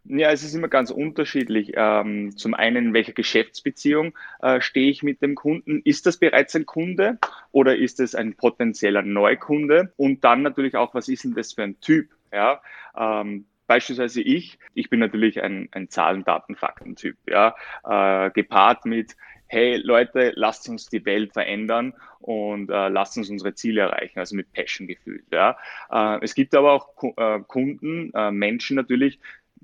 Ja, 0.10 0.32
es 0.32 0.44
ist 0.44 0.54
immer 0.54 0.70
ganz 0.70 0.90
unterschiedlich. 0.90 1.74
Ähm, 1.76 2.36
zum 2.38 2.54
einen, 2.54 2.88
in 2.88 2.94
welcher 2.94 3.12
Geschäftsbeziehung 3.12 4.18
äh, 4.42 4.62
stehe 4.62 4.90
ich 4.90 5.04
mit 5.04 5.22
dem 5.22 5.36
Kunden? 5.36 5.82
Ist 5.84 6.06
das 6.06 6.18
bereits 6.18 6.56
ein 6.56 6.66
Kunde 6.66 7.20
oder 7.52 7.76
ist 7.76 8.00
es 8.00 8.16
ein 8.16 8.36
potenzieller 8.36 9.02
Neukunde? 9.02 9.92
Und 9.98 10.24
dann 10.24 10.44
natürlich 10.44 10.76
auch, 10.76 10.94
was 10.94 11.10
ist 11.10 11.26
denn 11.26 11.34
das 11.34 11.54
für 11.54 11.64
ein 11.64 11.80
Typ? 11.82 12.10
Ja, 12.32 12.62
ähm, 12.98 13.46
Beispielsweise 13.68 14.22
ich, 14.22 14.58
ich 14.74 14.90
bin 14.90 15.00
natürlich 15.00 15.42
ein, 15.42 15.70
ein 15.72 15.90
Zahlen, 15.90 16.24
Daten, 16.24 16.56
Fakten-Typ, 16.56 17.18
ja, 17.28 17.56
äh, 17.84 18.32
gepaart 18.32 18.86
mit, 18.86 19.16
hey 19.48 19.78
Leute, 19.78 20.34
lasst 20.36 20.68
uns 20.70 20.88
die 20.90 21.06
Welt 21.06 21.34
verändern 21.34 21.94
und 22.20 22.70
äh, 22.70 22.90
lasst 22.90 23.18
uns 23.18 23.30
unsere 23.30 23.54
Ziele 23.54 23.82
erreichen, 23.82 24.20
also 24.20 24.36
mit 24.36 24.52
Passion 24.54 24.88
gefühlt. 24.88 25.26
Ja. 25.32 25.58
Äh, 25.90 26.20
es 26.24 26.36
gibt 26.36 26.56
aber 26.56 26.74
auch 26.74 27.04
äh, 27.18 27.40
Kunden, 27.48 28.12
äh, 28.14 28.32
Menschen 28.32 28.76
natürlich, 28.76 29.20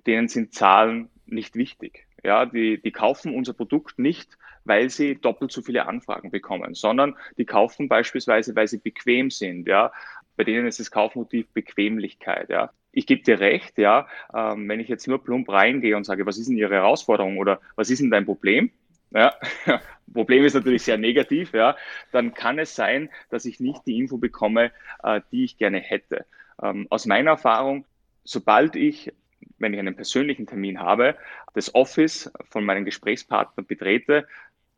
denen 0.06 0.28
sind 0.28 0.54
Zahlen 0.54 1.10
nicht 1.26 1.56
wichtig. 1.56 2.06
Ja, 2.24 2.46
die, 2.46 2.82
die 2.82 2.92
kaufen 2.92 3.36
unser 3.36 3.54
Produkt 3.54 4.00
nicht, 4.00 4.38
weil 4.64 4.90
sie 4.90 5.16
doppelt 5.16 5.52
so 5.52 5.62
viele 5.62 5.88
Anfragen 5.88 6.32
bekommen, 6.32 6.74
sondern 6.74 7.18
die 7.38 7.46
kaufen 7.46 7.90
beispielsweise, 7.90 8.56
weil 8.56 8.68
sie 8.68 8.78
bequem 8.78 9.30
sind. 9.30 9.68
Ja, 9.68 9.92
bei 10.36 10.44
denen 10.44 10.68
ist 10.68 10.80
das 10.80 10.92
Kaufmotiv 10.92 11.48
Bequemlichkeit. 11.54 12.50
Ja 12.50 12.72
ich 12.94 13.08
gebe 13.08 13.24
dir 13.24 13.40
recht, 13.40 13.78
ja, 13.78 14.08
ähm, 14.34 14.70
wenn 14.70 14.80
ich 14.80 14.88
jetzt 14.88 15.08
nur 15.08 15.22
plump 15.22 15.50
reingehe 15.50 15.98
und 15.98 16.06
sage, 16.06 16.26
was 16.26 16.38
ist 16.38 16.48
denn 16.48 16.58
Ihre 16.58 16.76
Herausforderung 16.76 17.38
oder 17.40 17.60
was 17.76 17.90
ist 17.90 18.02
denn 18.02 18.12
dein 18.12 18.26
Problem? 18.26 18.72
Ja, 19.12 19.34
Problem 20.14 20.46
ist 20.46 20.54
natürlich 20.54 20.84
sehr 20.84 20.98
negativ, 20.98 21.54
ja, 21.54 21.76
dann 22.12 22.34
kann 22.34 22.60
es 22.60 22.76
sein, 22.76 23.10
dass 23.30 23.46
ich 23.46 23.60
nicht 23.60 23.86
die 23.86 23.98
Info 23.98 24.18
bekomme, 24.18 24.72
äh, 25.04 25.22
die 25.32 25.44
ich 25.44 25.58
gerne 25.58 25.80
hätte. 25.80 26.26
Ähm, 26.62 26.88
aus 26.90 27.06
meiner 27.06 27.32
Erfahrung, 27.32 27.86
sobald 28.24 28.76
ich, 28.76 29.12
wenn 29.58 29.74
ich 29.74 29.80
einen 29.80 29.96
persönlichen 29.96 30.46
Termin 30.46 30.80
habe, 30.80 31.16
das 31.54 31.74
Office 31.74 32.32
von 32.50 32.64
meinem 32.64 32.86
Gesprächspartner 32.86 33.64
betrete, 33.64 34.28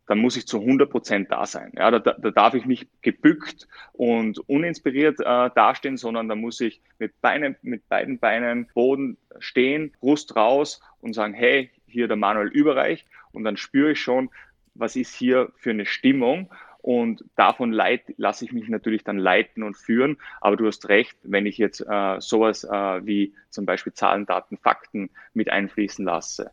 dann 0.08 0.20
muss 0.20 0.38
ich 0.38 0.48
zu 0.48 0.60
100 0.60 0.90
Prozent 0.90 1.32
da 1.32 1.46
sein. 1.46 1.72
Ja, 1.76 1.92
da, 1.92 2.00
da 2.00 2.32
darf 2.32 2.54
ich 2.54 2.66
nicht 2.66 2.88
gebückt 3.02 3.68
und 3.94 4.38
uninspiriert 4.48 5.20
äh, 5.20 5.50
dastehen, 5.56 5.98
sondern 5.98 6.30
da 6.30 6.36
muss 6.36 6.62
ich 6.62 6.82
mit, 7.00 7.20
Beinen, 7.22 7.56
mit 7.62 7.88
beiden 7.90 8.20
Beinen 8.20 8.68
Boden 8.74 9.18
stehen, 9.40 9.94
Brust 10.00 10.36
raus 10.36 10.82
und 11.02 11.14
sagen, 11.14 11.34
hey, 11.34 11.72
hier 11.88 12.08
der 12.08 12.18
Manuel 12.18 12.50
Überreich. 12.50 13.06
Und 13.32 13.44
dann 13.44 13.58
spüre 13.58 13.92
ich 13.92 14.00
schon, 14.00 14.30
was 14.76 14.96
ist 14.96 15.14
hier 15.16 15.52
für 15.56 15.72
eine 15.72 15.86
Stimmung. 15.86 16.52
Und 16.80 17.26
davon 17.36 17.72
lasse 17.72 18.46
ich 18.46 18.52
mich 18.52 18.70
natürlich 18.70 19.04
dann 19.04 19.18
leiten 19.18 19.64
und 19.64 19.76
führen. 19.76 20.18
Aber 20.40 20.56
du 20.56 20.68
hast 20.68 20.88
recht, 20.88 21.18
wenn 21.24 21.48
ich 21.48 21.58
jetzt 21.58 21.82
äh, 21.82 22.20
sowas 22.20 22.64
äh, 22.64 23.06
wie 23.06 23.34
zum 23.50 23.66
Beispiel 23.66 23.94
Zahlen, 23.94 24.28
Daten, 24.28 24.58
Fakten 24.58 25.10
mit 25.34 25.50
einfließen 25.50 26.06
lasse, 26.06 26.52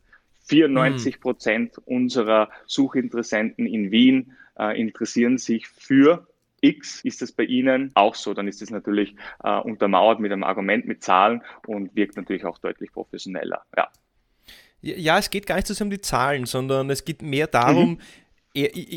94 0.53 1.21
Prozent 1.21 1.77
mhm. 1.79 1.97
unserer 1.97 2.49
Suchinteressenten 2.67 3.67
in 3.67 3.91
Wien 3.91 4.33
äh, 4.59 4.79
interessieren 4.81 5.39
sich 5.39 5.69
für 5.69 6.27
X. 6.61 7.01
Ist 7.05 7.23
das 7.23 7.33
bei 7.33 7.45
Ihnen 7.45 7.91
auch 7.95 8.15
so? 8.15 8.35
Dann 8.35 8.47
ist 8.49 8.63
es 8.63 8.71
natürlich 8.71 9.17
äh, 9.43 9.59
untermauert 9.59 10.21
mit 10.21 10.33
einem 10.33 10.45
Argument, 10.45 10.87
mit 10.87 11.03
Zahlen 11.03 11.43
und 11.67 11.95
wirkt 11.97 12.17
natürlich 12.17 12.45
auch 12.45 12.59
deutlich 12.59 12.93
professioneller. 12.93 13.63
Ja. 13.77 13.89
Ja, 14.85 15.17
es 15.17 15.31
geht 15.31 15.47
gar 15.47 15.55
nicht 15.55 15.69
so 15.69 15.75
sehr 15.75 15.85
um 15.85 15.91
die 15.91 16.01
Zahlen, 16.01 16.45
sondern 16.45 16.91
es 16.91 17.05
geht 17.05 17.23
mehr 17.23 17.47
darum, 17.47 17.91
mhm 17.91 17.99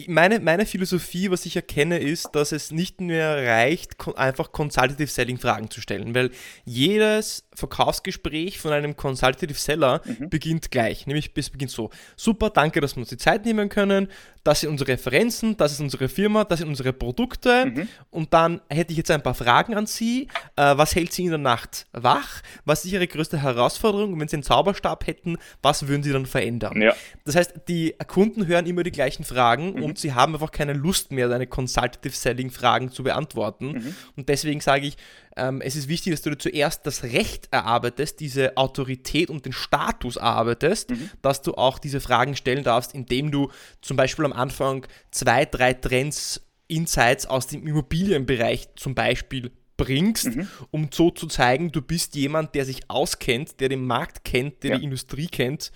meine, 0.08 0.42
meine 0.42 0.66
Philosophie, 0.66 1.32
was 1.32 1.46
ich 1.46 1.56
erkenne, 1.56 2.00
ist, 2.00 2.30
dass 2.34 2.52
es 2.52 2.72
nicht 2.72 3.00
mehr 3.00 3.38
reicht, 3.38 3.96
einfach 4.18 4.52
Consultative 4.52 5.08
Selling 5.08 5.38
Fragen 5.38 5.70
zu 5.70 5.80
stellen, 5.80 6.14
weil 6.14 6.32
jedes 6.66 7.48
Verkaufsgespräch 7.54 8.60
von 8.60 8.74
einem 8.74 8.98
Consultative 8.98 9.58
Seller 9.58 10.02
mhm. 10.04 10.30
beginnt 10.30 10.72
gleich. 10.72 11.08
Nämlich 11.08 11.32
es 11.36 11.50
beginnt 11.50 11.72
so: 11.72 11.90
Super, 12.18 12.50
danke, 12.50 12.82
dass 12.82 12.98
wir 12.98 13.02
uns 13.02 13.10
die 13.10 13.18
Zeit 13.18 13.46
nehmen 13.46 13.70
können. 13.70 14.10
Das 14.46 14.60
sind 14.62 14.70
unsere 14.70 14.92
Referenzen, 14.92 15.58
das 15.58 15.72
ist 15.72 15.80
unsere 15.80 16.08
Firma, 16.08 16.44
das 16.44 16.60
sind 16.60 16.68
unsere 16.68 16.94
Produkte. 16.94 17.66
Mhm. 17.66 17.88
Und 18.12 18.32
dann 18.32 18.62
hätte 18.70 18.92
ich 18.92 18.98
jetzt 18.98 19.10
ein 19.10 19.24
paar 19.24 19.34
Fragen 19.34 19.74
an 19.76 19.88
Sie. 19.88 20.28
Äh, 20.56 20.78
was 20.78 20.96
hält 20.96 21.12
Sie 21.14 21.24
in 21.24 21.32
der 21.32 21.40
Nacht 21.40 21.88
wach? 21.94 22.44
Was 22.64 22.86
ist 22.86 22.92
Ihre 22.92 23.08
größte 23.08 23.42
Herausforderung? 23.42 24.14
Und 24.14 24.20
wenn 24.20 24.28
Sie 24.28 24.36
einen 24.36 24.44
Zauberstab 24.44 25.08
hätten, 25.08 25.38
was 25.64 25.88
würden 25.88 26.04
Sie 26.04 26.12
dann 26.12 26.28
verändern? 26.28 26.80
Ja. 26.80 26.94
Das 27.24 27.36
heißt, 27.36 27.54
die 27.68 27.96
Kunden 28.08 28.46
hören 28.46 28.68
immer 28.68 28.84
die 28.84 28.92
gleichen 28.92 29.24
Fragen 29.24 29.74
mhm. 29.74 29.84
und 29.84 29.98
sie 29.98 30.14
haben 30.14 30.36
einfach 30.36 30.52
keine 30.52 30.74
Lust 30.74 31.12
mehr, 31.12 31.28
deine 31.28 31.48
Consultative 31.48 32.14
Selling 32.14 32.52
Fragen 32.52 32.92
zu 32.92 33.02
beantworten. 33.04 33.72
Mhm. 33.72 33.96
Und 34.16 34.30
deswegen 34.30 34.62
sage 34.62 34.86
ich, 34.86 34.98
ähm, 35.36 35.62
es 35.62 35.76
ist 35.76 35.88
wichtig, 35.88 36.14
dass 36.14 36.22
du 36.22 36.30
dir 36.30 36.40
zuerst 36.40 36.86
das 36.86 37.04
Recht 37.04 37.50
erarbeitest, 37.52 38.20
diese 38.20 38.56
Autorität 38.58 39.30
und 39.30 39.46
den 39.46 39.54
Status 39.54 40.16
erarbeitest, 40.16 40.92
mhm. 40.92 41.10
dass 41.22 41.42
du 41.42 41.54
auch 41.56 41.80
diese 41.80 42.00
Fragen 42.00 42.36
stellen 42.36 42.64
darfst, 42.64 42.94
indem 42.94 43.32
du 43.32 43.52
zum 43.82 43.98
Beispiel 43.98 44.26
am 44.26 44.34
Anfang 44.34 44.86
zwei, 45.12 45.46
drei 45.46 45.74
Trends, 45.74 46.42
Insights 46.68 47.28
aus 47.28 47.48
dem 47.48 47.68
Immobilienbereich 47.68 48.70
zum 48.76 48.96
Beispiel 48.96 49.52
bringst, 49.78 50.36
mhm. 50.36 50.48
um 50.72 50.90
so 50.92 51.12
zu 51.12 51.28
zeigen, 51.28 51.72
du 51.72 51.82
bist 51.82 52.16
jemand, 52.16 52.56
der 52.56 52.66
sich 52.66 52.90
auskennt, 52.90 53.60
der 53.60 53.70
den 53.70 53.86
Markt 53.86 54.24
kennt, 54.24 54.64
der 54.64 54.72
ja. 54.72 54.78
die 54.78 54.86
Industrie 54.86 55.28
kennt 55.28 55.72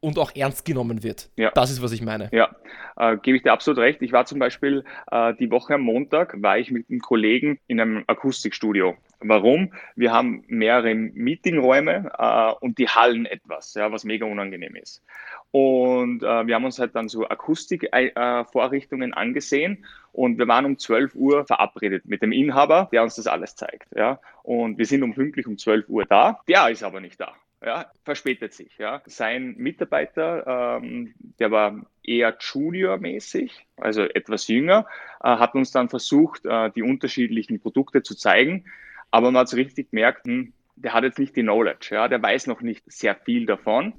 und 0.00 0.18
auch 0.18 0.34
ernst 0.34 0.64
genommen 0.64 1.02
wird. 1.02 1.30
Ja. 1.36 1.50
Das 1.52 1.70
ist, 1.70 1.82
was 1.82 1.92
ich 1.92 2.02
meine. 2.02 2.28
Ja, 2.32 2.54
äh, 2.96 3.16
gebe 3.16 3.36
ich 3.36 3.42
dir 3.42 3.52
absolut 3.52 3.78
recht. 3.78 4.02
Ich 4.02 4.12
war 4.12 4.26
zum 4.26 4.38
Beispiel 4.38 4.84
äh, 5.10 5.34
die 5.34 5.50
Woche 5.50 5.74
am 5.74 5.82
Montag, 5.82 6.40
war 6.42 6.58
ich 6.58 6.70
mit 6.70 6.88
einem 6.90 7.00
Kollegen 7.00 7.58
in 7.66 7.80
einem 7.80 8.04
Akustikstudio. 8.06 8.96
Warum? 9.20 9.72
Wir 9.94 10.12
haben 10.12 10.44
mehrere 10.46 10.94
Meetingräume 10.94 12.12
äh, 12.18 12.52
und 12.60 12.78
die 12.78 12.88
hallen 12.88 13.24
etwas, 13.26 13.74
ja, 13.74 13.90
was 13.90 14.04
mega 14.04 14.26
unangenehm 14.26 14.76
ist. 14.76 15.02
Und 15.50 16.22
äh, 16.22 16.46
wir 16.46 16.54
haben 16.54 16.64
uns 16.66 16.78
halt 16.78 16.94
dann 16.94 17.08
so 17.08 17.26
Akustikvorrichtungen 17.26 19.12
äh, 19.12 19.16
angesehen 19.16 19.84
und 20.12 20.38
wir 20.38 20.46
waren 20.46 20.66
um 20.66 20.78
12 20.78 21.14
Uhr 21.14 21.46
verabredet 21.46 22.04
mit 22.04 22.20
dem 22.20 22.32
Inhaber, 22.32 22.88
der 22.92 23.02
uns 23.02 23.16
das 23.16 23.26
alles 23.26 23.56
zeigt. 23.56 23.88
Ja. 23.96 24.20
Und 24.42 24.76
wir 24.76 24.86
sind 24.86 25.02
um 25.02 25.14
pünktlich 25.14 25.46
um 25.46 25.56
12 25.56 25.88
Uhr 25.88 26.04
da. 26.04 26.40
Der 26.46 26.68
ist 26.68 26.82
aber 26.82 27.00
nicht 27.00 27.18
da 27.20 27.32
ja, 27.66 27.90
verspätet 28.04 28.54
sich. 28.54 28.78
Ja. 28.78 29.02
Sein 29.06 29.56
Mitarbeiter, 29.58 30.78
ähm, 30.80 31.14
der 31.40 31.50
war 31.50 31.84
eher 32.04 32.36
Junior-mäßig, 32.38 33.66
also 33.76 34.02
etwas 34.04 34.46
jünger, 34.46 34.86
äh, 35.22 35.36
hat 35.36 35.54
uns 35.54 35.72
dann 35.72 35.88
versucht, 35.88 36.46
äh, 36.46 36.70
die 36.70 36.82
unterschiedlichen 36.82 37.60
Produkte 37.60 38.02
zu 38.04 38.14
zeigen. 38.14 38.66
Aber 39.10 39.32
man 39.32 39.40
hat 39.40 39.48
so 39.48 39.56
richtig 39.56 39.90
gemerkt, 39.90 40.26
hm, 40.26 40.52
der 40.76 40.94
hat 40.94 41.02
jetzt 41.04 41.18
nicht 41.18 41.34
die 41.34 41.42
Knowledge, 41.42 41.88
ja, 41.90 42.06
der 42.06 42.22
weiß 42.22 42.46
noch 42.46 42.60
nicht 42.62 42.84
sehr 42.86 43.16
viel 43.16 43.46
davon. 43.46 43.94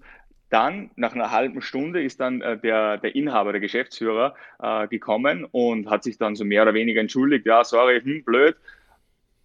dann, 0.50 0.92
nach 0.96 1.14
einer 1.14 1.32
halben 1.32 1.62
Stunde, 1.62 2.02
ist 2.02 2.22
dann 2.22 2.42
äh, 2.42 2.58
der, 2.58 2.98
der 3.00 3.16
Inhaber, 3.16 3.52
der 3.52 3.60
Geschäftsführer 3.62 4.36
äh, 4.60 4.88
gekommen 4.88 5.44
und 5.44 5.90
hat 5.90 6.04
sich 6.04 6.18
dann 6.18 6.36
so 6.38 6.46
mehr 6.46 6.62
oder 6.64 6.74
weniger 6.74 7.02
entschuldigt. 7.02 7.46
Ja, 7.46 7.66
sorry, 7.66 8.00
hm, 8.02 8.24
blöd. 8.24 8.56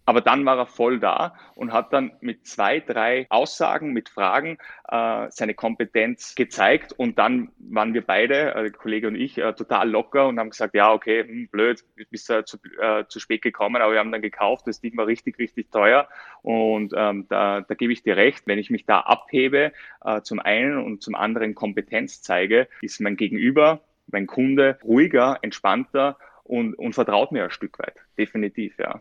Aber 0.05 0.21
dann 0.21 0.45
war 0.45 0.57
er 0.57 0.65
voll 0.65 0.99
da 0.99 1.35
und 1.55 1.71
hat 1.71 1.93
dann 1.93 2.11
mit 2.19 2.45
zwei, 2.45 2.79
drei 2.79 3.25
Aussagen, 3.29 3.93
mit 3.93 4.09
Fragen 4.09 4.57
äh, 4.89 5.27
seine 5.29 5.53
Kompetenz 5.53 6.35
gezeigt. 6.35 6.93
Und 6.93 7.17
dann 7.17 7.51
waren 7.57 7.93
wir 7.93 8.05
beide, 8.05 8.53
äh, 8.53 8.63
der 8.63 8.71
Kollege 8.71 9.07
und 9.07 9.15
ich, 9.15 9.37
äh, 9.37 9.53
total 9.53 9.89
locker 9.89 10.27
und 10.27 10.39
haben 10.39 10.49
gesagt, 10.49 10.75
ja, 10.75 10.91
okay, 10.91 11.23
hm, 11.23 11.47
blöd, 11.49 11.83
bist 12.09 12.29
du 12.29 12.43
zu, 12.43 12.57
äh, 12.79 13.05
zu 13.07 13.19
spät 13.19 13.41
gekommen, 13.41 13.81
aber 13.81 13.93
wir 13.93 13.99
haben 13.99 14.11
dann 14.11 14.21
gekauft. 14.21 14.67
Das 14.67 14.81
Ding 14.81 14.97
war 14.97 15.07
richtig, 15.07 15.39
richtig 15.39 15.71
teuer. 15.71 16.09
Und 16.41 16.93
ähm, 16.95 17.25
da, 17.29 17.61
da 17.61 17.73
gebe 17.73 17.93
ich 17.93 18.03
dir 18.03 18.17
recht, 18.17 18.45
wenn 18.45 18.59
ich 18.59 18.69
mich 18.69 18.85
da 18.85 18.99
abhebe, 18.99 19.71
äh, 20.03 20.21
zum 20.21 20.39
einen 20.39 20.79
und 20.79 21.01
zum 21.01 21.15
anderen 21.15 21.55
Kompetenz 21.55 22.21
zeige, 22.21 22.67
ist 22.81 22.99
mein 22.99 23.15
Gegenüber, 23.15 23.81
mein 24.07 24.27
Kunde 24.27 24.79
ruhiger, 24.83 25.39
entspannter 25.41 26.17
und, 26.43 26.73
und 26.75 26.93
vertraut 26.93 27.31
mir 27.31 27.45
ein 27.45 27.51
Stück 27.51 27.79
weit. 27.79 27.95
Definitiv, 28.17 28.77
ja. 28.77 28.99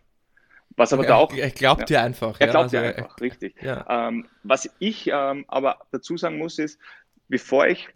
Was 0.77 0.93
aber 0.93 1.05
er, 1.05 1.09
da 1.09 1.15
auch. 1.17 1.35
Er 1.35 1.51
glaubt 1.51 1.81
ja, 1.81 1.87
dir 1.87 2.03
einfach. 2.03 2.41
Er 2.41 2.49
glaubt 2.49 2.73
ja, 2.73 2.81
also, 2.81 2.93
dir 2.93 2.99
einfach, 2.99 3.21
richtig. 3.21 3.55
Ja. 3.63 4.09
Ähm, 4.09 4.27
was 4.43 4.71
ich 4.79 5.09
ähm, 5.09 5.45
aber 5.49 5.79
dazu 5.91 6.17
sagen 6.17 6.39
muss, 6.39 6.59
ist, 6.59 6.79
bevor 7.29 7.67
ich 7.67 7.89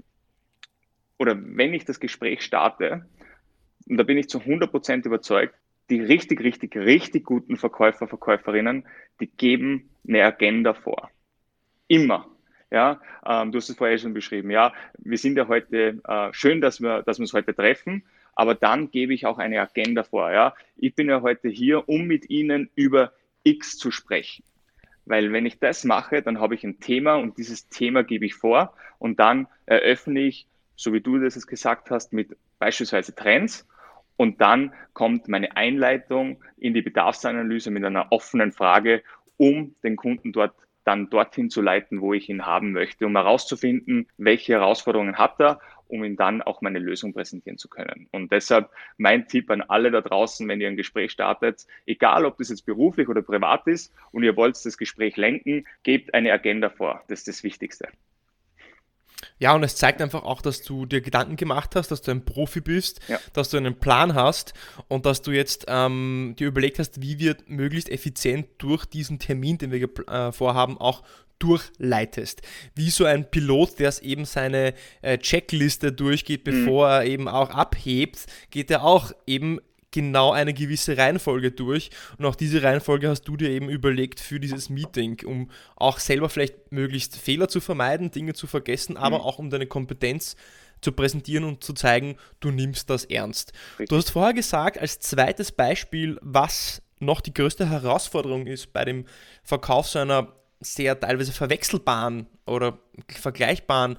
oder 1.18 1.36
wenn 1.38 1.72
ich 1.72 1.84
das 1.84 2.00
Gespräch 2.00 2.42
starte, 2.42 3.06
und 3.88 3.96
da 3.96 4.02
bin 4.02 4.18
ich 4.18 4.28
zu 4.28 4.38
100% 4.38 5.06
überzeugt, 5.06 5.54
die 5.88 6.00
richtig, 6.00 6.40
richtig, 6.42 6.76
richtig 6.76 7.24
guten 7.24 7.56
Verkäufer, 7.56 8.08
Verkäuferinnen, 8.08 8.86
die 9.20 9.28
geben 9.28 9.90
eine 10.06 10.24
Agenda 10.24 10.74
vor. 10.74 11.10
Immer. 11.88 12.26
Ja, 12.70 13.00
ähm, 13.24 13.52
du 13.52 13.58
hast 13.58 13.70
es 13.70 13.76
vorher 13.76 13.96
schon 13.96 14.12
beschrieben. 14.12 14.50
Ja, 14.50 14.72
wir 14.98 15.18
sind 15.18 15.36
ja 15.36 15.46
heute 15.46 16.00
äh, 16.06 16.32
schön, 16.32 16.60
dass 16.60 16.80
wir, 16.80 17.02
dass 17.04 17.18
wir 17.18 17.22
uns 17.22 17.32
heute 17.32 17.54
treffen 17.54 18.02
aber 18.36 18.54
dann 18.54 18.90
gebe 18.90 19.12
ich 19.14 19.26
auch 19.26 19.38
eine 19.38 19.60
Agenda 19.60 20.04
vor. 20.04 20.30
Ja? 20.30 20.54
Ich 20.76 20.94
bin 20.94 21.08
ja 21.08 21.22
heute 21.22 21.48
hier, 21.48 21.88
um 21.88 22.02
mit 22.04 22.30
Ihnen 22.30 22.70
über 22.76 23.12
X 23.42 23.78
zu 23.78 23.90
sprechen. 23.90 24.44
Weil 25.06 25.32
wenn 25.32 25.46
ich 25.46 25.58
das 25.58 25.84
mache, 25.84 26.22
dann 26.22 26.38
habe 26.38 26.54
ich 26.54 26.62
ein 26.62 26.78
Thema 26.78 27.14
und 27.14 27.38
dieses 27.38 27.68
Thema 27.68 28.04
gebe 28.04 28.26
ich 28.26 28.34
vor 28.34 28.74
und 28.98 29.18
dann 29.18 29.48
eröffne 29.64 30.20
ich, 30.20 30.46
so 30.76 30.92
wie 30.92 31.00
du 31.00 31.18
das 31.18 31.46
gesagt 31.46 31.90
hast, 31.90 32.12
mit 32.12 32.36
beispielsweise 32.58 33.14
Trends 33.14 33.66
und 34.16 34.40
dann 34.40 34.72
kommt 34.92 35.28
meine 35.28 35.56
Einleitung 35.56 36.42
in 36.58 36.74
die 36.74 36.82
Bedarfsanalyse 36.82 37.70
mit 37.70 37.84
einer 37.84 38.10
offenen 38.10 38.52
Frage, 38.52 39.02
um 39.36 39.74
den 39.82 39.96
Kunden 39.96 40.32
dort 40.32 40.54
dann 40.84 41.10
dorthin 41.10 41.50
zu 41.50 41.62
leiten, 41.62 42.00
wo 42.00 42.12
ich 42.14 42.28
ihn 42.28 42.46
haben 42.46 42.72
möchte, 42.72 43.06
um 43.06 43.16
herauszufinden, 43.16 44.08
welche 44.18 44.54
Herausforderungen 44.54 45.18
hat 45.18 45.40
er 45.40 45.60
um 45.88 46.04
ihm 46.04 46.16
dann 46.16 46.42
auch 46.42 46.62
meine 46.62 46.78
Lösung 46.78 47.12
präsentieren 47.12 47.58
zu 47.58 47.68
können. 47.68 48.08
Und 48.12 48.32
deshalb 48.32 48.70
mein 48.96 49.28
Tipp 49.28 49.50
an 49.50 49.62
alle 49.62 49.90
da 49.90 50.00
draußen, 50.00 50.46
wenn 50.48 50.60
ihr 50.60 50.68
ein 50.68 50.76
Gespräch 50.76 51.12
startet, 51.12 51.66
egal 51.86 52.24
ob 52.24 52.38
das 52.38 52.48
jetzt 52.50 52.66
beruflich 52.66 53.08
oder 53.08 53.22
privat 53.22 53.66
ist 53.66 53.92
und 54.12 54.22
ihr 54.22 54.36
wollt 54.36 54.56
das 54.64 54.78
Gespräch 54.78 55.16
lenken, 55.16 55.66
gebt 55.82 56.14
eine 56.14 56.32
Agenda 56.32 56.70
vor. 56.70 57.02
Das 57.08 57.20
ist 57.20 57.28
das 57.28 57.42
Wichtigste. 57.42 57.88
Ja, 59.38 59.54
und 59.54 59.62
es 59.62 59.76
zeigt 59.76 60.00
einfach 60.00 60.22
auch, 60.22 60.40
dass 60.40 60.62
du 60.62 60.86
dir 60.86 61.00
Gedanken 61.00 61.36
gemacht 61.36 61.76
hast, 61.76 61.90
dass 61.90 62.02
du 62.02 62.10
ein 62.10 62.24
Profi 62.24 62.60
bist, 62.60 63.00
ja. 63.08 63.18
dass 63.32 63.50
du 63.50 63.56
einen 63.56 63.78
Plan 63.78 64.14
hast 64.14 64.54
und 64.88 65.04
dass 65.04 65.22
du 65.22 65.30
jetzt 65.30 65.66
ähm, 65.68 66.34
dir 66.38 66.48
überlegt 66.48 66.78
hast, 66.78 67.02
wie 67.02 67.18
wir 67.18 67.36
möglichst 67.46 67.90
effizient 67.90 68.46
durch 68.58 68.86
diesen 68.86 69.18
Termin, 69.18 69.58
den 69.58 69.72
wir 69.72 69.88
äh, 70.08 70.32
vorhaben, 70.32 70.78
auch 70.78 71.02
durchleitest. 71.38 72.42
Wie 72.74 72.90
so 72.90 73.04
ein 73.04 73.30
Pilot, 73.30 73.78
der 73.78 73.88
es 73.88 74.00
eben 74.00 74.24
seine 74.24 74.74
äh, 75.02 75.18
Checkliste 75.18 75.92
durchgeht, 75.92 76.46
mhm. 76.46 76.64
bevor 76.64 76.86
mhm. 76.86 76.92
er 76.92 77.04
eben 77.04 77.28
auch 77.28 77.50
abhebt, 77.50 78.26
geht 78.50 78.70
er 78.70 78.84
auch 78.84 79.12
eben 79.26 79.60
genau 79.90 80.32
eine 80.32 80.52
gewisse 80.52 80.98
Reihenfolge 80.98 81.52
durch. 81.52 81.90
Und 82.18 82.26
auch 82.26 82.34
diese 82.34 82.62
Reihenfolge 82.62 83.08
hast 83.08 83.22
du 83.22 83.36
dir 83.36 83.48
eben 83.48 83.70
überlegt 83.70 84.20
für 84.20 84.38
dieses 84.38 84.68
Meeting, 84.68 85.22
um 85.24 85.50
auch 85.74 85.98
selber 85.98 86.28
vielleicht 86.28 86.70
möglichst 86.70 87.16
Fehler 87.16 87.48
zu 87.48 87.60
vermeiden, 87.60 88.10
Dinge 88.10 88.34
zu 88.34 88.46
vergessen, 88.46 88.92
mhm. 88.92 88.98
aber 88.98 89.24
auch 89.24 89.38
um 89.38 89.48
deine 89.50 89.66
Kompetenz 89.66 90.36
zu 90.82 90.92
präsentieren 90.92 91.44
und 91.44 91.64
zu 91.64 91.72
zeigen, 91.72 92.16
du 92.40 92.50
nimmst 92.50 92.90
das 92.90 93.06
ernst. 93.06 93.52
Richtig. 93.78 93.88
Du 93.88 93.96
hast 93.96 94.10
vorher 94.10 94.34
gesagt, 94.34 94.78
als 94.78 95.00
zweites 95.00 95.50
Beispiel, 95.50 96.18
was 96.20 96.82
noch 96.98 97.20
die 97.20 97.32
größte 97.32 97.68
Herausforderung 97.68 98.46
ist 98.46 98.72
bei 98.72 98.84
dem 98.84 99.06
Verkauf 99.42 99.88
so 99.88 99.98
einer 99.98 100.32
sehr 100.60 100.98
teilweise 100.98 101.32
verwechselbaren 101.32 102.26
oder 102.46 102.78
vergleichbaren 103.08 103.98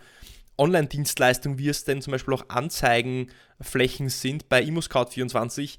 Online-Dienstleistung, 0.58 1.58
wie 1.58 1.70
es 1.70 1.84
denn 1.84 2.02
zum 2.02 2.12
Beispiel 2.12 2.34
auch 2.34 2.50
Anzeigenflächen 2.50 4.10
sind 4.10 4.50
bei 4.50 4.64
ImmoScout24, 4.64 5.78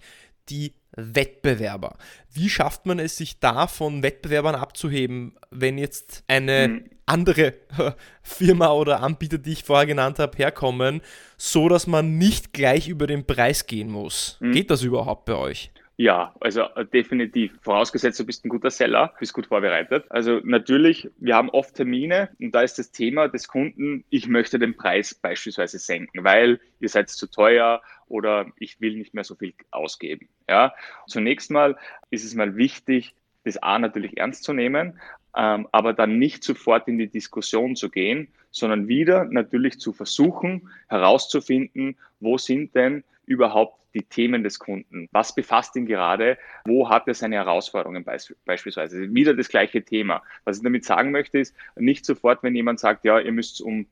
die 0.48 0.72
Wettbewerber. 0.96 1.96
Wie 2.32 2.48
schafft 2.48 2.86
man 2.86 2.98
es, 2.98 3.16
sich 3.16 3.40
da 3.40 3.66
von 3.66 4.02
Wettbewerbern 4.02 4.54
abzuheben, 4.54 5.34
wenn 5.50 5.78
jetzt 5.78 6.24
eine 6.26 6.68
mhm. 6.68 6.84
andere 7.06 7.54
Firma 8.22 8.72
oder 8.72 9.02
Anbieter, 9.02 9.38
die 9.38 9.52
ich 9.52 9.64
vorher 9.64 9.86
genannt 9.86 10.18
habe, 10.18 10.36
herkommen, 10.36 11.02
so 11.36 11.68
dass 11.68 11.86
man 11.86 12.18
nicht 12.18 12.52
gleich 12.52 12.88
über 12.88 13.06
den 13.06 13.26
Preis 13.26 13.66
gehen 13.66 13.90
muss? 13.90 14.38
Mhm. 14.40 14.52
Geht 14.52 14.70
das 14.70 14.82
überhaupt 14.82 15.26
bei 15.26 15.34
euch? 15.34 15.70
Ja, 16.00 16.32
also 16.38 16.62
äh, 16.76 16.87
definitiv. 16.87 17.58
Vorausgesetzt, 17.61 18.20
du 18.20 18.24
bist 18.24 18.44
ein 18.44 18.50
guter 18.50 18.70
Seller, 18.70 19.12
bist 19.18 19.34
gut 19.34 19.46
vorbereitet. 19.46 20.04
Also 20.11 20.40
natürlich, 20.44 21.11
wir 21.18 21.34
haben 21.34 21.50
oft 21.50 21.74
Termine 21.74 22.28
und 22.38 22.52
da 22.52 22.62
ist 22.62 22.78
das 22.78 22.92
Thema 22.92 23.26
des 23.26 23.48
Kunden, 23.48 24.04
ich 24.08 24.28
möchte 24.28 24.61
den 24.61 24.76
Preis 24.76 25.12
beispielsweise 25.12 25.80
senken, 25.80 26.22
weil 26.22 26.61
ihr 26.78 26.88
seid 26.88 27.11
zu 27.11 27.26
teuer 27.26 27.82
oder 28.06 28.46
ich 28.61 28.80
will 28.80 28.94
nicht 28.94 29.12
mehr 29.12 29.24
so 29.24 29.34
viel 29.34 29.54
ausgeben. 29.72 30.28
Ja, 30.48 30.72
zunächst 31.08 31.50
mal 31.50 31.76
ist 32.11 32.24
es 32.24 32.37
mal 32.37 32.56
wichtig, 32.56 33.16
das 33.42 33.61
A 33.61 33.80
natürlich 33.80 34.18
ernst 34.18 34.44
zu 34.44 34.52
nehmen, 34.52 35.00
ähm, 35.37 35.66
aber 35.72 35.94
dann 35.94 36.16
nicht 36.16 36.44
sofort 36.44 36.87
in 36.87 36.98
die 36.98 37.08
Diskussion 37.08 37.74
zu 37.74 37.90
gehen, 37.90 38.28
sondern 38.52 38.87
wieder 38.87 39.24
natürlich 39.24 39.80
zu 39.80 39.92
versuchen 39.92 40.70
herauszufinden, 40.87 41.96
wo 42.20 42.38
sind 42.38 42.76
denn 42.76 43.02
überhaupt 43.28 43.78
die 43.94 44.02
Themen 44.02 44.42
des 44.42 44.58
Kunden? 44.58 45.08
Was 45.12 45.34
befasst 45.34 45.76
ihn 45.76 45.86
gerade? 45.86 46.38
Wo 46.64 46.88
hat 46.88 47.08
er 47.08 47.14
seine 47.14 47.36
Herausforderungen 47.36 48.04
beispielsweise? 48.04 49.14
Wieder 49.14 49.34
das 49.34 49.48
gleiche 49.48 49.82
Thema. 49.82 50.22
Was 50.44 50.58
ich 50.58 50.62
damit 50.62 50.84
sagen 50.84 51.10
möchte, 51.10 51.38
ist 51.38 51.54
nicht 51.76 52.04
sofort, 52.04 52.42
wenn 52.42 52.54
jemand 52.54 52.80
sagt, 52.80 53.04
ja, 53.04 53.18
ihr 53.18 53.32
müsst 53.32 53.60
um 53.60 53.86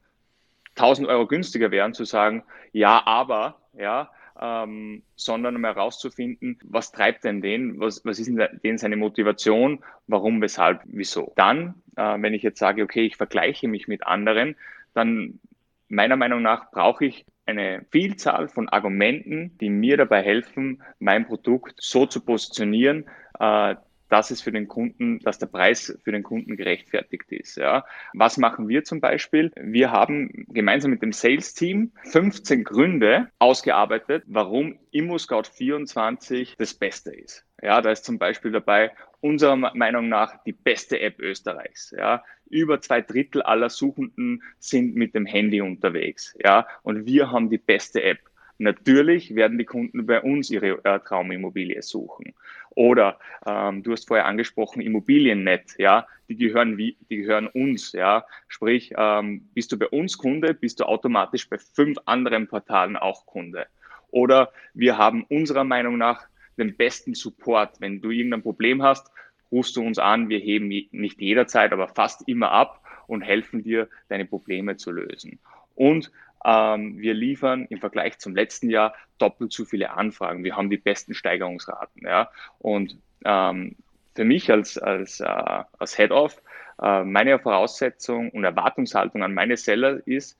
1000 0.77 1.09
Euro 1.09 1.27
günstiger 1.27 1.71
werden, 1.71 1.95
zu 1.95 2.05
sagen, 2.05 2.43
ja, 2.73 3.03
aber, 3.07 3.61
ja, 3.73 4.11
ähm, 4.39 5.03
sondern 5.17 5.57
um 5.57 5.65
herauszufinden, 5.65 6.59
was 6.65 6.93
treibt 6.93 7.25
denn 7.25 7.41
den, 7.41 7.81
was, 7.81 8.05
was 8.05 8.19
ist 8.19 8.31
denn 8.63 8.79
seine 8.79 8.97
Motivation, 8.97 9.83
warum, 10.07 10.43
weshalb, 10.43 10.83
wieso. 10.85 11.33
Dann, 11.37 11.75
äh, 11.97 12.21
wenn 12.21 12.35
ich 12.35 12.43
jetzt 12.43 12.59
sage, 12.59 12.83
okay, 12.83 13.07
ich 13.07 13.17
vergleiche 13.17 13.69
mich 13.69 13.89
mit 13.89 14.07
anderen, 14.07 14.57
dann 14.93 15.41
meiner 15.89 16.17
Meinung 16.17 16.43
nach 16.43 16.71
brauche 16.71 17.05
ich 17.07 17.27
eine 17.47 17.87
Vielzahl 17.91 18.49
von 18.49 18.69
Argumenten, 18.69 19.57
die 19.59 19.71
mir 19.71 19.97
dabei 19.97 20.23
helfen, 20.23 20.83
mein 20.99 21.27
Produkt 21.27 21.75
so 21.79 22.07
zu 22.07 22.21
positionieren, 22.21 23.07
äh, 23.39 23.77
dass 24.09 24.31
es 24.31 24.41
für 24.41 24.53
den 24.53 24.69
Kunden, 24.69 25.19
dass 25.21 25.39
der 25.39 25.47
Preis 25.47 25.99
für 26.05 26.13
den 26.13 26.23
Kunden 26.23 26.57
gerechtfertigt 26.57 27.31
ist. 27.33 27.57
Ja. 27.57 27.85
Was 28.15 28.37
machen 28.37 28.69
wir 28.69 28.85
zum 28.85 29.01
Beispiel? 29.01 29.51
Wir 29.57 29.91
haben 29.91 30.47
gemeinsam 30.49 30.93
mit 30.93 31.03
dem 31.03 31.13
Sales 31.13 31.55
Team 31.55 31.93
15 32.05 32.65
Gründe 32.65 33.29
ausgearbeitet, 33.39 34.23
warum 34.27 34.79
ImmoScout 34.91 35.45
24 35.53 36.55
das 36.57 36.75
Beste 36.75 37.13
ist. 37.13 37.45
Ja, 37.63 37.81
da 37.81 37.91
ist 37.91 38.05
zum 38.05 38.19
Beispiel 38.19 38.53
dabei 38.53 38.93
unserer 39.27 39.57
Meinung 39.57 40.09
nach 40.09 40.43
die 40.45 40.53
beste 40.53 41.01
App 41.01 41.19
Österreichs. 41.19 41.95
Ja, 41.97 42.23
über 42.49 42.81
zwei 42.81 43.01
Drittel 43.01 43.43
aller 43.43 43.71
Suchenden 43.71 44.43
sind 44.59 44.95
mit 44.95 45.15
dem 45.15 45.27
Handy 45.27 45.61
unterwegs. 45.61 46.37
Ja, 46.43 46.67
und 46.83 47.07
wir 47.07 47.31
haben 47.31 47.51
die 47.51 47.59
beste 47.59 48.03
App. 48.03 48.21
Natürlich 48.59 49.35
werden 49.35 49.59
die 49.59 49.65
Kunden 49.65 50.07
bei 50.07 50.23
uns 50.23 50.51
ihre 50.51 50.83
äh, 50.85 51.01
Traumimmobilie 51.01 51.83
suchen. 51.83 52.33
Oder 52.71 53.19
ähm, 53.45 53.83
du 53.83 53.93
hast 53.93 54.09
vorher 54.09 54.27
angesprochen 54.27 54.81
Immobiliennet, 54.81 55.75
ja, 55.79 56.07
die 56.29 56.37
gehören 56.37 56.79
wie, 56.79 56.97
die 57.11 57.17
gehören 57.17 57.49
uns, 57.49 57.93
ja. 57.93 58.25
Sprich, 58.49 58.95
ähm, 58.97 59.49
bist 59.53 59.73
du 59.73 59.79
bei 59.79 59.89
uns 59.89 60.17
Kunde, 60.17 60.55
bist 60.55 60.81
du 60.81 60.85
automatisch 60.85 61.49
bei 61.51 61.59
fünf 61.59 61.99
anderen 62.07 62.49
Portalen 62.49 62.97
auch 62.97 63.27
Kunde. 63.27 63.67
Oder 64.11 64.53
wir 64.73 64.97
haben 64.97 65.25
unserer 65.25 65.65
Meinung 65.65 65.99
nach 65.99 66.27
den 66.59 66.77
besten 66.77 67.15
Support. 67.15 67.81
Wenn 67.81 68.01
du 68.01 68.11
irgendein 68.11 68.43
Problem 68.43 68.83
hast, 68.83 69.11
rufst 69.51 69.77
du 69.77 69.83
uns 69.83 69.99
an. 69.99 70.29
Wir 70.29 70.39
heben 70.39 70.69
nicht 70.69 71.21
jederzeit, 71.21 71.73
aber 71.73 71.89
fast 71.89 72.29
immer 72.29 72.51
ab 72.51 72.83
und 73.07 73.23
helfen 73.23 73.63
dir, 73.63 73.89
deine 74.09 74.25
Probleme 74.25 74.77
zu 74.77 74.91
lösen. 74.91 75.39
Und 75.75 76.11
ähm, 76.45 76.99
wir 76.99 77.15
liefern 77.15 77.67
im 77.71 77.79
Vergleich 77.79 78.19
zum 78.19 78.35
letzten 78.35 78.71
Jahr 78.71 78.95
doppelt 79.19 79.53
so 79.53 79.65
viele 79.65 79.91
Anfragen. 79.91 80.45
Wir 80.45 80.57
haben 80.57 80.71
die 80.71 80.77
besten 80.77 81.15
Steigerungsraten. 81.15 82.03
Ja? 82.05 82.31
Und 82.59 82.97
ähm, 83.25 83.77
für 84.15 84.25
mich 84.25 84.51
als, 84.51 84.79
als, 84.79 85.21
äh, 85.21 85.25
als 85.25 85.97
Head-Off, 85.97 86.41
äh, 86.81 87.05
meine 87.05 87.39
Voraussetzung 87.39 88.31
und 88.31 88.45
Erwartungshaltung 88.45 89.23
an 89.23 89.35
meine 89.35 89.57
Seller 89.57 90.07
ist, 90.07 90.39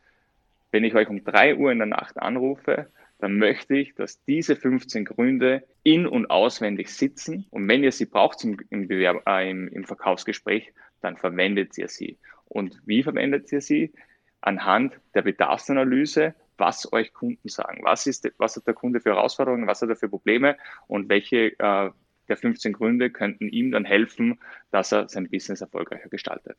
wenn 0.71 0.85
ich 0.85 0.95
euch 0.95 1.09
um 1.09 1.25
drei 1.25 1.57
Uhr 1.57 1.73
in 1.73 1.79
der 1.79 1.87
Nacht 1.87 2.19
anrufe, 2.19 2.89
dann 3.19 3.39
möchte 3.39 3.77
ich, 3.77 3.95
dass 3.95 4.23
diese 4.25 4.57
15 4.57 5.05
Gründe 5.05 5.65
in- 5.83 6.07
und 6.07 6.27
auswendig 6.27 6.91
sitzen. 6.91 7.47
Und 7.51 7.67
wenn 7.69 7.83
ihr 7.83 7.93
sie 7.93 8.07
braucht 8.07 8.45
im, 8.45 8.59
im, 8.71 8.89
Bewerb, 8.89 9.23
äh, 9.27 9.51
im, 9.51 9.69
im 9.69 9.85
Verkaufsgespräch, 9.85 10.73
dann 11.01 11.17
verwendet 11.17 11.79
ihr 11.79 11.89
sie. 11.89 12.19
Und 12.45 12.81
wie 12.85 13.03
verwendet 13.03 13.51
ihr 13.53 13.61
sie? 13.61 13.93
Anhand 14.41 14.99
der 15.15 15.23
Bedarfsanalyse, 15.23 16.35
was 16.59 16.93
euch 16.93 17.13
Kunden 17.13 17.49
sagen. 17.49 17.81
Was, 17.83 18.07
ist, 18.07 18.31
was 18.39 18.57
hat 18.57 18.67
der 18.67 18.75
Kunde 18.75 19.01
für 19.01 19.11
Herausforderungen, 19.11 19.67
was 19.67 19.83
hat 19.83 19.89
er 19.89 19.97
für 19.97 20.09
Probleme 20.09 20.57
und 20.87 21.09
welche 21.09 21.59
äh, 21.59 21.91
der 22.29 22.37
15 22.37 22.73
Gründe 22.73 23.11
könnten 23.11 23.49
ihm 23.49 23.71
dann 23.71 23.85
helfen, 23.85 24.39
dass 24.71 24.93
er 24.93 25.09
sein 25.09 25.29
Business 25.29 25.61
erfolgreicher 25.61 26.09
gestaltet. 26.09 26.57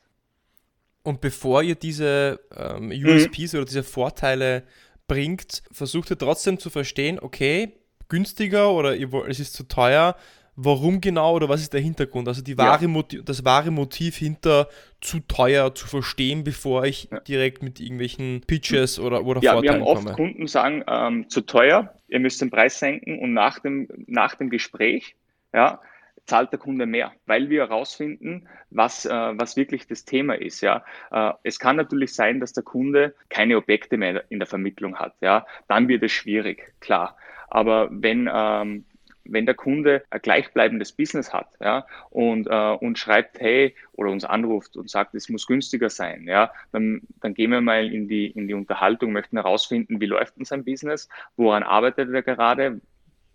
Und 1.04 1.22
bevor 1.22 1.64
ihr 1.64 1.76
diese 1.76 2.40
ähm, 2.56 2.92
USPs 2.92 3.54
mhm. 3.54 3.60
oder 3.60 3.66
diese 3.66 3.84
Vorteile 3.84 4.64
bringt, 5.08 5.64
versucht 5.72 6.12
ihr 6.12 6.18
trotzdem 6.18 6.60
zu 6.60 6.70
verstehen, 6.70 7.20
okay, 7.20 7.74
günstiger 8.10 8.72
oder 8.72 8.96
es 9.28 9.40
ist 9.40 9.54
zu 9.54 9.64
teuer, 9.68 10.16
warum 10.56 11.00
genau 11.00 11.36
oder 11.36 11.48
was 11.48 11.62
ist 11.62 11.74
der 11.74 11.82
Hintergrund? 11.82 12.28
Also 12.28 12.42
die 12.42 12.58
wahre 12.58 12.84
ja. 12.84 12.88
Motiv, 12.88 13.24
das 13.24 13.46
wahre 13.46 13.72
Motiv 13.72 14.18
hinter 14.18 14.68
zu 15.00 15.20
teuer 15.22 15.74
zu 15.74 15.88
verstehen, 15.88 16.44
bevor 16.44 16.86
ich 16.86 17.10
ja. 17.12 17.20
direkt 17.22 17.64
mit 17.64 17.80
irgendwelchen 17.80 18.42
Pitches 18.46 19.00
oder, 19.00 19.24
oder 19.24 19.42
ja, 19.42 19.54
Vorteilen 19.54 19.82
wir 19.82 19.88
haben 19.88 19.98
oft 20.08 20.14
Kunden 20.14 20.48
sagen, 20.48 20.84
ähm, 20.88 21.30
zu 21.30 21.42
teuer, 21.42 21.94
ihr 22.08 22.20
müsst 22.20 22.42
den 22.42 22.50
Preis 22.50 22.80
senken 22.80 23.20
und 23.20 23.34
nach 23.34 23.60
dem, 23.60 23.88
nach 24.08 24.36
dem 24.36 24.50
Gespräch 24.50 25.16
ja, 25.54 25.80
zahlt 26.28 26.52
der 26.52 26.60
Kunde 26.60 26.86
mehr, 26.86 27.14
weil 27.26 27.50
wir 27.50 27.62
herausfinden, 27.62 28.48
was, 28.70 29.06
äh, 29.06 29.10
was 29.10 29.56
wirklich 29.56 29.88
das 29.88 30.06
Thema 30.06 30.36
ist. 30.36 30.62
Ja. 30.62 30.84
Äh, 31.12 31.34
es 31.44 31.58
kann 31.58 31.78
natürlich 31.78 32.14
sein, 32.14 32.40
dass 32.40 32.54
der 32.54 32.64
Kunde 32.64 33.16
keine 33.30 33.58
Objekte 33.58 33.98
mehr 33.98 34.24
in 34.30 34.40
der 34.40 34.48
Vermittlung 34.48 34.98
hat. 34.98 35.16
Ja. 35.22 35.46
Dann 35.68 35.88
wird 35.88 36.04
es 36.04 36.12
schwierig, 36.12 36.74
klar. 36.80 37.18
Aber 37.50 37.88
wenn, 37.92 38.30
ähm, 38.32 38.86
wenn 39.30 39.46
der 39.46 39.56
Kunde 39.56 40.04
ein 40.10 40.22
gleichbleibendes 40.22 40.92
Business 40.92 41.34
hat 41.34 41.48
ja, 41.60 41.86
und, 42.10 42.48
äh, 42.48 42.72
und 42.74 42.98
schreibt, 42.98 43.40
hey, 43.40 43.76
oder 43.94 44.12
uns 44.12 44.26
anruft 44.26 44.76
und 44.78 44.90
sagt, 44.90 45.16
es 45.16 45.30
muss 45.30 45.48
günstiger 45.48 45.90
sein, 45.90 46.28
ja, 46.28 46.52
dann, 46.72 47.02
dann 47.22 47.34
gehen 47.34 47.52
wir 47.52 47.62
mal 47.62 47.92
in 47.92 48.08
die, 48.08 48.28
in 48.28 48.48
die 48.48 48.54
Unterhaltung, 48.54 49.12
möchten 49.12 49.38
herausfinden, 49.38 50.02
wie 50.02 50.06
läuft 50.06 50.38
denn 50.38 50.46
sein 50.46 50.64
Business, 50.64 51.10
woran 51.36 51.64
arbeitet 51.64 52.10
er 52.14 52.22
gerade, 52.22 52.82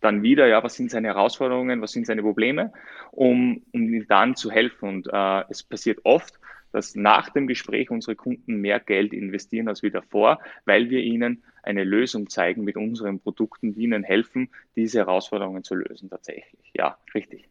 dann 0.02 0.22
wieder, 0.22 0.46
ja, 0.46 0.62
was 0.62 0.74
sind 0.74 0.90
seine 0.90 1.08
Herausforderungen, 1.08 1.80
was 1.80 1.92
sind 1.92 2.06
seine 2.06 2.22
Probleme, 2.22 2.72
um, 3.10 3.62
um 3.72 3.94
ihm 3.94 4.06
dann 4.08 4.36
zu 4.36 4.50
helfen. 4.50 4.88
Und 4.88 5.08
äh, 5.12 5.44
es 5.48 5.62
passiert 5.62 6.00
oft, 6.04 6.38
dass 6.72 6.94
nach 6.94 7.30
dem 7.30 7.46
Gespräch 7.46 7.90
unsere 7.90 8.16
Kunden 8.16 8.56
mehr 8.56 8.80
Geld 8.80 9.12
investieren 9.12 9.68
als 9.68 9.82
wie 9.82 9.90
davor, 9.90 10.40
weil 10.64 10.90
wir 10.90 11.00
ihnen 11.00 11.44
eine 11.62 11.84
Lösung 11.84 12.28
zeigen 12.28 12.64
mit 12.64 12.76
unseren 12.76 13.20
Produkten, 13.20 13.74
die 13.74 13.82
ihnen 13.82 14.02
helfen, 14.02 14.50
diese 14.74 14.98
Herausforderungen 14.98 15.62
zu 15.62 15.74
lösen 15.74 16.10
tatsächlich. 16.10 16.72
Ja, 16.74 16.98
richtig. 17.14 17.48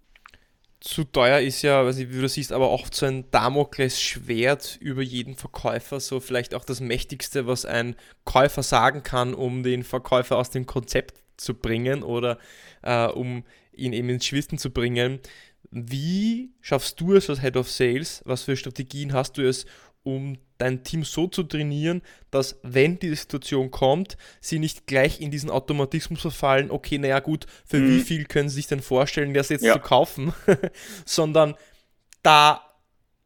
Zu 0.81 1.03
teuer 1.03 1.39
ist 1.39 1.61
ja, 1.61 1.85
weiß 1.85 1.97
nicht, 1.97 2.11
wie 2.11 2.19
du 2.19 2.27
siehst, 2.27 2.51
aber 2.51 2.71
oft 2.71 2.95
so 2.95 3.05
ein 3.05 3.29
Damoklesschwert 3.29 4.79
über 4.81 5.03
jeden 5.03 5.35
Verkäufer, 5.35 5.99
so 5.99 6.19
vielleicht 6.19 6.55
auch 6.55 6.65
das 6.65 6.81
Mächtigste, 6.81 7.45
was 7.45 7.65
ein 7.65 7.95
Käufer 8.25 8.63
sagen 8.63 9.03
kann, 9.03 9.35
um 9.35 9.61
den 9.61 9.83
Verkäufer 9.83 10.37
aus 10.37 10.49
dem 10.49 10.65
Konzept 10.65 11.20
zu 11.41 11.53
bringen 11.53 12.03
oder 12.03 12.37
äh, 12.81 13.07
um 13.07 13.43
ihn 13.73 13.93
eben 13.93 14.09
ins 14.09 14.25
Schwitzen 14.25 14.57
zu 14.57 14.71
bringen. 14.71 15.19
Wie 15.69 16.51
schaffst 16.61 16.99
du 16.99 17.13
es 17.13 17.29
als 17.29 17.41
Head 17.41 17.57
of 17.57 17.69
Sales? 17.69 18.21
Was 18.25 18.43
für 18.43 18.55
Strategien 18.55 19.13
hast 19.13 19.37
du 19.37 19.47
es, 19.47 19.65
um 20.03 20.37
dein 20.57 20.83
Team 20.83 21.03
so 21.03 21.27
zu 21.27 21.43
trainieren, 21.43 22.01
dass 22.29 22.59
wenn 22.63 22.99
die 22.99 23.15
Situation 23.15 23.71
kommt, 23.71 24.17
sie 24.39 24.59
nicht 24.59 24.87
gleich 24.87 25.21
in 25.21 25.31
diesen 25.31 25.49
Automatismus 25.49 26.21
verfallen, 26.21 26.71
okay, 26.71 26.97
naja 26.97 27.19
gut, 27.19 27.45
für 27.65 27.77
mhm. 27.77 27.89
wie 27.89 27.99
viel 28.01 28.25
können 28.25 28.49
sie 28.49 28.55
sich 28.55 28.67
denn 28.67 28.81
vorstellen, 28.81 29.33
das 29.33 29.49
jetzt 29.49 29.63
ja. 29.63 29.73
zu 29.73 29.79
kaufen, 29.79 30.33
sondern 31.05 31.55
da 32.23 32.70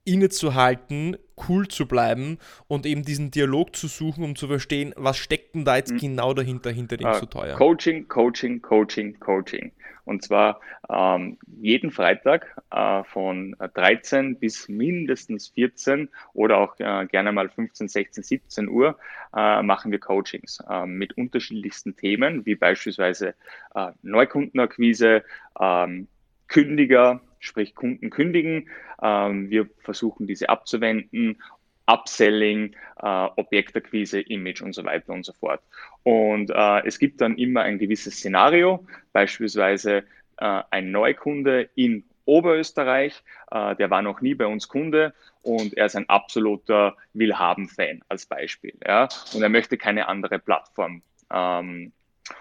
innezuhalten, 0.06 1.18
cool 1.50 1.68
zu 1.68 1.88
bleiben 1.88 2.38
und 2.68 2.86
eben 2.86 3.04
diesen 3.04 3.32
Dialog 3.32 3.76
zu 3.76 3.88
suchen, 3.88 4.24
um 4.24 4.36
zu 4.36 4.48
verstehen, 4.48 4.94
was 4.96 5.18
steckt 5.18 5.56
denn 5.56 5.66
da 5.66 5.76
jetzt 5.76 5.94
mhm. 5.94 5.98
genau 5.98 6.34
dahinter, 6.34 6.72
hinter 6.72 6.98
dem 6.98 7.10
uh, 7.10 7.14
zu 7.14 7.26
teuer. 7.26 7.58
Coaching, 7.58 8.08
Coaching, 8.08 8.62
Coaching, 8.62 9.20
Coaching. 9.20 9.72
Und 10.06 10.24
zwar 10.24 10.62
ähm, 10.88 11.38
jeden 11.60 11.90
Freitag 11.90 12.56
äh, 12.72 13.04
von 13.06 13.56
13 13.74 14.38
bis 14.38 14.70
mindestens 14.70 15.50
14 15.50 16.10
oder 16.34 16.60
auch 16.60 16.80
äh, 16.80 17.08
gerne 17.08 17.32
mal 17.32 17.50
15, 17.50 17.88
16, 17.88 18.24
17 18.24 18.70
Uhr 18.70 18.98
äh, 19.36 19.64
machen 19.64 19.92
wir 19.92 20.00
Coachings 20.00 20.60
äh, 20.70 20.86
mit 20.86 21.18
unterschiedlichsten 21.18 21.96
Themen, 21.96 22.46
wie 22.46 22.56
beispielsweise 22.56 23.34
äh, 23.74 23.92
Neukundenakquise, 24.04 25.24
ähm, 25.60 26.08
Kündiger, 26.48 27.22
sprich 27.46 27.76
Kunden 27.76 28.10
kündigen. 28.10 28.70
Ähm, 29.02 29.50
wir 29.50 29.70
versuchen 29.84 30.28
diese 30.28 30.50
abzuwenden 30.50 31.38
Upselling, 31.88 32.76
äh, 33.02 33.28
Objektakquise, 33.36 34.22
Image 34.22 34.62
und 34.62 34.74
so 34.74 34.84
weiter 34.86 35.14
und 35.14 35.26
so 35.26 35.34
fort. 35.34 35.62
Und 36.04 36.50
äh, 36.50 36.86
es 36.86 37.00
gibt 37.00 37.22
dann 37.22 37.38
immer 37.38 37.62
ein 37.62 37.80
gewisses 37.80 38.16
Szenario, 38.16 38.86
beispielsweise 39.14 40.04
äh, 40.38 40.62
ein 40.72 40.92
Neukunde 40.92 41.70
in 41.76 42.04
Oberösterreich, 42.28 43.22
der 43.52 43.90
war 43.92 44.02
noch 44.02 44.20
nie 44.20 44.34
bei 44.34 44.48
uns 44.48 44.68
Kunde 44.68 45.14
und 45.44 45.78
er 45.78 45.86
ist 45.86 45.96
ein 45.96 46.10
absoluter 46.10 46.98
Willhaben-Fan 47.14 48.02
als 48.10 48.26
Beispiel. 48.26 48.74
Ja? 48.84 49.08
Und 49.36 49.44
er 49.44 49.50
möchte 49.50 49.78
keine 49.78 50.08
andere 50.08 50.40
Plattform. 50.40 51.04
Ähm, 51.32 51.92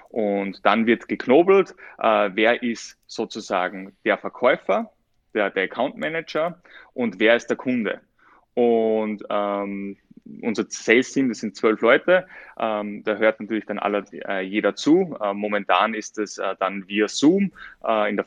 und 0.09 0.65
dann 0.65 0.87
wird 0.87 1.07
geknobelt, 1.07 1.75
wer 1.99 2.63
ist 2.63 2.97
sozusagen 3.07 3.95
der 4.07 4.17
Verkäufer, 4.17 4.91
der, 5.35 5.51
der 5.51 5.65
Account 5.65 5.97
Manager 5.97 6.61
und 6.93 7.19
wer 7.19 7.37
ist 7.37 7.49
der 7.49 7.57
Kunde. 7.57 8.01
Und 8.55 9.25
ähm, 9.31 9.97
unser 10.43 10.65
Sales-Team, 10.69 11.29
das 11.29 11.39
sind 11.39 11.57
zwölf 11.57 11.81
Leute, 11.81 12.27
ähm, 12.59 13.03
da 13.05 13.17
hört 13.17 13.41
natürlich 13.41 13.67
dann 13.67 13.79
alle, 13.79 14.05
äh, 14.27 14.41
jeder 14.41 14.75
zu. 14.75 15.17
Äh, 15.21 15.35
momentan 15.35 15.95
ist 15.95 16.19
es 16.19 16.39
äh, 16.39 16.55
dann 16.59 16.89
via 16.89 17.09
Zoom. 17.09 17.53
Äh, 17.85 18.15
der, 18.15 18.25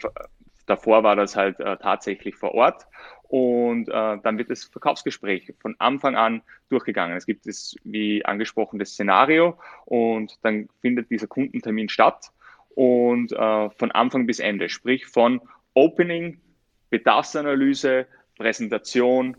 davor 0.66 1.04
war 1.04 1.16
das 1.16 1.36
halt 1.36 1.60
äh, 1.60 1.78
tatsächlich 1.78 2.36
vor 2.36 2.54
Ort. 2.54 2.86
Und 3.24 3.90
äh, 3.90 4.18
dann 4.22 4.38
wird 4.38 4.50
das 4.50 4.66
Verkaufsgespräch 4.66 5.54
von 5.60 5.76
Anfang 5.80 6.16
an 6.16 6.42
durchgegangen. 6.70 7.18
Es 7.18 7.26
gibt 7.26 7.46
das, 7.48 7.76
wie 7.84 8.24
angesprochen, 8.24 8.80
das 8.80 8.92
Szenario 8.92 9.58
und 9.86 10.38
dann 10.44 10.70
findet 10.82 11.10
dieser 11.10 11.28
Kundentermin 11.28 11.90
statt 11.90 12.32
und 12.70 13.32
von 13.32 13.92
Anfang 13.92 14.28
bis 14.28 14.38
Ende, 14.38 14.70
sprich 14.70 15.08
von 15.08 15.42
Opening, 15.74 16.40
Bedarfsanalyse, 16.90 18.08
Präsentation, 18.38 19.36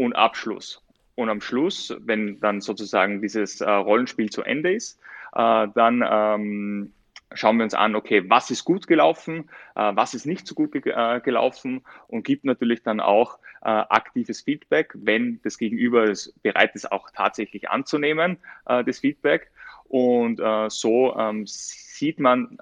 und 0.00 0.14
Abschluss. 0.16 0.82
Und 1.14 1.28
am 1.28 1.42
Schluss, 1.42 1.94
wenn 2.00 2.40
dann 2.40 2.62
sozusagen 2.62 3.20
dieses 3.20 3.60
äh, 3.60 3.70
Rollenspiel 3.70 4.30
zu 4.30 4.42
Ende 4.42 4.72
ist, 4.72 4.98
äh, 5.34 5.68
dann 5.74 6.02
ähm, 6.10 6.94
schauen 7.34 7.58
wir 7.58 7.64
uns 7.64 7.74
an, 7.74 7.94
okay, 7.94 8.24
was 8.30 8.50
ist 8.50 8.64
gut 8.64 8.86
gelaufen, 8.86 9.50
äh, 9.76 9.92
was 9.94 10.14
ist 10.14 10.24
nicht 10.24 10.46
so 10.46 10.54
gut 10.54 10.72
ge 10.72 10.82
äh, 10.86 11.20
gelaufen 11.20 11.82
und 12.08 12.24
gibt 12.24 12.46
natürlich 12.46 12.82
dann 12.82 13.00
auch 13.00 13.38
äh, 13.60 13.68
aktives 13.68 14.40
Feedback, 14.40 14.94
wenn 14.94 15.38
das 15.42 15.58
Gegenüber 15.58 16.04
es 16.04 16.32
bereit 16.42 16.74
ist, 16.74 16.90
auch 16.90 17.10
tatsächlich 17.10 17.68
anzunehmen, 17.68 18.38
äh, 18.64 18.82
das 18.84 19.00
Feedback. 19.00 19.50
Und 19.84 20.40
so 20.68 21.16
ähm, 21.18 21.48
sieht 21.48 22.20
man 22.20 22.58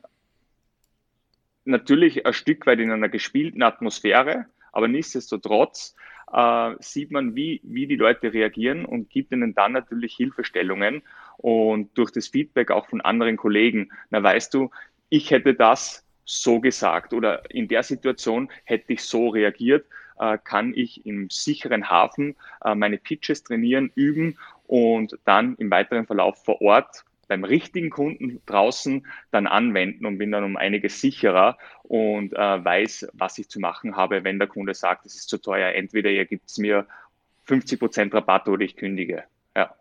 natürlich 1.68 2.26
ein 2.26 2.32
Stück 2.32 2.66
weit 2.66 2.80
in 2.80 2.90
einer 2.90 3.08
gespielten 3.08 3.62
Atmosphäre, 3.62 4.46
aber 4.72 4.88
nichtsdestotrotz 4.88 5.94
äh, 6.32 6.74
sieht 6.80 7.10
man, 7.10 7.34
wie, 7.34 7.60
wie 7.62 7.86
die 7.86 7.96
Leute 7.96 8.32
reagieren 8.32 8.84
und 8.84 9.10
gibt 9.10 9.32
ihnen 9.32 9.54
dann 9.54 9.72
natürlich 9.72 10.14
Hilfestellungen 10.14 11.02
und 11.36 11.96
durch 11.96 12.10
das 12.10 12.28
Feedback 12.28 12.70
auch 12.70 12.88
von 12.88 13.00
anderen 13.00 13.36
Kollegen, 13.36 13.90
na 14.10 14.22
weißt 14.22 14.52
du, 14.54 14.70
ich 15.08 15.30
hätte 15.30 15.54
das 15.54 16.04
so 16.24 16.60
gesagt 16.60 17.14
oder 17.14 17.50
in 17.50 17.68
der 17.68 17.82
Situation 17.82 18.50
hätte 18.64 18.92
ich 18.92 19.02
so 19.02 19.28
reagiert, 19.28 19.86
äh, 20.18 20.36
kann 20.42 20.74
ich 20.74 21.06
im 21.06 21.30
sicheren 21.30 21.88
Hafen 21.88 22.36
äh, 22.64 22.74
meine 22.74 22.98
Pitches 22.98 23.44
trainieren, 23.44 23.90
üben 23.94 24.38
und 24.66 25.18
dann 25.24 25.54
im 25.56 25.70
weiteren 25.70 26.06
Verlauf 26.06 26.44
vor 26.44 26.60
Ort 26.60 27.04
beim 27.28 27.44
richtigen 27.44 27.90
Kunden 27.90 28.40
draußen 28.46 29.06
dann 29.30 29.46
anwenden 29.46 30.06
und 30.06 30.18
bin 30.18 30.32
dann 30.32 30.44
um 30.44 30.56
einiges 30.56 31.00
sicherer 31.00 31.58
und 31.82 32.32
äh, 32.32 32.64
weiß, 32.64 33.08
was 33.12 33.38
ich 33.38 33.48
zu 33.48 33.60
machen 33.60 33.96
habe, 33.96 34.24
wenn 34.24 34.38
der 34.38 34.48
Kunde 34.48 34.74
sagt, 34.74 35.06
es 35.06 35.14
ist 35.14 35.28
zu 35.28 35.38
teuer. 35.38 35.74
Entweder 35.74 36.10
ihr 36.10 36.24
gibt 36.24 36.48
es 36.48 36.58
mir 36.58 36.86
50% 37.46 38.12
Rabatt 38.12 38.48
oder 38.48 38.62
ich 38.62 38.76
kündige. 38.76 39.24
Ja. 39.54 39.74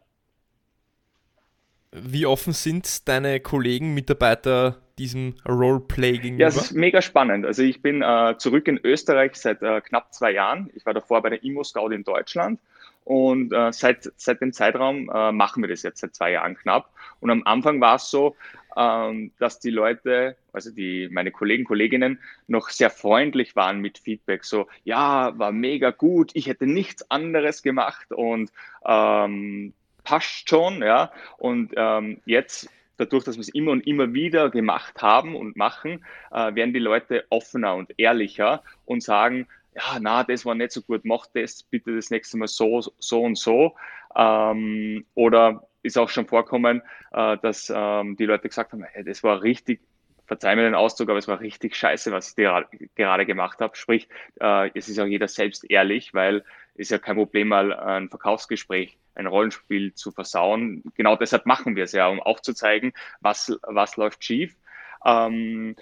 Wie 1.91 2.25
offen 2.25 2.53
sind 2.53 3.07
deine 3.07 3.39
Kollegen, 3.39 3.93
Mitarbeiter 3.93 4.81
diesem 4.97 5.35
Roleplay 5.47 6.13
gegenüber? 6.17 6.41
Ja, 6.41 6.47
es 6.47 6.57
ist 6.57 6.73
mega 6.73 7.01
spannend. 7.01 7.45
Also 7.45 7.63
ich 7.63 7.81
bin 7.81 8.01
äh, 8.01 8.35
zurück 8.37 8.67
in 8.67 8.79
Österreich 8.83 9.35
seit 9.35 9.61
äh, 9.61 9.81
knapp 9.81 10.13
zwei 10.13 10.31
Jahren. 10.31 10.69
Ich 10.75 10.85
war 10.85 10.93
davor 10.93 11.21
bei 11.21 11.29
der 11.29 11.43
Immo 11.43 11.63
Scout 11.63 11.91
in 11.91 12.03
Deutschland 12.03 12.59
und 13.07 13.53
äh, 13.53 13.71
seit, 13.71 14.11
seit 14.17 14.41
dem 14.41 14.51
Zeitraum 14.51 15.09
äh, 15.09 15.31
machen 15.31 15.63
wir 15.63 15.69
das 15.69 15.81
jetzt 15.81 16.01
seit 16.01 16.13
zwei 16.13 16.31
Jahren 16.31 16.57
knapp. 16.57 16.89
Und 17.21 17.29
am 17.29 17.41
Anfang 17.45 17.79
war 17.79 17.95
es 17.95 18.11
so, 18.11 18.35
ähm, 18.75 19.31
dass 19.39 19.61
die 19.61 19.69
Leute, 19.69 20.35
also 20.51 20.71
die, 20.71 21.07
meine 21.09 21.31
Kollegen, 21.31 21.63
Kolleginnen, 21.63 22.19
noch 22.47 22.67
sehr 22.67 22.89
freundlich 22.89 23.55
waren 23.55 23.79
mit 23.79 23.97
Feedback. 23.97 24.43
So, 24.43 24.67
ja, 24.83 25.39
war 25.39 25.53
mega 25.53 25.91
gut, 25.91 26.31
ich 26.33 26.47
hätte 26.47 26.67
nichts 26.67 27.09
anderes 27.09 27.63
gemacht 27.63 28.11
und 28.11 28.51
ähm, 28.85 29.71
passt 30.03 30.49
schon, 30.49 30.81
ja. 30.81 31.13
Und 31.37 31.71
ähm, 31.77 32.19
jetzt 32.25 32.69
dadurch, 32.97 33.23
dass 33.23 33.37
wir 33.37 33.41
es 33.41 33.49
immer 33.49 33.71
und 33.71 33.87
immer 33.87 34.13
wieder 34.13 34.49
gemacht 34.49 35.01
haben 35.01 35.33
und 35.33 35.55
machen, 35.55 36.03
äh, 36.31 36.53
werden 36.55 36.73
die 36.73 36.79
Leute 36.79 37.25
offener 37.29 37.75
und 37.75 37.93
ehrlicher 37.97 38.63
und 38.83 39.01
sagen, 39.01 39.47
ja, 39.77 39.99
na, 39.99 40.23
das 40.23 40.45
war 40.45 40.55
nicht 40.55 40.71
so 40.71 40.81
gut, 40.81 41.05
mach 41.05 41.27
das 41.33 41.63
bitte 41.63 41.95
das 41.95 42.09
nächste 42.09 42.37
Mal 42.37 42.47
so, 42.47 42.81
so 42.97 43.21
und 43.21 43.37
so. 43.37 43.75
Ähm, 44.15 45.05
oder 45.13 45.67
ist 45.83 45.97
auch 45.97 46.09
schon 46.09 46.25
vorkommen, 46.25 46.81
äh, 47.11 47.37
dass 47.37 47.71
ähm, 47.73 48.17
die 48.17 48.25
Leute 48.25 48.49
gesagt 48.49 48.73
haben, 48.73 48.83
hey, 48.83 49.03
das 49.03 49.23
war 49.23 49.43
richtig, 49.43 49.81
verzeih 50.25 50.55
mir 50.55 50.63
den 50.63 50.73
Ausdruck, 50.73 51.09
aber 51.09 51.19
es 51.19 51.27
war 51.27 51.39
richtig 51.39 51.75
scheiße, 51.75 52.11
was 52.11 52.35
ich 52.35 52.89
gerade 52.95 53.25
gemacht 53.25 53.59
habe. 53.59 53.75
Sprich, 53.75 54.09
äh, 54.41 54.71
es 54.73 54.89
ist 54.89 54.99
auch 54.99 55.05
jeder 55.05 55.27
selbst 55.27 55.69
ehrlich, 55.69 56.13
weil 56.15 56.43
es 56.75 56.89
ja 56.89 56.97
kein 56.97 57.15
Problem, 57.15 57.49
mal 57.49 57.71
ein 57.71 58.09
Verkaufsgespräch, 58.09 58.97
ein 59.13 59.27
Rollenspiel 59.27 59.93
zu 59.93 60.11
versauen. 60.11 60.83
Genau 60.95 61.15
deshalb 61.15 61.45
machen 61.45 61.75
wir 61.75 61.83
es 61.83 61.91
ja, 61.91 62.07
um 62.07 62.19
aufzuzeigen, 62.19 62.93
was, 63.21 63.57
was 63.61 63.95
läuft 63.95 64.23
schief. 64.23 64.55
Ähm, 65.05 65.75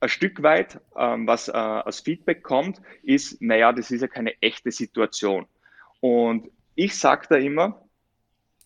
ein 0.00 0.08
Stück 0.08 0.42
weit, 0.42 0.80
ähm, 0.96 1.26
was 1.26 1.48
äh, 1.48 1.52
als 1.52 2.00
Feedback 2.00 2.42
kommt, 2.42 2.80
ist, 3.02 3.40
naja, 3.42 3.72
das 3.72 3.90
ist 3.90 4.00
ja 4.00 4.08
keine 4.08 4.40
echte 4.40 4.70
Situation. 4.70 5.46
Und 6.00 6.50
ich 6.74 6.96
sage 6.96 7.26
da 7.28 7.36
immer, 7.36 7.82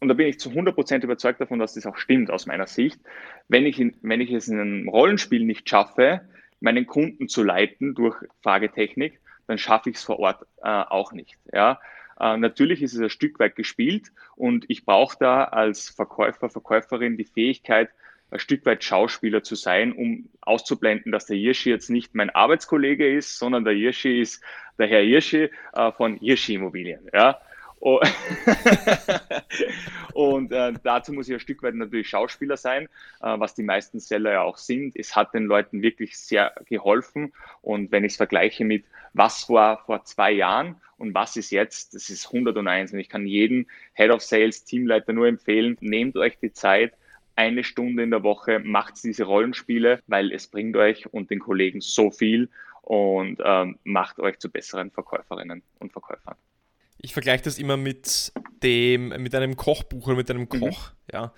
und 0.01 0.09
da 0.09 0.15
bin 0.15 0.27
ich 0.27 0.41
zu 0.41 0.51
100% 0.51 1.05
überzeugt 1.05 1.41
davon, 1.41 1.59
dass 1.59 1.75
das 1.75 1.87
auch 1.87 1.97
stimmt 1.97 2.31
aus 2.31 2.47
meiner 2.47 2.67
Sicht, 2.67 3.01
wenn 3.49 3.65
ich, 3.65 3.79
in, 3.79 3.97
wenn 4.03 4.21
ich 4.21 4.33
es 4.33 4.49
in 4.49 4.59
einem 4.59 4.89
Rollenspiel 4.89 5.45
nicht 5.45 5.69
schaffe, 5.69 6.23
meinen 6.61 6.87
Kunden 6.87 7.29
zu 7.29 7.43
leiten 7.43 7.95
durch 7.95 8.17
Fragetechnik, 8.43 9.21
dann 9.47 9.59
schaffe 9.59 9.91
ich 9.91 9.97
es 9.97 10.03
vor 10.03 10.19
Ort 10.19 10.45
äh, 10.63 10.69
auch 10.69 11.13
nicht. 11.13 11.39
Ja? 11.53 11.81
Äh, 12.19 12.37
natürlich 12.37 12.83
ist 12.83 12.95
es 12.95 13.01
ein 13.01 13.11
Stück 13.11 13.39
weit 13.39 13.57
gespielt 13.57 14.13
und 14.37 14.65
ich 14.69 14.85
brauche 14.85 15.17
da 15.19 15.45
als 15.45 15.89
Verkäufer, 15.89 16.51
Verkäuferin 16.51 17.17
die 17.17 17.25
Fähigkeit, 17.25 17.91
ein 18.33 18.39
Stück 18.39 18.65
weit 18.65 18.83
Schauspieler 18.83 19.43
zu 19.43 19.55
sein, 19.55 19.93
um 19.93 20.29
auszublenden, 20.41 21.13
dass 21.13 21.27
der 21.27 21.37
Hirschi 21.37 21.69
jetzt 21.71 21.91
nicht 21.91 22.15
mein 22.15 22.31
Arbeitskollege 22.31 23.15
ist, 23.15 23.39
sondern 23.39 23.65
der 23.65 23.75
Hirschi 23.75 24.21
ist 24.21 24.43
der 24.79 24.87
Herr 24.89 25.03
Hirschi 25.03 25.51
äh, 25.75 25.93
von 25.93 26.17
Hirschi 26.17 26.55
Immobilien. 26.55 27.09
Ja? 27.13 27.41
Und 30.15 30.53
äh, 30.53 30.73
dazu 30.83 31.13
muss 31.13 31.29
ich 31.29 31.35
ein 31.35 31.41
Stück 31.41 31.63
weit 31.63 31.75
natürlich 31.75 32.09
Schauspieler 32.09 32.57
sein, 32.57 32.85
äh, 33.21 33.39
was 33.39 33.55
die 33.55 33.65
meisten 33.65 33.99
Seller 34.01 34.33
ja 34.33 34.43
auch 34.43 34.57
sind. 34.57 34.97
Es 34.97 35.15
hat 35.17 35.35
den 35.35 35.45
Leuten 35.45 35.83
wirklich 35.83 36.17
sehr 36.17 36.55
geholfen. 36.67 37.35
Und 37.61 37.93
wenn 37.93 38.05
ich 38.05 38.13
es 38.13 38.17
vergleiche 38.17 38.65
mit 38.65 38.85
was 39.15 39.51
war 39.51 39.85
vor 39.85 40.05
zwei 40.05 40.31
Jahren 40.33 40.77
und 40.97 41.13
was 41.15 41.37
ist 41.37 41.51
jetzt, 41.51 41.95
das 41.95 42.09
ist 42.09 42.29
101. 42.33 42.93
Und 42.93 43.01
ich 43.01 43.09
kann 43.09 43.27
jeden 43.27 43.67
Head 43.95 44.11
of 44.11 44.23
Sales, 44.23 44.65
Teamleiter 44.65 45.13
nur 45.13 45.27
empfehlen, 45.27 45.77
nehmt 45.81 46.17
euch 46.17 46.39
die 46.39 46.53
Zeit, 46.53 46.95
eine 47.37 47.65
Stunde 47.65 48.03
in 48.03 48.11
der 48.11 48.23
Woche, 48.23 48.59
macht 48.59 49.03
diese 49.03 49.25
Rollenspiele, 49.25 50.01
weil 50.07 50.33
es 50.33 50.47
bringt 50.47 50.77
euch 50.77 51.13
und 51.13 51.31
den 51.31 51.39
Kollegen 51.39 51.81
so 51.81 52.11
viel 52.11 52.49
und 52.83 53.39
ähm, 53.45 53.79
macht 53.85 54.19
euch 54.19 54.39
zu 54.39 54.51
besseren 54.51 54.91
Verkäuferinnen 54.91 55.63
und 55.79 55.93
Verkäufern. 55.93 56.37
Ich 56.99 57.13
vergleiche 57.13 57.45
das 57.45 57.59
immer 57.59 57.77
mit 57.77 58.33
dem, 58.63 59.09
mit 59.09 59.35
einem 59.35 59.57
Kochbuch 59.57 60.07
oder 60.07 60.17
mit 60.17 60.31
einem 60.31 60.43
mhm. 60.43 60.49
Koch, 60.49 60.91
mhm. 60.91 60.97
ja. 61.13 61.33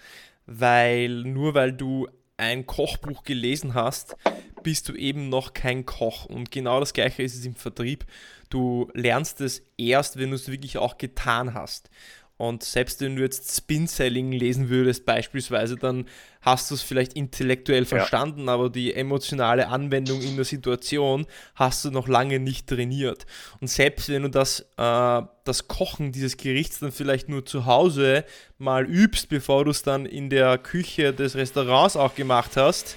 Weil 0.47 1.23
nur 1.23 1.55
weil 1.55 1.73
du 1.73 2.07
ein 2.37 2.67
Kochbuch 2.67 3.23
gelesen 3.23 3.75
hast, 3.75 4.17
bist 4.63 4.89
du 4.89 4.95
eben 4.95 5.29
noch 5.29 5.55
kein 5.55 5.87
Koch. 5.87 6.27
Und 6.27 6.51
genau 6.51 6.81
das 6.81 6.93
gleiche 6.93 7.23
ist 7.23 7.35
es 7.35 7.47
im 7.47 7.55
Vertrieb. 7.55 8.05
Du 8.51 8.91
lernst 8.95 9.41
es 9.41 9.67
erst, 9.79 10.19
wenn 10.19 10.31
du 10.31 10.37
es 10.37 10.51
wirklich 10.51 10.79
auch 10.79 10.99
getan 10.99 11.55
hast. 11.55 11.91
Und 12.37 12.65
selbst 12.65 13.01
wenn 13.01 13.15
du 13.15 13.23
jetzt 13.23 13.57
Spin-Selling 13.57 14.33
lesen 14.33 14.69
würdest, 14.69 15.07
beispielsweise, 15.07 15.77
dann 15.77 16.07
hast 16.41 16.71
du 16.71 16.75
es 16.75 16.83
vielleicht 16.83 17.13
intellektuell 17.13 17.85
verstanden, 17.85 18.47
ja. 18.47 18.55
aber 18.55 18.71
die 18.71 18.93
emotionale 18.93 19.69
Anwendung 19.69 20.21
in 20.21 20.35
der 20.35 20.45
Situation 20.45 21.27
hast 21.55 21.85
du 21.85 21.91
noch 21.93 22.09
lange 22.09 22.41
nicht 22.41 22.67
trainiert. 22.67 23.25
Und 23.61 23.69
selbst 23.69 24.09
wenn 24.09 24.23
du 24.23 24.31
das, 24.31 24.67
äh, 24.77 25.23
das 25.45 25.69
Kochen 25.69 26.11
dieses 26.11 26.37
Gerichts 26.37 26.81
dann 26.81 26.91
vielleicht 26.91 27.29
nur 27.29 27.47
zu 27.47 27.67
Hause 27.67 28.25
mal 28.59 28.85
übst, 28.85 29.29
bevor 29.29 29.65
du 29.65 29.71
es 29.71 29.85
dann 29.85 30.05
in 30.05 30.29
der 30.29 30.59
Küche 30.59 31.13
des 31.13 31.37
Restaurants 31.37 31.97
auch 31.97 32.17
gemacht 32.17 32.57
hast, 32.57 32.97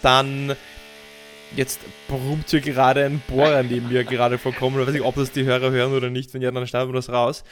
dann 0.00 0.56
Jetzt 1.56 1.80
brummt 2.08 2.50
hier 2.50 2.60
gerade 2.60 3.06
ein 3.06 3.22
Bohrer 3.26 3.62
neben 3.62 3.88
mir 3.88 4.04
gerade 4.04 4.36
vorkommen. 4.36 4.78
Ich 4.80 4.86
weiß 4.86 4.92
nicht, 4.92 5.04
ob 5.04 5.14
das 5.14 5.32
die 5.32 5.44
Hörer 5.44 5.70
hören 5.70 5.94
oder 5.94 6.10
nicht. 6.10 6.34
Wenn 6.34 6.42
ja, 6.42 6.50
dann 6.50 6.66
schneiden 6.66 6.90
wir 6.90 6.94
das 6.94 7.08
raus. 7.08 7.42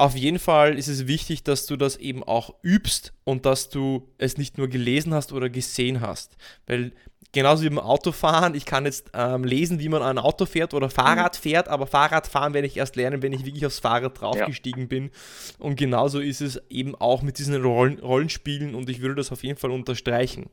Auf 0.00 0.16
jeden 0.16 0.38
Fall 0.38 0.78
ist 0.78 0.88
es 0.88 1.06
wichtig, 1.06 1.44
dass 1.44 1.66
du 1.66 1.76
das 1.76 1.96
eben 1.96 2.24
auch 2.24 2.54
übst 2.62 3.12
und 3.24 3.44
dass 3.44 3.68
du 3.68 4.08
es 4.16 4.38
nicht 4.38 4.56
nur 4.56 4.68
gelesen 4.68 5.12
hast 5.12 5.30
oder 5.30 5.50
gesehen 5.50 6.00
hast. 6.00 6.38
Weil 6.66 6.92
genauso 7.32 7.64
wie 7.64 7.68
beim 7.68 7.78
Autofahren, 7.78 8.54
ich 8.54 8.64
kann 8.64 8.86
jetzt 8.86 9.10
ähm, 9.12 9.44
lesen, 9.44 9.78
wie 9.78 9.90
man 9.90 10.02
ein 10.02 10.16
Auto 10.16 10.46
fährt 10.46 10.72
oder 10.72 10.88
Fahrrad 10.88 11.36
mhm. 11.36 11.42
fährt, 11.42 11.68
aber 11.68 11.86
Fahrradfahren 11.86 12.54
werde 12.54 12.66
ich 12.66 12.78
erst 12.78 12.96
lernen, 12.96 13.20
wenn 13.20 13.34
ich 13.34 13.44
wirklich 13.44 13.66
aufs 13.66 13.78
Fahrrad 13.78 14.18
draufgestiegen 14.18 14.84
ja. 14.84 14.88
bin. 14.88 15.10
Und 15.58 15.76
genauso 15.76 16.18
ist 16.18 16.40
es 16.40 16.58
eben 16.70 16.94
auch 16.94 17.20
mit 17.20 17.38
diesen 17.38 17.62
Rollen, 17.62 17.98
Rollenspielen 17.98 18.74
und 18.74 18.88
ich 18.88 19.02
würde 19.02 19.16
das 19.16 19.30
auf 19.30 19.44
jeden 19.44 19.58
Fall 19.58 19.70
unterstreichen. 19.70 20.48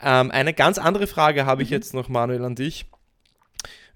Ähm, 0.00 0.30
eine 0.30 0.54
ganz 0.54 0.78
andere 0.78 1.06
Frage 1.06 1.44
habe 1.44 1.62
ich 1.62 1.68
mhm. 1.68 1.74
jetzt 1.74 1.92
noch, 1.92 2.08
Manuel, 2.08 2.42
an 2.42 2.54
dich. 2.54 2.86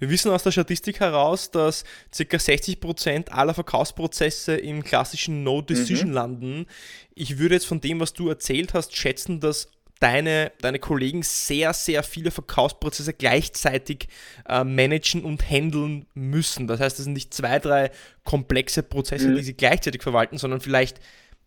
Wir 0.03 0.11
wissen 0.11 0.33
aus 0.33 0.43
der 0.43 0.51
Statistik 0.51 0.99
heraus, 0.99 1.53
dass 1.53 1.85
ca. 2.11 2.37
60% 2.37 3.29
aller 3.29 3.55
Verkaufsprozesse 3.55 4.57
im 4.57 4.83
klassischen 4.83 5.45
No-Decision 5.45 6.09
mhm. 6.09 6.15
landen. 6.15 6.67
Ich 7.15 7.39
würde 7.39 7.55
jetzt 7.55 7.67
von 7.67 7.81
dem, 7.81 8.01
was 8.01 8.13
du 8.13 8.29
erzählt 8.29 8.75
hast, 8.75 8.97
schätzen, 8.97 9.39
dass 9.39 9.69
deine, 10.01 10.51
deine 10.61 10.81
Kollegen 10.81 11.23
sehr, 11.23 11.73
sehr 11.73 12.03
viele 12.03 12.33
Verkaufsprozesse 12.33 13.13
gleichzeitig 13.13 14.09
äh, 14.49 14.65
managen 14.65 15.23
und 15.23 15.49
handeln 15.49 16.07
müssen. 16.15 16.67
Das 16.67 16.81
heißt, 16.81 16.99
es 16.99 17.05
sind 17.05 17.13
nicht 17.13 17.33
zwei, 17.33 17.61
drei 17.61 17.93
komplexe 18.25 18.83
Prozesse, 18.83 19.29
mhm. 19.29 19.37
die 19.37 19.45
sie 19.45 19.55
gleichzeitig 19.55 20.03
verwalten, 20.03 20.37
sondern 20.37 20.61
vielleicht 20.61 20.99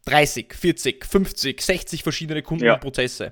30, 0.06 0.54
40, 0.54 1.06
50, 1.06 1.62
60 1.62 2.04
verschiedene 2.04 2.42
Kundenprozesse. 2.42 3.26
Ja. 3.26 3.32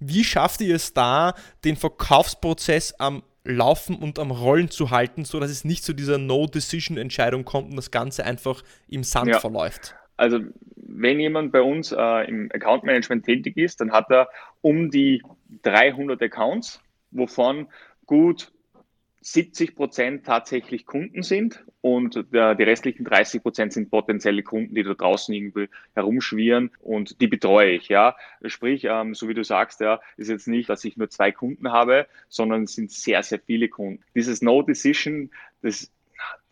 Wie 0.00 0.24
schafft 0.24 0.60
ihr 0.60 0.76
es 0.76 0.92
da, 0.92 1.34
den 1.64 1.76
Verkaufsprozess 1.76 2.92
am 2.98 3.22
Laufen 3.44 3.96
und 3.96 4.18
am 4.18 4.30
Rollen 4.30 4.70
zu 4.70 4.90
halten, 4.90 5.24
so 5.24 5.40
dass 5.40 5.50
es 5.50 5.64
nicht 5.64 5.84
zu 5.84 5.94
dieser 5.94 6.18
No-Decision-Entscheidung 6.18 7.44
kommt 7.44 7.70
und 7.70 7.76
das 7.76 7.90
Ganze 7.90 8.24
einfach 8.24 8.62
im 8.88 9.04
Sand 9.04 9.28
ja. 9.28 9.40
verläuft? 9.40 9.94
Also 10.16 10.40
wenn 10.74 11.20
jemand 11.20 11.52
bei 11.52 11.62
uns 11.62 11.92
äh, 11.92 12.28
im 12.28 12.50
Account 12.52 12.84
Management 12.84 13.24
tätig 13.24 13.56
ist, 13.56 13.80
dann 13.80 13.92
hat 13.92 14.10
er 14.10 14.28
um 14.62 14.90
die 14.90 15.22
300 15.62 16.20
Accounts, 16.22 16.82
wovon 17.10 17.68
gut 18.06 18.50
70 19.32 19.76
Prozent 19.76 20.24
tatsächlich 20.24 20.86
Kunden 20.86 21.22
sind 21.22 21.64
und 21.82 22.32
der, 22.32 22.54
die 22.54 22.62
restlichen 22.62 23.04
30 23.04 23.42
Prozent 23.42 23.72
sind 23.74 23.90
potenzielle 23.90 24.42
Kunden, 24.42 24.74
die 24.74 24.82
da 24.82 24.94
draußen 24.94 25.34
irgendwie 25.34 25.68
herumschwirren 25.94 26.70
und 26.80 27.20
die 27.20 27.26
betreue 27.26 27.72
ich, 27.72 27.88
ja. 27.88 28.16
Sprich, 28.46 28.84
ähm, 28.84 29.14
so 29.14 29.28
wie 29.28 29.34
du 29.34 29.44
sagst, 29.44 29.80
ja, 29.80 30.00
ist 30.16 30.30
jetzt 30.30 30.48
nicht, 30.48 30.70
dass 30.70 30.84
ich 30.84 30.96
nur 30.96 31.10
zwei 31.10 31.30
Kunden 31.30 31.70
habe, 31.72 32.06
sondern 32.28 32.62
es 32.62 32.74
sind 32.74 32.90
sehr, 32.90 33.22
sehr 33.22 33.38
viele 33.38 33.68
Kunden. 33.68 34.02
Dieses 34.14 34.40
No 34.40 34.62
Decision, 34.62 35.30
das, 35.60 35.92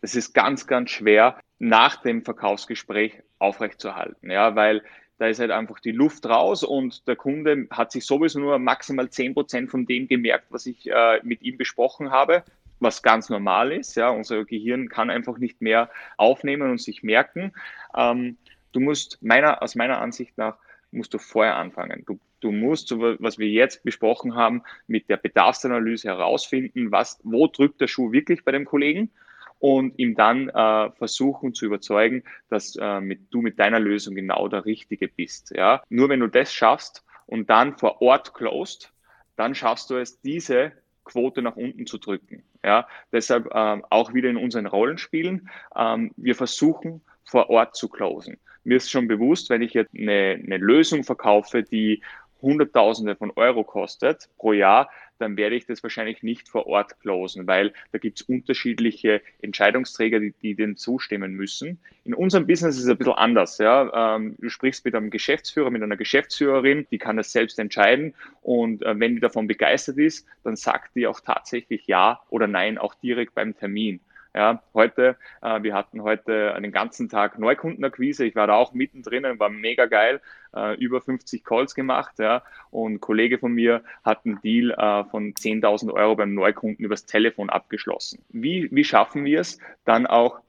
das 0.01 0.15
ist 0.15 0.33
ganz, 0.33 0.67
ganz 0.67 0.91
schwer 0.91 1.39
nach 1.57 2.01
dem 2.01 2.23
Verkaufsgespräch 2.23 3.23
aufrechtzuerhalten, 3.39 4.29
ja, 4.29 4.55
weil 4.55 4.83
da 5.17 5.25
ist 5.25 5.39
halt 5.39 5.49
einfach 5.49 5.79
die 5.79 5.91
Luft 5.91 6.27
raus 6.27 6.63
und 6.63 7.07
der 7.07 7.15
Kunde 7.15 7.65
hat 7.71 7.91
sich 7.91 8.05
sowieso 8.05 8.39
nur 8.39 8.59
maximal 8.59 9.09
zehn 9.09 9.33
Prozent 9.33 9.71
von 9.71 9.87
dem 9.87 10.07
gemerkt, 10.07 10.45
was 10.51 10.67
ich 10.67 10.87
äh, 10.91 11.19
mit 11.23 11.41
ihm 11.41 11.57
besprochen 11.57 12.11
habe 12.11 12.43
was 12.79 13.03
ganz 13.03 13.29
normal 13.29 13.71
ist. 13.71 13.95
Ja, 13.95 14.09
unser 14.09 14.45
Gehirn 14.45 14.89
kann 14.89 15.09
einfach 15.09 15.37
nicht 15.37 15.61
mehr 15.61 15.89
aufnehmen 16.17 16.69
und 16.69 16.81
sich 16.81 17.03
merken. 17.03 17.53
Ähm, 17.95 18.37
du 18.71 18.79
musst 18.79 19.21
meiner, 19.21 19.61
aus 19.61 19.75
meiner 19.75 19.99
Ansicht 19.99 20.37
nach, 20.37 20.57
musst 20.91 21.13
du 21.13 21.17
vorher 21.17 21.55
anfangen. 21.55 22.03
Du, 22.05 22.19
du 22.39 22.51
musst, 22.51 22.87
so 22.87 22.99
was 23.01 23.37
wir 23.37 23.47
jetzt 23.47 23.83
besprochen 23.83 24.35
haben, 24.35 24.63
mit 24.87 25.09
der 25.09 25.17
Bedarfsanalyse 25.17 26.07
herausfinden, 26.07 26.91
was, 26.91 27.19
wo 27.23 27.47
drückt 27.47 27.81
der 27.81 27.87
Schuh 27.87 28.11
wirklich 28.11 28.43
bei 28.45 28.51
dem 28.51 28.65
Kollegen 28.65 29.11
und 29.59 29.97
ihm 29.97 30.15
dann 30.15 30.49
äh, 30.49 30.91
versuchen 30.91 31.53
zu 31.53 31.65
überzeugen, 31.65 32.23
dass 32.49 32.75
äh, 32.75 33.01
mit, 33.01 33.33
du 33.33 33.41
mit 33.41 33.59
deiner 33.59 33.79
Lösung 33.79 34.15
genau 34.15 34.47
der 34.47 34.65
Richtige 34.65 35.07
bist. 35.07 35.51
Ja? 35.55 35.83
Nur 35.89 36.09
wenn 36.09 36.19
du 36.19 36.27
das 36.27 36.53
schaffst 36.53 37.03
und 37.25 37.49
dann 37.49 37.77
vor 37.77 38.01
Ort 38.01 38.33
closed, 38.33 38.91
dann 39.35 39.55
schaffst 39.55 39.89
du 39.89 39.95
es, 39.95 40.21
diese 40.21 40.73
Quote 41.03 41.41
nach 41.41 41.55
unten 41.55 41.87
zu 41.87 41.97
drücken. 41.97 42.43
Ja? 42.67 42.87
Deshalb 43.13 43.49
ähm, 43.53 43.83
auch 43.89 44.13
wieder 44.13 44.29
in 44.29 44.37
unseren 44.37 44.67
Rollenspielen, 44.67 45.49
ähm, 45.75 46.11
wir 46.17 46.35
versuchen 46.35 47.01
vor 47.23 47.49
Ort 47.49 47.75
zu 47.75 47.87
closen. 47.87 48.37
Mir 48.65 48.77
ist 48.77 48.91
schon 48.91 49.07
bewusst, 49.07 49.49
wenn 49.49 49.61
ich 49.61 49.73
jetzt 49.73 49.95
eine, 49.95 50.37
eine 50.43 50.57
Lösung 50.57 51.05
verkaufe, 51.05 51.63
die 51.63 52.03
Hunderttausende 52.41 53.15
von 53.15 53.31
Euro 53.35 53.63
kostet 53.63 54.29
pro 54.37 54.51
Jahr, 54.51 54.89
dann 55.17 55.37
werde 55.37 55.55
ich 55.55 55.65
das 55.65 55.83
wahrscheinlich 55.83 56.23
nicht 56.23 56.49
vor 56.49 56.67
Ort 56.67 56.99
closen, 56.99 57.47
weil 57.47 57.73
da 57.91 57.97
gibt 57.97 58.21
es 58.21 58.27
unterschiedliche 58.27 59.21
Entscheidungsträger, 59.41 60.19
die, 60.19 60.33
die 60.41 60.55
dem 60.55 60.77
zustimmen 60.77 61.33
müssen. 61.33 61.79
In 62.05 62.13
unserem 62.13 62.47
Business 62.47 62.77
ist 62.77 62.83
es 62.83 62.89
ein 62.89 62.97
bisschen 62.97 63.13
anders. 63.13 63.57
Ja? 63.57 64.15
Ähm, 64.15 64.35
du 64.39 64.49
sprichst 64.49 64.85
mit 64.85 64.95
einem 64.95 65.09
Geschäftsführer, 65.09 65.69
mit 65.69 65.83
einer 65.83 65.97
Geschäftsführerin, 65.97 66.87
die 66.91 66.97
kann 66.97 67.17
das 67.17 67.31
selbst 67.31 67.59
entscheiden 67.59 68.13
und 68.41 68.83
äh, 68.83 68.99
wenn 68.99 69.15
die 69.15 69.21
davon 69.21 69.47
begeistert 69.47 69.97
ist, 69.97 70.27
dann 70.43 70.55
sagt 70.55 70.95
die 70.95 71.07
auch 71.07 71.19
tatsächlich 71.19 71.87
Ja 71.87 72.21
oder 72.29 72.47
Nein, 72.47 72.77
auch 72.77 72.95
direkt 72.95 73.35
beim 73.35 73.57
Termin. 73.57 73.99
Ja, 74.37 74.61
heute, 74.75 75.17
äh, 75.41 75.63
wir 75.63 75.73
hatten 75.73 76.03
heute 76.03 76.53
einen 76.53 76.71
ganzen 76.71 77.09
Tag 77.09 77.39
Neukundenakquise. 77.39 78.23
Ich 78.23 78.35
war 78.35 78.45
da 78.45 78.53
auch 78.53 78.71
mittendrin, 78.71 79.39
war 79.39 79.49
mega 79.49 79.87
geil, 79.87 80.21
äh, 80.55 80.75
über 80.75 81.01
50 81.01 81.43
Calls 81.43 81.73
gemacht. 81.73 82.19
Ja, 82.19 82.43
und 82.69 82.93
ein 82.93 82.99
Kollege 82.99 83.39
von 83.39 83.51
mir 83.51 83.83
hat 84.05 84.27
einen 84.27 84.39
Deal 84.41 84.69
äh, 84.69 85.09
von 85.09 85.33
10.000 85.33 85.91
Euro 85.91 86.15
beim 86.15 86.35
Neukunden 86.35 86.85
übers 86.85 87.07
Telefon 87.07 87.49
abgeschlossen. 87.49 88.23
Wie, 88.29 88.69
wie 88.71 88.83
schaffen 88.83 89.25
wir 89.25 89.39
es 89.39 89.57
dann 89.85 90.05
auch, 90.05 90.41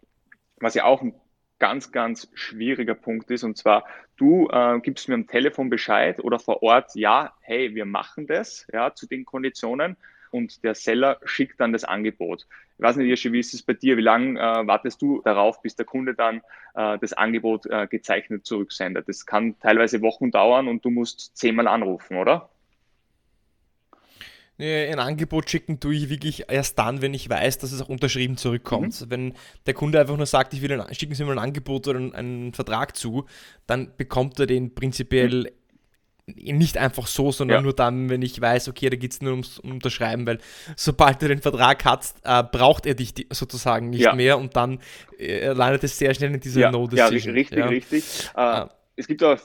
was 0.58 0.74
ja 0.74 0.84
auch 0.84 1.00
ein 1.00 1.14
ganz, 1.58 1.90
ganz 1.90 2.28
schwieriger 2.34 2.94
Punkt 2.94 3.30
ist. 3.30 3.42
Und 3.42 3.56
zwar, 3.56 3.86
du 4.18 4.50
äh, 4.50 4.80
gibst 4.80 5.08
mir 5.08 5.14
am 5.14 5.26
Telefon 5.26 5.70
Bescheid 5.70 6.22
oder 6.22 6.38
vor 6.38 6.62
Ort, 6.62 6.94
ja, 6.94 7.32
hey, 7.40 7.74
wir 7.74 7.86
machen 7.86 8.26
das, 8.26 8.66
ja, 8.70 8.94
zu 8.94 9.06
den 9.06 9.24
Konditionen 9.24 9.96
und 10.30 10.62
der 10.64 10.74
Seller 10.74 11.18
schickt 11.24 11.60
dann 11.60 11.72
das 11.72 11.84
Angebot. 11.84 12.46
Ich 12.76 12.82
weiß 12.82 12.96
nicht, 12.96 13.08
Jirschi, 13.08 13.32
wie 13.32 13.40
ist 13.40 13.54
es 13.54 13.62
bei 13.62 13.74
dir? 13.74 13.96
Wie 13.96 14.02
lange 14.02 14.38
äh, 14.38 14.66
wartest 14.66 15.02
du 15.02 15.20
darauf, 15.24 15.62
bis 15.62 15.76
der 15.76 15.84
Kunde 15.84 16.14
dann 16.14 16.42
äh, 16.74 16.98
das 16.98 17.12
Angebot 17.12 17.66
äh, 17.66 17.86
gezeichnet 17.86 18.46
zurücksendet? 18.46 19.08
Das 19.08 19.26
kann 19.26 19.58
teilweise 19.60 20.00
Wochen 20.02 20.30
dauern 20.30 20.68
und 20.68 20.84
du 20.84 20.90
musst 20.90 21.36
zehnmal 21.36 21.66
anrufen, 21.66 22.16
oder? 22.16 22.50
ein 24.60 24.98
Angebot 24.98 25.48
schicken 25.48 25.78
tue 25.78 25.94
ich 25.94 26.08
wirklich 26.08 26.46
erst 26.48 26.80
dann, 26.80 27.00
wenn 27.00 27.14
ich 27.14 27.30
weiß, 27.30 27.58
dass 27.58 27.70
es 27.70 27.80
auch 27.80 27.88
unterschrieben 27.88 28.36
zurückkommt. 28.36 29.02
Mhm. 29.02 29.10
Wenn 29.10 29.34
der 29.66 29.74
Kunde 29.74 30.00
einfach 30.00 30.16
nur 30.16 30.26
sagt, 30.26 30.52
ich 30.52 30.62
will 30.62 30.72
ein, 30.72 30.94
schicken 30.96 31.14
Sie 31.14 31.24
mir 31.24 31.30
ein 31.30 31.38
Angebot 31.38 31.86
oder 31.86 32.00
einen, 32.00 32.12
einen 32.12 32.52
Vertrag 32.54 32.96
zu, 32.96 33.26
dann 33.68 33.92
bekommt 33.96 34.40
er 34.40 34.46
den 34.46 34.74
prinzipiell 34.74 35.44
mhm 35.44 35.57
nicht 36.36 36.78
einfach 36.78 37.06
so, 37.06 37.32
sondern 37.32 37.58
ja. 37.58 37.62
nur 37.62 37.72
dann, 37.72 38.08
wenn 38.10 38.22
ich 38.22 38.40
weiß, 38.40 38.68
okay, 38.68 38.90
da 38.90 38.96
geht 38.96 39.12
es 39.12 39.22
nur 39.22 39.32
ums 39.32 39.58
Unterschreiben, 39.58 40.26
weil 40.26 40.38
sobald 40.76 41.22
du 41.22 41.28
den 41.28 41.40
Vertrag 41.40 41.84
hast, 41.84 42.18
äh, 42.24 42.42
braucht 42.42 42.86
er 42.86 42.94
dich 42.94 43.14
sozusagen 43.30 43.90
nicht 43.90 44.02
ja. 44.02 44.14
mehr 44.14 44.38
und 44.38 44.56
dann 44.56 44.80
äh, 45.18 45.48
landet 45.48 45.84
es 45.84 45.98
sehr 45.98 46.14
schnell 46.14 46.34
in 46.34 46.40
dieser 46.40 46.60
ja. 46.60 46.70
No-Decision. 46.70 47.34
Ja, 47.34 47.40
richtig, 47.40 47.64
richtig. 47.64 48.30
Äh, 48.36 48.66
es 48.96 49.06
gibt 49.06 49.22
auch 49.22 49.38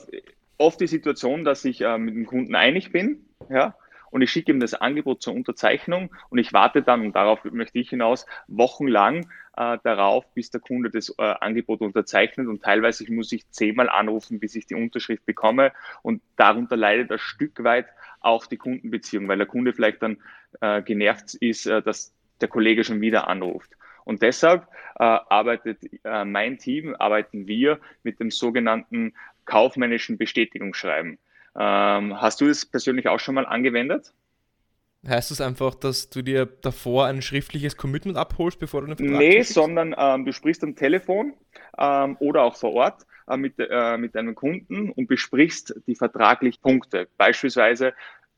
oft 0.58 0.80
die 0.80 0.86
Situation, 0.86 1.44
dass 1.44 1.64
ich 1.64 1.80
äh, 1.80 1.98
mit 1.98 2.14
dem 2.14 2.26
Kunden 2.26 2.54
einig 2.54 2.92
bin, 2.92 3.24
ja, 3.50 3.74
und 4.14 4.22
ich 4.22 4.30
schicke 4.30 4.52
ihm 4.52 4.60
das 4.60 4.74
Angebot 4.74 5.22
zur 5.22 5.34
Unterzeichnung 5.34 6.14
und 6.30 6.38
ich 6.38 6.52
warte 6.52 6.82
dann, 6.82 7.00
und 7.00 7.16
darauf 7.16 7.42
möchte 7.46 7.80
ich 7.80 7.90
hinaus, 7.90 8.26
wochenlang 8.46 9.28
äh, 9.56 9.76
darauf, 9.82 10.24
bis 10.34 10.52
der 10.52 10.60
Kunde 10.60 10.88
das 10.88 11.12
äh, 11.18 11.22
Angebot 11.40 11.80
unterzeichnet 11.80 12.46
und 12.46 12.62
teilweise 12.62 13.12
muss 13.12 13.32
ich 13.32 13.50
zehnmal 13.50 13.88
anrufen, 13.88 14.38
bis 14.38 14.54
ich 14.54 14.66
die 14.66 14.76
Unterschrift 14.76 15.26
bekomme 15.26 15.72
und 16.02 16.22
darunter 16.36 16.76
leidet 16.76 17.10
ein 17.10 17.18
Stück 17.18 17.64
weit 17.64 17.86
auch 18.20 18.46
die 18.46 18.56
Kundenbeziehung, 18.56 19.26
weil 19.26 19.38
der 19.38 19.48
Kunde 19.48 19.72
vielleicht 19.72 20.00
dann 20.00 20.18
äh, 20.60 20.80
genervt 20.82 21.34
ist, 21.34 21.66
äh, 21.66 21.82
dass 21.82 22.14
der 22.40 22.46
Kollege 22.46 22.84
schon 22.84 23.00
wieder 23.00 23.26
anruft. 23.26 23.72
Und 24.04 24.22
deshalb 24.22 24.68
äh, 24.94 25.02
arbeitet 25.02 25.80
äh, 26.04 26.24
mein 26.24 26.58
Team, 26.58 26.94
arbeiten 26.94 27.48
wir 27.48 27.80
mit 28.04 28.20
dem 28.20 28.30
sogenannten 28.30 29.14
kaufmännischen 29.44 30.18
Bestätigungsschreiben. 30.18 31.18
Ähm, 31.58 32.20
hast 32.20 32.40
du 32.40 32.46
es 32.46 32.66
persönlich 32.66 33.08
auch 33.08 33.20
schon 33.20 33.34
mal 33.36 33.46
angewendet? 33.46 34.12
Heißt 35.06 35.30
das 35.30 35.40
einfach, 35.40 35.74
dass 35.74 36.08
du 36.08 36.22
dir 36.22 36.46
davor 36.46 37.06
ein 37.06 37.20
schriftliches 37.20 37.76
Commitment 37.76 38.16
abholst, 38.16 38.58
bevor 38.58 38.80
du 38.80 38.86
einen 38.86 38.96
Vertrag 38.96 39.18
Nee, 39.18 39.36
kriegst? 39.36 39.52
sondern 39.52 39.94
ähm, 39.98 40.24
du 40.24 40.32
sprichst 40.32 40.64
am 40.64 40.76
Telefon 40.76 41.34
ähm, 41.78 42.16
oder 42.20 42.42
auch 42.42 42.56
vor 42.56 42.72
Ort 42.72 43.06
äh, 43.28 43.36
mit, 43.36 43.54
äh, 43.58 43.98
mit 43.98 44.14
deinem 44.14 44.34
Kunden 44.34 44.90
und 44.90 45.06
besprichst 45.06 45.74
die 45.86 45.94
vertraglichen 45.94 46.62
Punkte. 46.62 47.06
Beispielsweise, 47.18 47.92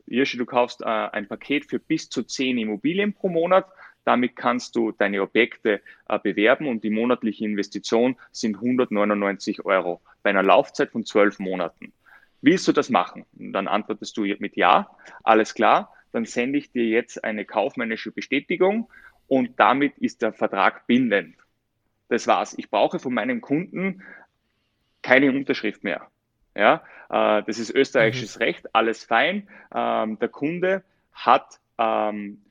Hirschi, 0.07 0.37
du 0.37 0.45
kaufst 0.45 0.81
äh, 0.81 0.85
ein 0.85 1.27
Paket 1.27 1.65
für 1.65 1.79
bis 1.79 2.09
zu 2.09 2.23
zehn 2.23 2.57
Immobilien 2.57 3.13
pro 3.13 3.29
Monat. 3.29 3.65
Damit 4.03 4.35
kannst 4.35 4.75
du 4.75 4.91
deine 4.91 5.21
Objekte 5.21 5.81
äh, 6.09 6.19
bewerben 6.19 6.67
und 6.67 6.83
die 6.83 6.89
monatliche 6.89 7.45
Investition 7.45 8.17
sind 8.31 8.55
199 8.55 9.63
Euro 9.63 10.01
bei 10.21 10.31
einer 10.31 10.43
Laufzeit 10.43 10.91
von 10.91 11.05
zwölf 11.05 11.39
Monaten. 11.39 11.93
Willst 12.41 12.67
du 12.67 12.71
das 12.71 12.89
machen? 12.89 13.25
Und 13.37 13.53
dann 13.53 13.67
antwortest 13.67 14.15
du 14.17 14.21
mit 14.39 14.55
Ja, 14.55 14.89
alles 15.23 15.53
klar, 15.53 15.93
dann 16.11 16.25
sende 16.25 16.57
ich 16.57 16.71
dir 16.71 16.85
jetzt 16.85 17.23
eine 17.23 17.45
kaufmännische 17.45 18.11
Bestätigung 18.11 18.89
und 19.27 19.59
damit 19.59 19.97
ist 19.97 20.21
der 20.21 20.33
Vertrag 20.33 20.87
bindend. 20.87 21.35
Das 22.09 22.27
war's. 22.27 22.55
Ich 22.57 22.69
brauche 22.69 22.99
von 22.99 23.13
meinem 23.13 23.41
Kunden 23.41 24.03
keine 25.01 25.31
Unterschrift 25.31 25.83
mehr. 25.83 26.07
Ja, 26.55 26.83
äh, 27.09 27.43
das 27.43 27.59
ist 27.59 27.69
österreichisches 27.69 28.37
mhm. 28.37 28.43
Recht, 28.43 28.75
alles 28.75 29.03
fein. 29.03 29.47
Ähm, 29.73 30.17
der 30.19 30.29
Kunde 30.29 30.83
hat 31.13 31.59
ähm, 31.77 32.41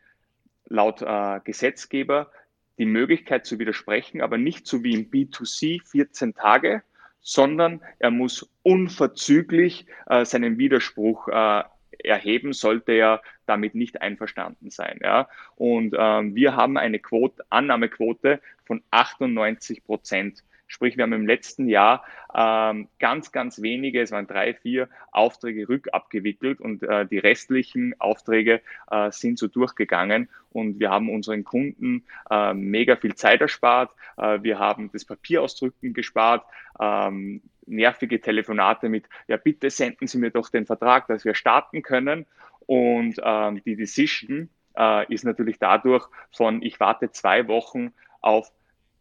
laut 0.66 1.03
äh, 1.03 1.41
Gesetzgeber 1.45 2.30
die 2.78 2.87
Möglichkeit 2.87 3.47
zu 3.47 3.59
widersprechen, 3.59 4.20
aber 4.20 4.39
nicht 4.39 4.66
so 4.66 4.84
wie 4.84 4.95
im 4.95 5.11
B2C 5.11 5.87
14 5.89 6.34
Tage, 6.34 6.82
sondern 7.27 7.81
er 7.99 8.12
muss 8.12 8.49
unverzüglich 8.62 9.87
äh, 10.07 10.24
seinen 10.24 10.59
Widerspruch 10.59 11.27
äh, 11.27 11.64
erheben, 12.05 12.53
sollte 12.53 12.93
er 12.93 13.20
damit 13.47 13.74
nicht 13.74 14.01
einverstanden 14.01 14.70
sein. 14.70 15.01
Ja? 15.03 15.29
Und 15.57 15.97
ähm, 15.99 16.37
wir 16.37 16.55
haben 16.55 16.79
eine 16.79 17.01
Quote, 17.01 17.45
Annahmequote 17.51 18.41
von 18.64 18.81
98 18.93 19.85
Prozent. 19.85 20.45
Sprich, 20.67 20.97
wir 20.97 21.05
haben 21.05 21.12
im 21.12 21.27
letzten 21.27 21.69
Jahr 21.69 22.05
ähm, 22.35 22.89
ganz, 22.99 23.33
ganz 23.33 23.62
wenige, 23.62 24.01
es 24.01 24.11
waren 24.11 24.27
drei, 24.27 24.55
vier 24.55 24.89
Aufträge 25.12 25.69
rückabgewickelt 25.69 26.61
und 26.61 26.83
äh, 26.83 27.07
die 27.07 27.19
restlichen 27.19 27.95
Aufträge 28.01 28.61
äh, 28.91 29.11
sind 29.11 29.39
so 29.39 29.47
durchgegangen 29.47 30.29
und 30.51 30.81
wir 30.81 30.91
haben 30.91 31.09
unseren 31.09 31.45
Kunden 31.45 32.05
äh, 32.31 32.53
mega 32.53 32.97
viel 32.97 33.14
Zeit 33.14 33.41
erspart. 33.41 33.91
Äh, 34.17 34.43
wir 34.43 34.59
haben 34.59 34.91
das 34.93 35.05
Papierausdrücken 35.05 35.95
gespart, 35.95 36.45
ähm, 36.81 37.43
nervige 37.67 38.21
Telefonate 38.21 38.89
mit, 38.89 39.05
ja 39.29 39.37
bitte 39.37 39.71
senden 39.71 40.07
Sie 40.07 40.19
mir 40.19 40.31
doch 40.31 40.49
den 40.49 40.67
Vertrag, 40.67 41.07
dass 41.09 41.25
wir 41.25 41.35
starten 41.35 41.83
können. 41.83 42.27
Und 42.67 43.21
ähm, 43.23 43.62
die 43.64 43.77
Decision 43.77 44.49
äh, 44.77 45.12
ist 45.12 45.25
natürlich 45.25 45.59
dadurch 45.59 46.07
von, 46.33 46.62
ich 46.62 46.81
warte 46.81 47.11
zwei 47.12 47.47
Wochen 47.49 47.93
auf 48.21 48.51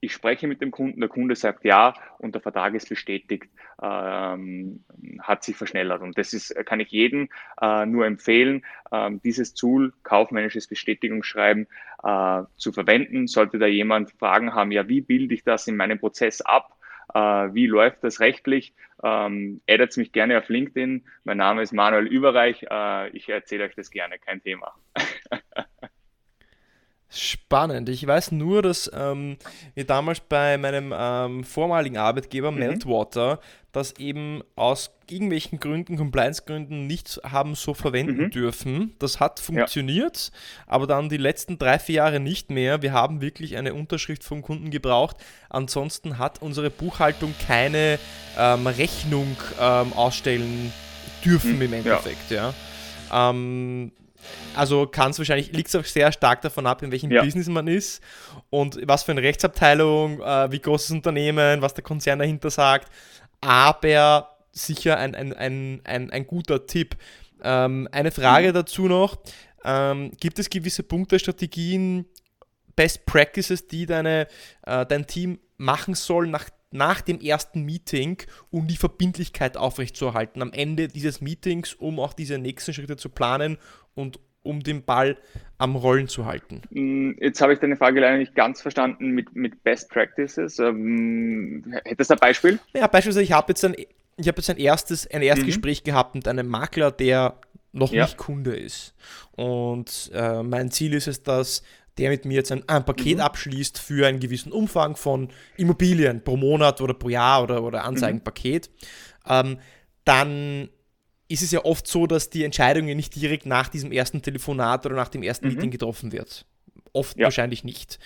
ich 0.05 0.13
spreche 0.13 0.47
mit 0.47 0.61
dem 0.61 0.71
Kunden, 0.71 0.99
der 0.99 1.09
Kunde 1.09 1.35
sagt 1.35 1.65
ja 1.65 1.95
und 2.19 2.35
der 2.35 2.41
Vertrag 2.41 2.75
ist 2.75 2.87
bestätigt, 2.87 3.49
ähm, 3.81 4.83
hat 5.19 5.43
sich 5.43 5.55
verschnellert. 5.55 6.01
Und 6.01 6.17
das 6.17 6.33
ist, 6.33 6.55
kann 6.65 6.79
ich 6.79 6.89
jedem 6.89 7.29
äh, 7.59 7.85
nur 7.85 8.05
empfehlen, 8.05 8.63
äh, 8.91 9.11
dieses 9.23 9.55
Tool, 9.55 9.93
kaufmännisches 10.03 10.67
Bestätigungsschreiben, 10.67 11.67
äh, 12.03 12.43
zu 12.55 12.71
verwenden. 12.71 13.27
Sollte 13.27 13.57
da 13.57 13.65
jemand 13.65 14.11
Fragen 14.11 14.53
haben, 14.53 14.71
ja, 14.71 14.87
wie 14.87 15.01
bilde 15.01 15.33
ich 15.33 15.43
das 15.43 15.67
in 15.67 15.75
meinem 15.75 15.99
Prozess 15.99 16.41
ab? 16.41 16.77
Äh, 17.13 17.19
wie 17.53 17.65
läuft 17.65 18.03
das 18.03 18.19
rechtlich? 18.19 18.75
Ähm, 19.03 19.61
addet 19.67 19.97
mich 19.97 20.11
gerne 20.11 20.37
auf 20.37 20.49
LinkedIn. 20.49 21.03
Mein 21.23 21.37
Name 21.37 21.63
ist 21.63 21.73
Manuel 21.73 22.07
Überreich. 22.07 22.63
Äh, 22.69 23.09
ich 23.09 23.27
erzähle 23.27 23.65
euch 23.65 23.75
das 23.75 23.89
gerne, 23.89 24.19
kein 24.19 24.41
Thema. 24.41 24.73
Spannend. 27.15 27.87
Ich 27.89 28.05
weiß 28.05 28.31
nur, 28.31 28.61
dass 28.61 28.91
ähm, 28.93 29.37
wir 29.73 29.85
damals 29.85 30.19
bei 30.19 30.57
meinem 30.57 30.93
ähm, 30.95 31.43
vormaligen 31.43 31.97
Arbeitgeber 31.97 32.51
mhm. 32.51 32.59
Meltwater 32.59 33.39
das 33.75 33.93
eben 33.97 34.41
aus 34.55 34.91
irgendwelchen 35.09 35.59
Gründen, 35.59 35.97
Compliance-Gründen 35.97 36.87
nicht 36.87 37.19
haben 37.23 37.55
so 37.55 37.73
verwenden 37.73 38.23
mhm. 38.23 38.31
dürfen. 38.31 38.95
Das 38.99 39.19
hat 39.19 39.39
funktioniert, 39.39 40.31
ja. 40.31 40.63
aber 40.67 40.87
dann 40.87 41.09
die 41.09 41.17
letzten 41.17 41.57
drei, 41.57 41.77
vier 41.77 41.95
Jahre 41.95 42.19
nicht 42.21 42.51
mehr. 42.51 42.81
Wir 42.81 42.93
haben 42.93 43.19
wirklich 43.19 43.57
eine 43.57 43.73
Unterschrift 43.73 44.23
vom 44.23 44.41
Kunden 44.41 44.71
gebraucht. 44.71 45.17
Ansonsten 45.49 46.17
hat 46.17 46.41
unsere 46.41 46.69
Buchhaltung 46.69 47.35
keine 47.45 47.99
ähm, 48.37 48.65
Rechnung 48.65 49.35
ähm, 49.59 49.91
ausstellen 49.93 50.71
dürfen 51.25 51.57
mhm. 51.57 51.61
im 51.63 51.73
Endeffekt. 51.73 52.31
Ja. 52.31 52.53
ja. 53.11 53.29
Also 54.55 54.87
kann 54.87 55.11
es 55.11 55.17
wahrscheinlich, 55.17 55.51
liegt 55.51 55.67
es 55.67 55.75
auch 55.75 55.83
sehr 55.83 56.11
stark 56.11 56.41
davon 56.41 56.65
ab, 56.65 56.81
in 56.81 56.91
welchem 56.91 57.11
ja. 57.11 57.23
Business 57.23 57.47
man 57.47 57.67
ist 57.67 58.01
und 58.49 58.79
was 58.87 59.03
für 59.03 59.11
eine 59.11 59.21
Rechtsabteilung, 59.21 60.21
äh, 60.21 60.51
wie 60.51 60.59
groß 60.59 60.87
das 60.87 60.91
Unternehmen, 60.91 61.61
was 61.61 61.73
der 61.73 61.83
Konzern 61.83 62.19
dahinter 62.19 62.49
sagt. 62.49 62.91
Aber 63.41 64.37
sicher 64.51 64.97
ein, 64.97 65.13
ein, 65.13 65.33
ein, 65.33 65.81
ein, 65.83 66.11
ein 66.11 66.27
guter 66.27 66.65
Tipp. 66.65 66.95
Ähm, 67.43 67.87
eine 67.91 68.11
Frage 68.11 68.49
mhm. 68.49 68.53
dazu 68.53 68.87
noch. 68.87 69.17
Ähm, 69.63 70.11
gibt 70.19 70.39
es 70.39 70.49
gewisse 70.49 70.83
Punkte, 70.83 71.19
Strategien, 71.19 72.05
Best 72.75 73.05
Practices, 73.05 73.67
die 73.67 73.85
deine, 73.85 74.27
äh, 74.65 74.85
dein 74.85 75.07
Team 75.07 75.39
machen 75.57 75.95
soll 75.95 76.27
nach, 76.27 76.49
nach 76.71 77.01
dem 77.01 77.19
ersten 77.21 77.63
Meeting, 77.63 78.17
um 78.51 78.67
die 78.67 78.77
Verbindlichkeit 78.77 79.57
aufrechtzuerhalten 79.57 80.41
am 80.41 80.51
Ende 80.51 80.87
dieses 80.87 81.21
Meetings, 81.21 81.73
um 81.73 81.99
auch 81.99 82.13
diese 82.13 82.37
nächsten 82.37 82.73
Schritte 82.73 82.97
zu 82.97 83.09
planen 83.09 83.57
und 83.95 84.19
um 84.43 84.61
den 84.61 84.83
Ball 84.83 85.17
am 85.57 85.75
Rollen 85.75 86.07
zu 86.07 86.25
halten? 86.25 86.61
Mm, 86.69 87.11
jetzt 87.19 87.41
habe 87.41 87.53
ich 87.53 87.59
deine 87.59 87.75
Frage 87.75 87.99
leider 87.99 88.17
nicht 88.17 88.35
ganz 88.35 88.61
verstanden 88.61 89.09
mit, 89.09 89.35
mit 89.35 89.63
Best 89.63 89.89
Practices. 89.89 90.59
Ähm, 90.59 91.75
hättest 91.83 92.11
du 92.11 92.13
ein 92.13 92.19
Beispiel? 92.19 92.59
Ja, 92.73 92.87
beispielsweise, 92.87 93.23
ich 93.23 93.31
habe 93.31 93.47
jetzt 93.49 93.65
ein, 93.65 93.75
ich 94.17 94.27
habe 94.27 94.37
jetzt 94.37 94.49
ein 94.49 94.57
erstes, 94.57 95.07
ein 95.07 95.21
Erstgespräch 95.21 95.81
mhm. 95.81 95.85
gehabt 95.85 96.15
mit 96.15 96.27
einem 96.27 96.47
Makler, 96.47 96.91
der 96.91 97.39
noch 97.71 97.91
ja. 97.91 98.03
nicht 98.03 98.17
Kunde 98.17 98.55
ist. 98.55 98.93
Und 99.31 100.11
äh, 100.13 100.43
mein 100.43 100.71
Ziel 100.71 100.93
ist 100.93 101.07
es, 101.07 101.23
dass 101.23 101.63
der 101.97 102.09
mit 102.09 102.25
mir 102.25 102.35
jetzt 102.35 102.51
ein, 102.51 102.67
ein 102.67 102.85
Paket 102.85 103.17
mhm. 103.17 103.23
abschließt 103.23 103.79
für 103.79 104.07
einen 104.07 104.19
gewissen 104.19 104.51
Umfang 104.51 104.95
von 104.95 105.29
Immobilien 105.57 106.23
pro 106.23 106.37
Monat 106.37 106.81
oder 106.81 106.93
pro 106.93 107.09
Jahr 107.09 107.43
oder, 107.43 107.63
oder 107.63 107.83
Anzeigenpaket, 107.83 108.69
mhm. 108.69 109.31
ähm, 109.31 109.57
dann 110.03 110.69
ist 111.27 111.41
es 111.41 111.51
ja 111.51 111.65
oft 111.65 111.87
so, 111.87 112.07
dass 112.07 112.29
die 112.29 112.43
Entscheidung 112.43 112.85
nicht 112.85 113.15
direkt 113.15 113.45
nach 113.45 113.67
diesem 113.67 113.91
ersten 113.91 114.21
Telefonat 114.21 114.85
oder 114.85 114.95
nach 114.95 115.09
dem 115.09 115.23
ersten 115.23 115.47
mhm. 115.47 115.53
Meeting 115.53 115.71
getroffen 115.71 116.11
wird. 116.11 116.45
Oft 116.93 117.17
ja. 117.17 117.25
wahrscheinlich 117.25 117.63
nicht. 117.63 117.99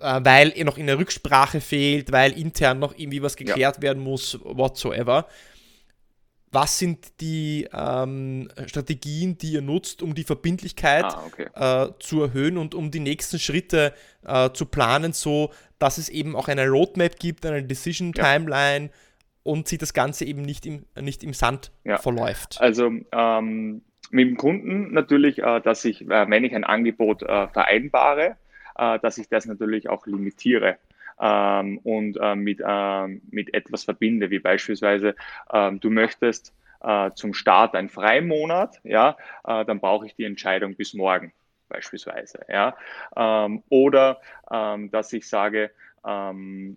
Äh, 0.00 0.20
weil 0.22 0.52
noch 0.64 0.78
in 0.78 0.86
der 0.86 0.98
Rücksprache 0.98 1.60
fehlt, 1.60 2.12
weil 2.12 2.32
intern 2.32 2.78
noch 2.78 2.96
irgendwie 2.96 3.22
was 3.22 3.36
geklärt 3.36 3.76
ja. 3.76 3.82
werden 3.82 4.02
muss, 4.02 4.38
whatsoever. 4.42 5.26
Was 6.52 6.78
sind 6.78 7.20
die 7.20 7.68
ähm, 7.72 8.48
Strategien, 8.66 9.38
die 9.38 9.52
ihr 9.52 9.62
nutzt, 9.62 10.02
um 10.02 10.16
die 10.16 10.24
Verbindlichkeit 10.24 11.04
ah, 11.04 11.24
okay. 11.24 11.46
äh, 11.54 11.92
zu 12.00 12.22
erhöhen 12.22 12.58
und 12.58 12.74
um 12.74 12.90
die 12.90 12.98
nächsten 12.98 13.38
Schritte 13.38 13.94
äh, 14.26 14.50
zu 14.50 14.66
planen, 14.66 15.12
so 15.12 15.52
dass 15.78 15.96
es 15.96 16.08
eben 16.08 16.34
auch 16.36 16.48
eine 16.48 16.68
Roadmap 16.68 17.18
gibt, 17.18 17.46
eine 17.46 17.62
Decision 17.62 18.12
Timeline 18.12 18.86
ja. 18.86 18.92
Und 19.50 19.66
sich 19.66 19.78
das 19.78 19.92
Ganze 19.94 20.24
eben 20.24 20.42
nicht 20.42 20.64
im, 20.64 20.84
nicht 21.00 21.24
im 21.24 21.32
Sand 21.32 21.72
ja. 21.82 21.98
verläuft? 21.98 22.58
Also 22.60 22.92
ähm, 23.10 23.82
mit 24.10 24.28
dem 24.28 24.36
Kunden 24.36 24.94
natürlich, 24.94 25.40
äh, 25.42 25.60
dass 25.60 25.84
ich, 25.84 26.02
äh, 26.02 26.30
wenn 26.30 26.44
ich 26.44 26.54
ein 26.54 26.62
Angebot 26.62 27.24
äh, 27.24 27.48
vereinbare, 27.48 28.36
äh, 28.78 29.00
dass 29.00 29.18
ich 29.18 29.28
das 29.28 29.46
natürlich 29.46 29.88
auch 29.88 30.06
limitiere 30.06 30.76
ähm, 31.20 31.78
und 31.78 32.16
äh, 32.22 32.36
mit, 32.36 32.60
äh, 32.64 33.08
mit 33.32 33.52
etwas 33.52 33.82
verbinde, 33.82 34.30
wie 34.30 34.38
beispielsweise 34.38 35.16
äh, 35.52 35.72
du 35.72 35.90
möchtest 35.90 36.54
äh, 36.82 37.10
zum 37.16 37.34
Start 37.34 37.74
einen 37.74 37.88
Freimonat, 37.88 38.78
ja, 38.84 39.16
dann 39.44 39.80
brauche 39.80 40.06
ich 40.06 40.14
die 40.14 40.24
Entscheidung 40.24 40.76
bis 40.76 40.94
morgen 40.94 41.32
beispielsweise, 41.68 42.40
ja, 42.48 42.76
ähm, 43.16 43.62
oder 43.68 44.20
ähm, 44.50 44.90
dass 44.90 45.12
ich 45.12 45.28
sage, 45.28 45.70
ähm, 46.06 46.76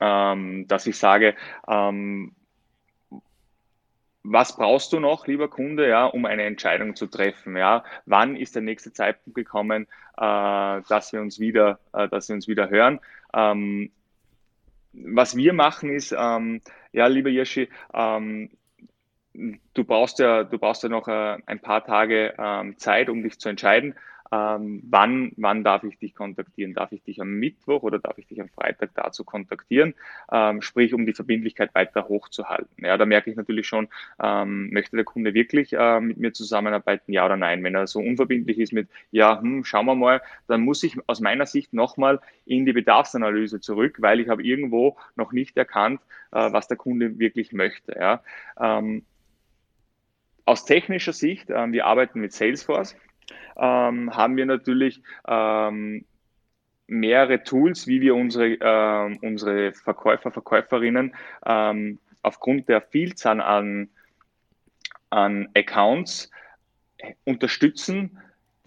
dass 0.00 0.86
ich 0.86 0.96
sage, 0.96 1.34
ähm, 1.66 2.34
was 4.30 4.56
brauchst 4.56 4.92
du 4.92 5.00
noch, 5.00 5.26
lieber 5.26 5.48
Kunde, 5.48 5.88
ja, 5.88 6.04
um 6.04 6.26
eine 6.26 6.44
Entscheidung 6.44 6.96
zu 6.96 7.06
treffen? 7.06 7.56
Ja? 7.56 7.84
Wann 8.04 8.36
ist 8.36 8.54
der 8.54 8.62
nächste 8.62 8.92
Zeitpunkt 8.92 9.34
gekommen, 9.36 9.86
äh, 10.16 10.82
dass 10.88 11.12
wir 11.12 11.20
uns 11.20 11.40
wieder, 11.40 11.78
äh, 11.92 12.08
dass 12.08 12.28
wir 12.28 12.34
uns 12.34 12.48
wieder 12.48 12.68
hören? 12.68 13.00
Ähm, 13.32 13.90
was 14.92 15.36
wir 15.36 15.52
machen 15.52 15.90
ist, 15.90 16.14
ähm, 16.16 16.60
ja, 16.92 17.06
lieber 17.06 17.30
Yoshi, 17.30 17.68
ähm, 17.94 18.50
du 19.32 19.84
brauchst 19.84 20.18
ja, 20.18 20.44
du 20.44 20.58
brauchst 20.58 20.82
ja 20.82 20.88
noch 20.88 21.08
äh, 21.08 21.38
ein 21.46 21.60
paar 21.60 21.84
Tage 21.84 22.34
ähm, 22.38 22.76
Zeit, 22.78 23.08
um 23.08 23.22
dich 23.22 23.38
zu 23.38 23.48
entscheiden 23.48 23.94
ähm, 24.32 24.82
wann, 24.88 25.32
wann 25.36 25.64
darf 25.64 25.84
ich 25.84 25.98
dich 25.98 26.14
kontaktieren? 26.14 26.74
Darf 26.74 26.92
ich 26.92 27.02
dich 27.02 27.20
am 27.20 27.30
Mittwoch 27.34 27.82
oder 27.82 27.98
darf 27.98 28.18
ich 28.18 28.26
dich 28.26 28.40
am 28.40 28.48
Freitag 28.48 28.90
dazu 28.94 29.24
kontaktieren? 29.24 29.94
Ähm, 30.30 30.62
sprich, 30.62 30.94
um 30.94 31.06
die 31.06 31.14
Verbindlichkeit 31.14 31.74
weiter 31.74 32.08
hochzuhalten. 32.08 32.84
Ja, 32.84 32.96
da 32.96 33.06
merke 33.06 33.30
ich 33.30 33.36
natürlich 33.36 33.66
schon, 33.66 33.88
ähm, 34.22 34.70
möchte 34.70 34.96
der 34.96 35.04
Kunde 35.04 35.34
wirklich 35.34 35.72
äh, 35.72 36.00
mit 36.00 36.18
mir 36.18 36.32
zusammenarbeiten, 36.32 37.12
ja 37.12 37.24
oder 37.24 37.36
nein? 37.36 37.62
Wenn 37.64 37.74
er 37.74 37.86
so 37.86 38.00
unverbindlich 38.00 38.58
ist 38.58 38.72
mit, 38.72 38.88
ja, 39.10 39.40
hm, 39.40 39.64
schauen 39.64 39.86
wir 39.86 39.94
mal, 39.94 40.22
dann 40.46 40.62
muss 40.62 40.82
ich 40.82 40.96
aus 41.06 41.20
meiner 41.20 41.46
Sicht 41.46 41.72
nochmal 41.72 42.20
in 42.44 42.66
die 42.66 42.72
Bedarfsanalyse 42.72 43.60
zurück, 43.60 43.96
weil 44.00 44.20
ich 44.20 44.28
habe 44.28 44.42
irgendwo 44.42 44.96
noch 45.16 45.32
nicht 45.32 45.56
erkannt, 45.56 46.00
äh, 46.32 46.52
was 46.52 46.68
der 46.68 46.76
Kunde 46.76 47.18
wirklich 47.18 47.52
möchte. 47.52 47.96
Ja. 47.98 48.22
Ähm, 48.60 49.04
aus 50.44 50.64
technischer 50.64 51.12
Sicht, 51.12 51.50
äh, 51.50 51.72
wir 51.72 51.86
arbeiten 51.86 52.20
mit 52.20 52.32
Salesforce 52.32 52.96
ähm, 53.56 54.14
haben 54.14 54.36
wir 54.36 54.46
natürlich 54.46 55.02
ähm, 55.26 56.04
mehrere 56.86 57.42
Tools, 57.44 57.86
wie 57.86 58.00
wir 58.00 58.14
unsere, 58.14 58.54
äh, 58.54 59.18
unsere 59.22 59.72
Verkäufer, 59.72 60.30
Verkäuferinnen 60.30 61.14
ähm, 61.46 61.98
aufgrund 62.22 62.68
der 62.68 62.80
Vielzahl 62.80 63.40
an, 63.40 63.88
an 65.10 65.48
Accounts 65.54 66.30
unterstützen, 67.24 68.18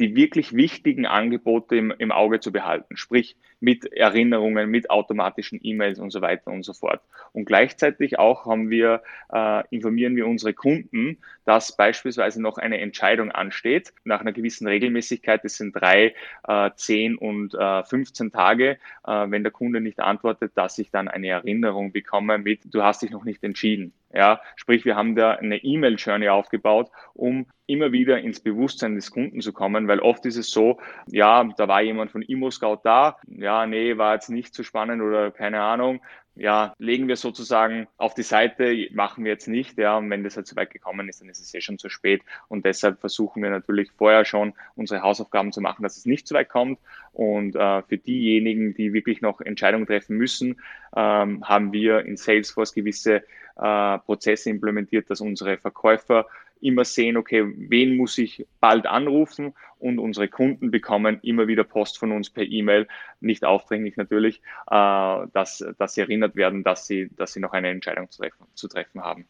die 0.01 0.15
wirklich 0.15 0.53
wichtigen 0.53 1.05
Angebote 1.05 1.75
im, 1.75 1.93
im 1.97 2.11
Auge 2.11 2.39
zu 2.39 2.51
behalten, 2.51 2.97
sprich 2.97 3.37
mit 3.59 3.85
Erinnerungen, 3.93 4.69
mit 4.69 4.89
automatischen 4.89 5.59
E-Mails 5.61 5.99
und 5.99 6.09
so 6.09 6.21
weiter 6.21 6.51
und 6.51 6.63
so 6.63 6.73
fort. 6.73 7.01
Und 7.31 7.45
gleichzeitig 7.45 8.17
auch 8.17 8.45
haben 8.47 8.71
wir, 8.71 9.03
äh, 9.31 9.63
informieren 9.69 10.15
wir 10.15 10.27
unsere 10.27 10.53
Kunden, 10.53 11.19
dass 11.45 11.77
beispielsweise 11.77 12.41
noch 12.41 12.57
eine 12.57 12.79
Entscheidung 12.79 13.31
ansteht, 13.31 13.93
nach 14.03 14.21
einer 14.21 14.33
gewissen 14.33 14.67
Regelmäßigkeit, 14.67 15.43
das 15.43 15.55
sind 15.55 15.73
drei, 15.73 16.15
äh, 16.47 16.71
zehn 16.75 17.15
und 17.15 17.53
äh, 17.53 17.83
15 17.83 18.31
Tage, 18.31 18.79
äh, 19.05 19.25
wenn 19.29 19.43
der 19.43 19.51
Kunde 19.51 19.81
nicht 19.81 19.99
antwortet, 19.99 20.53
dass 20.55 20.79
ich 20.79 20.89
dann 20.89 21.07
eine 21.07 21.27
Erinnerung 21.27 21.91
bekomme 21.91 22.39
mit, 22.39 22.61
du 22.65 22.81
hast 22.81 23.03
dich 23.03 23.11
noch 23.11 23.23
nicht 23.23 23.43
entschieden. 23.43 23.93
Ja, 24.13 24.41
sprich, 24.55 24.85
wir 24.85 24.95
haben 24.95 25.15
da 25.15 25.31
eine 25.31 25.57
E-Mail-Journey 25.63 26.29
aufgebaut, 26.29 26.89
um 27.13 27.47
immer 27.65 27.93
wieder 27.93 28.19
ins 28.19 28.41
Bewusstsein 28.41 28.95
des 28.95 29.11
Kunden 29.11 29.39
zu 29.39 29.53
kommen, 29.53 29.87
weil 29.87 29.99
oft 29.99 30.25
ist 30.25 30.35
es 30.35 30.51
so, 30.51 30.79
ja, 31.07 31.43
da 31.57 31.67
war 31.69 31.81
jemand 31.81 32.11
von 32.11 32.21
Immo-Scout 32.21 32.79
da, 32.83 33.17
ja, 33.27 33.65
nee, 33.65 33.97
war 33.97 34.13
jetzt 34.15 34.29
nicht 34.29 34.53
so 34.53 34.63
spannend 34.63 35.01
oder 35.01 35.31
keine 35.31 35.61
Ahnung, 35.61 36.01
ja, 36.35 36.73
legen 36.77 37.07
wir 37.07 37.17
sozusagen 37.17 37.87
auf 37.97 38.13
die 38.13 38.23
Seite, 38.23 38.87
machen 38.91 39.25
wir 39.25 39.31
jetzt 39.31 39.47
nicht, 39.47 39.77
ja, 39.77 39.97
und 39.97 40.09
wenn 40.09 40.23
das 40.23 40.37
halt 40.37 40.47
so 40.47 40.55
weit 40.55 40.71
gekommen 40.71 41.09
ist, 41.09 41.21
dann 41.21 41.29
ist 41.29 41.41
es 41.41 41.53
eh 41.53 41.61
schon 41.61 41.77
zu 41.77 41.89
spät. 41.89 42.21
Und 42.47 42.65
deshalb 42.65 42.99
versuchen 43.01 43.43
wir 43.43 43.49
natürlich 43.49 43.91
vorher 43.91 44.23
schon 44.23 44.53
unsere 44.75 45.01
Hausaufgaben 45.01 45.51
zu 45.51 45.59
machen, 45.59 45.83
dass 45.83 45.97
es 45.97 46.05
nicht 46.05 46.27
so 46.27 46.35
weit 46.35 46.49
kommt. 46.49 46.79
Und 47.11 47.55
äh, 47.55 47.81
für 47.83 47.97
diejenigen, 47.97 48.73
die 48.73 48.93
wirklich 48.93 49.21
noch 49.21 49.41
Entscheidungen 49.41 49.85
treffen 49.85 50.17
müssen, 50.17 50.61
ähm, 50.95 51.43
haben 51.43 51.73
wir 51.73 52.05
in 52.05 52.15
Salesforce 52.15 52.73
gewisse 52.73 53.23
äh, 53.57 53.97
Prozesse 53.99 54.49
implementiert, 54.49 55.09
dass 55.09 55.19
unsere 55.19 55.57
Verkäufer 55.57 56.27
immer 56.61 56.85
sehen, 56.85 57.17
okay, 57.17 57.43
wen 57.55 57.97
muss 57.97 58.17
ich 58.17 58.47
bald 58.59 58.85
anrufen 58.85 59.53
und 59.79 59.99
unsere 59.99 60.27
Kunden 60.27 60.71
bekommen 60.71 61.19
immer 61.23 61.47
wieder 61.47 61.63
Post 61.63 61.97
von 61.97 62.11
uns 62.11 62.29
per 62.29 62.43
E-Mail, 62.43 62.87
nicht 63.19 63.43
aufdringlich 63.43 63.97
natürlich, 63.97 64.41
äh, 64.69 65.27
dass, 65.33 65.65
dass 65.77 65.93
sie 65.93 66.01
erinnert 66.01 66.35
werden, 66.35 66.63
dass 66.63 66.87
sie, 66.87 67.09
dass 67.15 67.33
sie 67.33 67.39
noch 67.39 67.53
eine 67.53 67.69
Entscheidung 67.69 68.09
zu 68.09 68.21
treffen, 68.21 68.45
zu 68.53 68.67
treffen 68.67 69.01
haben. 69.01 69.27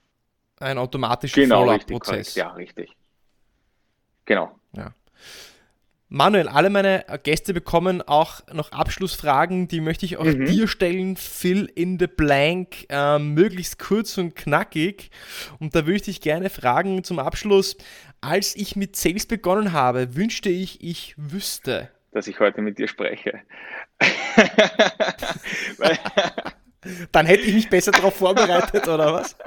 Ein 0.59 0.77
automatischer 0.77 1.41
genau, 1.41 1.59
Follow-up-Prozess. 1.61 2.35
Ja, 2.35 2.49
richtig. 2.51 2.95
Genau. 4.25 4.59
Ja. 4.75 4.93
Manuel, 6.13 6.49
alle 6.49 6.69
meine 6.69 7.05
Gäste 7.23 7.53
bekommen 7.53 8.01
auch 8.01 8.41
noch 8.51 8.73
Abschlussfragen, 8.73 9.69
die 9.69 9.79
möchte 9.79 10.05
ich 10.05 10.17
auch 10.17 10.25
mhm. 10.25 10.43
dir 10.43 10.67
stellen. 10.67 11.15
Fill 11.15 11.71
in 11.73 11.99
the 11.99 12.07
blank, 12.07 12.85
äh, 12.89 13.17
möglichst 13.17 13.79
kurz 13.79 14.17
und 14.17 14.35
knackig. 14.35 15.09
Und 15.59 15.73
da 15.73 15.85
würde 15.85 15.95
ich 15.95 16.01
dich 16.01 16.19
gerne 16.19 16.49
fragen 16.49 17.05
zum 17.05 17.17
Abschluss. 17.17 17.77
Als 18.19 18.57
ich 18.57 18.75
mit 18.75 18.97
Sales 18.97 19.25
begonnen 19.25 19.71
habe, 19.71 20.17
wünschte 20.17 20.49
ich, 20.49 20.83
ich 20.83 21.15
wüsste. 21.15 21.89
Dass 22.11 22.27
ich 22.27 22.41
heute 22.41 22.61
mit 22.61 22.77
dir 22.77 22.89
spreche. 22.89 23.39
Dann 27.11 27.25
hätte 27.25 27.43
ich 27.43 27.53
mich 27.53 27.69
besser 27.69 27.91
darauf 27.91 28.15
vorbereitet, 28.15 28.87
oder 28.87 29.13
was? 29.13 29.37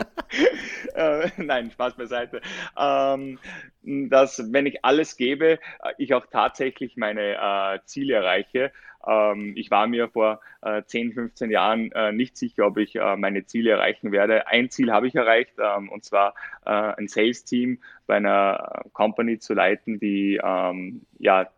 Äh, 0.95 1.28
nein, 1.39 1.72
Spaß 1.72 1.95
beiseite, 1.95 2.41
ähm, 2.78 3.39
dass 3.82 4.53
wenn 4.53 4.66
ich 4.66 4.85
alles 4.85 5.16
gebe, 5.16 5.55
äh, 5.55 5.59
ich 5.99 6.14
auch 6.14 6.26
tatsächlich 6.26 6.97
meine 6.97 7.35
äh, 7.35 7.80
Ziele 7.85 8.14
erreiche. 8.14 8.70
Ähm, 9.05 9.55
ich 9.57 9.72
war 9.72 9.89
mir 9.89 10.09
vor 10.09 10.41
äh, 10.62 10.82
10, 10.85 11.14
15 11.14 11.51
Jahren 11.51 11.91
äh, 11.93 12.12
nicht 12.12 12.37
sicher, 12.37 12.66
ob 12.66 12.78
ich 12.78 12.95
äh, 12.95 13.16
meine 13.16 13.45
Ziele 13.45 13.72
erreichen 13.72 14.12
werde. 14.12 14.47
Ein 14.47 14.70
Ziel 14.70 14.93
habe 14.93 15.09
ich 15.09 15.16
erreicht, 15.16 15.55
ähm, 15.59 15.89
und 15.89 16.05
zwar 16.05 16.35
äh, 16.64 16.70
ein 16.70 17.09
Sales-Team 17.09 17.80
bei 18.07 18.16
einer 18.16 18.85
Company 18.93 19.41
zu 19.41 19.55
leiten, 19.55 19.99
die 19.99 20.41
ähm, 20.43 21.03
ja, 21.18 21.49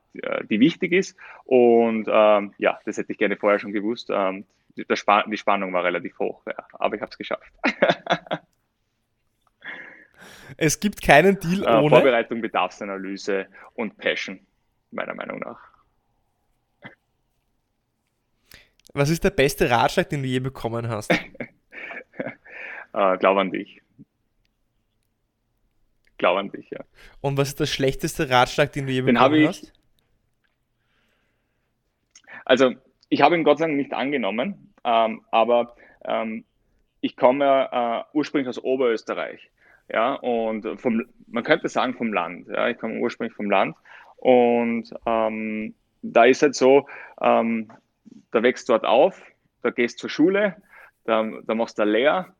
die 0.48 0.60
wichtig 0.60 0.92
ist. 0.92 1.14
Und 1.44 2.08
ähm, 2.10 2.54
ja, 2.56 2.78
das 2.86 2.96
hätte 2.96 3.12
ich 3.12 3.18
gerne 3.18 3.36
vorher 3.36 3.58
schon 3.58 3.72
gewusst. 3.72 4.10
Ähm, 4.76 4.96
Span 4.96 5.30
die 5.30 5.36
Spannung 5.36 5.72
war 5.72 5.84
relativ 5.84 6.18
hoch, 6.18 6.42
ja, 6.46 6.54
aber 6.72 6.96
ich 6.96 7.02
habe 7.02 7.10
es 7.10 7.18
geschafft. 7.18 7.52
es 10.56 10.80
gibt 10.80 11.00
keinen 11.02 11.38
Deal 11.38 11.64
äh, 11.64 11.78
ohne. 11.78 11.90
Vorbereitung, 11.90 12.40
Bedarfsanalyse 12.40 13.46
und 13.74 13.96
Passion, 13.96 14.40
meiner 14.90 15.14
Meinung 15.14 15.40
nach. 15.40 15.58
Was 18.92 19.10
ist 19.10 19.24
der 19.24 19.30
beste 19.30 19.68
Ratschlag, 19.68 20.08
den 20.08 20.22
du 20.22 20.28
je 20.28 20.40
bekommen 20.40 20.88
hast? 20.88 21.10
äh, 22.92 23.18
glaub 23.18 23.36
an 23.36 23.50
dich. 23.50 23.82
Glaub 26.18 26.38
an 26.38 26.50
dich, 26.50 26.70
ja. 26.70 26.80
Und 27.20 27.36
was 27.36 27.48
ist 27.48 27.60
der 27.60 27.66
schlechteste 27.66 28.30
Ratschlag, 28.30 28.72
den 28.72 28.86
du 28.86 28.92
je 28.92 29.02
den 29.02 29.14
bekommen 29.14 29.48
hast? 29.48 29.72
Also, 32.46 32.74
ich 33.08 33.20
habe 33.20 33.36
ihn 33.36 33.44
Gott 33.44 33.58
sei 33.58 33.66
Dank 33.66 33.76
nicht 33.76 33.92
angenommen, 33.92 34.65
ähm, 34.86 35.22
aber 35.30 35.74
ähm, 36.04 36.44
ich 37.00 37.16
komme 37.16 37.68
äh, 37.70 38.16
ursprünglich 38.16 38.48
aus 38.48 38.62
Oberösterreich. 38.62 39.50
Ja, 39.88 40.14
und 40.14 40.80
vom, 40.80 41.04
man 41.26 41.44
könnte 41.44 41.68
sagen 41.68 41.94
vom 41.94 42.12
Land. 42.12 42.48
Ja, 42.48 42.68
ich 42.68 42.78
komme 42.78 42.98
ursprünglich 42.98 43.36
vom 43.36 43.50
Land. 43.50 43.76
Und 44.16 44.92
ähm, 45.04 45.74
da 46.02 46.24
ist 46.24 46.42
halt 46.42 46.54
so, 46.54 46.88
ähm, 47.20 47.70
da 48.30 48.42
wächst 48.42 48.68
dort 48.68 48.84
auf, 48.84 49.22
da 49.62 49.70
gehst 49.70 49.98
zur 49.98 50.10
Schule, 50.10 50.56
da, 51.04 51.24
da 51.44 51.54
machst 51.54 51.78
du 51.78 51.84
leer, 51.84 52.34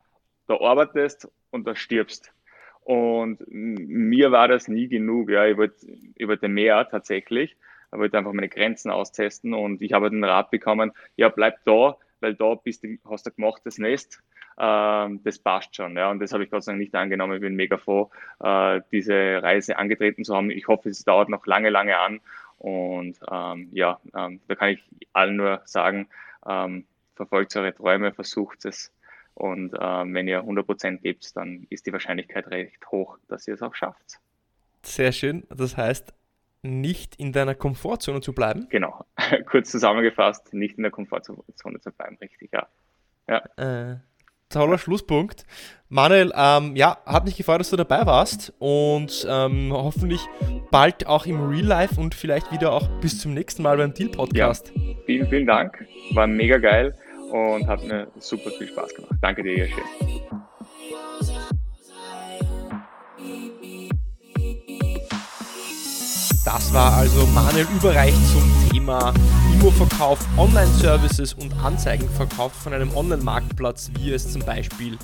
da 0.49 0.61
arbeitest 0.61 1.29
und 1.51 1.67
da 1.67 1.77
stirbst. 1.77 2.33
Und 2.81 3.41
mir 3.49 4.31
war 4.31 4.49
das 4.49 4.69
nie 4.69 4.89
genug. 4.89 5.31
Ja, 5.31 5.45
ich 5.47 5.57
wollte, 5.57 5.87
ich 6.15 6.29
wollte 6.29 6.49
mehr 6.49 6.89
tatsächlich. 6.89 7.57
Ich 7.93 7.99
wollte 7.99 8.19
einfach 8.19 8.33
meine 8.33 8.49
Grenzen 8.49 8.91
austesten 8.91 9.55
und 9.55 9.83
ich 9.83 9.93
habe 9.93 10.11
den 10.11 10.23
Rat 10.23 10.51
bekommen, 10.51 10.93
ja, 11.17 11.29
bleib 11.29 11.65
da, 11.65 11.97
weil 12.21 12.35
da 12.35 12.55
bist 12.55 12.85
du, 12.85 12.99
hast 13.09 13.27
du 13.27 13.31
gemacht 13.31 13.63
das 13.65 13.79
Nest. 13.79 14.23
Ähm, 14.59 15.21
das 15.23 15.39
passt 15.39 15.77
schon. 15.77 15.97
Ja, 15.97 16.11
und 16.11 16.21
das 16.21 16.33
habe 16.33 16.45
ich 16.45 16.51
Gott 16.51 16.65
sei 16.65 16.73
Dank 16.73 16.81
nicht 16.81 16.95
angenommen. 16.95 17.35
Ich 17.35 17.41
bin 17.41 17.55
mega 17.55 17.77
froh, 17.77 18.11
äh, 18.43 18.81
diese 18.91 19.43
Reise 19.43 19.79
angetreten 19.79 20.25
zu 20.25 20.35
haben. 20.35 20.51
Ich 20.51 20.69
hoffe, 20.69 20.89
es 20.89 21.05
dauert 21.05 21.29
noch 21.29 21.47
lange, 21.47 21.71
lange 21.71 21.99
an. 21.99 22.21
Und 22.59 23.19
ähm, 23.31 23.69
ja, 23.73 24.01
ähm, 24.15 24.41
da 24.49 24.55
kann 24.55 24.71
ich 24.71 24.83
allen 25.13 25.37
nur 25.37 25.61
sagen, 25.65 26.09
ähm, 26.47 26.87
verfolgt 27.15 27.55
eure 27.57 27.75
Träume, 27.75 28.13
versucht 28.13 28.65
es. 28.65 28.93
Und 29.35 29.75
ähm, 29.79 30.15
wenn 30.15 30.29
ihr 30.29 30.43
100% 30.43 30.99
gebt, 30.99 31.37
dann 31.37 31.67
ist 31.69 31.87
die 31.87 31.93
Wahrscheinlichkeit 31.93 32.47
recht 32.49 32.91
hoch, 32.91 33.19
dass 33.29 33.47
ihr 33.47 33.55
es 33.55 33.63
auch 33.63 33.75
schafft. 33.75 34.19
Sehr 34.83 35.13
schön. 35.13 35.47
Das 35.51 35.77
heißt, 35.77 36.15
nicht 36.67 37.17
in 37.17 37.33
deiner 37.33 37.55
Komfortzone 37.55 38.21
zu 38.21 38.33
bleiben? 38.33 38.67
Genau. 38.71 39.05
Kurz 39.47 39.71
zusammengefasst, 39.71 40.53
nicht 40.53 40.77
in 40.77 40.83
der 40.83 40.93
Komfortzone 40.93 41.43
zu 41.81 41.93
bleiben, 41.93 42.17
richtig, 42.21 42.51
ja. 42.53 42.67
ja. 43.29 43.93
Äh, 43.93 43.97
toller 44.49 44.79
Schlusspunkt. 44.79 45.45
Manuel, 45.89 46.33
ähm, 46.35 46.75
ja, 46.77 46.99
hat 47.07 47.25
mich 47.25 47.37
gefreut, 47.37 47.61
dass 47.61 47.71
du 47.71 47.77
dabei 47.77 48.07
warst 48.07 48.53
und 48.59 49.27
ähm, 49.29 49.73
hoffentlich 49.73 50.21
bald 50.71 51.07
auch 51.07 51.27
im 51.27 51.49
Real 51.49 51.65
Life 51.65 52.01
und 52.01 52.15
vielleicht 52.15 52.51
wieder 52.53 52.73
auch 52.73 52.89
bis 53.01 53.21
zum 53.21 53.35
nächsten 53.35 53.63
Mal 53.63 53.77
beim 53.77 53.95
Deal 53.95 54.11
Podcast. 54.11 54.73
Ja, 54.75 54.83
vielen, 55.05 55.29
vielen 55.29 55.47
Dank. 55.47 55.87
War 56.15 56.27
mega 56.27 56.59
geil 56.59 56.95
und 57.31 57.67
hat 57.67 57.85
mir 57.85 58.09
super 58.19 58.51
viel 58.51 58.69
Spaß 58.69 58.95
gemacht. 58.95 59.15
Danke 59.21 59.43
dir, 59.43 59.57
Jesche. 59.57 59.81
Das 66.47 66.73
war 66.73 66.93
also 66.93 67.27
Manuel 67.27 67.67
überreicht 67.75 68.25
zum 68.31 68.71
Thema 68.71 69.13
Immoverkauf, 69.53 70.21
Online-Services 70.39 71.35
und 71.35 71.53
Anzeigenverkauf 71.55 72.53
von 72.53 72.73
einem 72.73 72.97
Online-Marktplatz, 72.97 73.91
wie 73.99 74.13
es 74.13 74.31
zum 74.31 74.43
Beispiel 74.43 74.97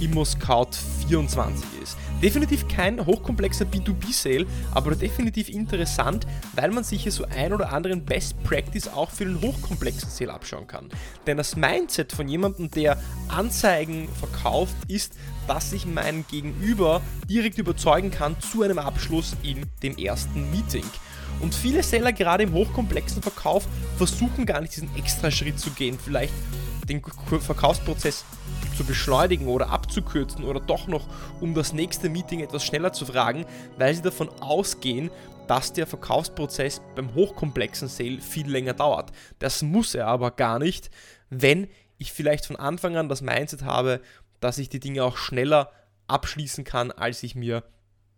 ImmoScout24 0.00 1.52
ist. 1.80 1.96
Definitiv 2.20 2.66
kein 2.66 3.06
hochkomplexer 3.06 3.64
B2B-Sale, 3.66 4.44
aber 4.74 4.96
definitiv 4.96 5.48
interessant, 5.48 6.26
weil 6.56 6.72
man 6.72 6.82
sich 6.82 7.04
hier 7.04 7.12
so 7.12 7.24
ein 7.26 7.52
oder 7.52 7.72
anderen 7.72 8.04
Best 8.04 8.42
Practice 8.42 8.88
auch 8.88 9.10
für 9.10 9.24
den 9.24 9.40
hochkomplexen 9.40 10.10
Sale 10.10 10.32
abschauen 10.32 10.66
kann. 10.66 10.88
Denn 11.28 11.36
das 11.36 11.54
Mindset 11.54 12.12
von 12.12 12.26
jemandem, 12.26 12.72
der 12.72 13.00
Anzeigen 13.28 14.08
verkauft, 14.18 14.74
ist, 14.88 15.14
dass 15.48 15.72
ich 15.72 15.86
meinen 15.86 16.26
Gegenüber 16.28 17.00
direkt 17.28 17.58
überzeugen 17.58 18.10
kann 18.10 18.38
zu 18.40 18.62
einem 18.62 18.78
Abschluss 18.78 19.34
in 19.42 19.66
dem 19.82 19.96
ersten 19.96 20.50
Meeting. 20.50 20.84
Und 21.40 21.54
viele 21.54 21.82
Seller, 21.82 22.12
gerade 22.12 22.44
im 22.44 22.52
hochkomplexen 22.52 23.22
Verkauf, 23.22 23.66
versuchen 23.96 24.46
gar 24.46 24.60
nicht 24.60 24.76
diesen 24.76 24.94
extra 24.96 25.30
Schritt 25.30 25.58
zu 25.58 25.70
gehen, 25.70 25.98
vielleicht 25.98 26.32
den 26.88 27.02
Verkaufsprozess 27.02 28.24
zu 28.76 28.84
beschleunigen 28.84 29.48
oder 29.48 29.70
abzukürzen 29.70 30.44
oder 30.44 30.60
doch 30.60 30.86
noch 30.86 31.06
um 31.40 31.54
das 31.54 31.72
nächste 31.72 32.08
Meeting 32.08 32.40
etwas 32.40 32.64
schneller 32.64 32.92
zu 32.92 33.06
fragen, 33.06 33.44
weil 33.76 33.94
sie 33.94 34.02
davon 34.02 34.28
ausgehen, 34.40 35.10
dass 35.46 35.72
der 35.72 35.86
Verkaufsprozess 35.86 36.80
beim 36.94 37.14
hochkomplexen 37.14 37.88
Sale 37.88 38.20
viel 38.20 38.48
länger 38.48 38.74
dauert. 38.74 39.12
Das 39.38 39.62
muss 39.62 39.94
er 39.94 40.06
aber 40.06 40.30
gar 40.30 40.58
nicht, 40.58 40.90
wenn 41.30 41.68
ich 41.98 42.12
vielleicht 42.12 42.46
von 42.46 42.56
Anfang 42.56 42.96
an 42.96 43.08
das 43.08 43.22
Mindset 43.22 43.64
habe, 43.64 44.00
dass 44.40 44.58
ich 44.58 44.68
die 44.68 44.80
Dinge 44.80 45.04
auch 45.04 45.16
schneller 45.16 45.72
abschließen 46.06 46.64
kann, 46.64 46.90
als 46.90 47.22
ich 47.22 47.34
mir 47.34 47.62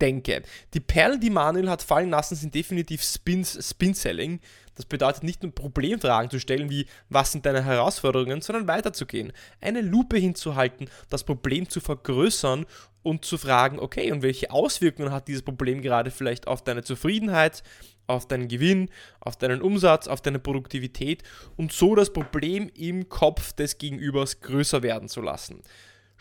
denke. 0.01 0.43
Die 0.75 0.81
Perlen, 0.81 1.21
die 1.21 1.31
Manuel 1.31 1.69
hat 1.69 1.83
fallen 1.83 2.11
lassen, 2.11 2.35
sind 2.35 2.55
definitiv 2.55 3.03
Spins, 3.03 3.59
Spin-Selling. 3.61 4.41
Das 4.75 4.87
bedeutet 4.87 5.25
nicht 5.25 5.43
nur 5.43 5.55
Problemfragen 5.55 6.31
zu 6.31 6.41
stellen, 6.41 6.71
wie 6.71 6.87
was 7.09 7.33
sind 7.33 7.45
deine 7.45 7.65
Herausforderungen, 7.65 8.41
sondern 8.41 8.67
weiterzugehen. 8.67 9.33
Eine 9.61 9.83
Lupe 9.83 10.17
hinzuhalten, 10.17 10.89
das 11.11 11.25
Problem 11.25 11.69
zu 11.69 11.81
vergrößern 11.81 12.65
und 13.03 13.25
zu 13.25 13.39
fragen, 13.39 13.79
okay, 13.79 14.13
und 14.13 14.23
welche 14.23 14.51
Auswirkungen 14.51 15.13
hat 15.13 15.29
dieses 15.29 15.43
Problem 15.43 15.83
gerade 15.83 16.11
vielleicht 16.11 16.47
auf 16.47 16.63
deine 16.63 16.83
Zufriedenheit, 16.83 17.63
auf 18.07 18.27
deinen 18.27 18.49
Gewinn, 18.49 18.91
auf 19.21 19.37
deinen 19.37 19.63
Umsatz, 19.63 20.09
auf 20.09 20.21
deine 20.21 20.39
Produktivität 20.39 21.23
und 21.57 21.73
so 21.73 21.95
das 21.95 22.13
Problem 22.13 22.71
im 22.75 23.09
Kopf 23.09 23.53
des 23.53 23.79
Gegenübers 23.79 24.41
größer 24.41 24.83
werden 24.83 25.09
zu 25.09 25.21
lassen. 25.21 25.63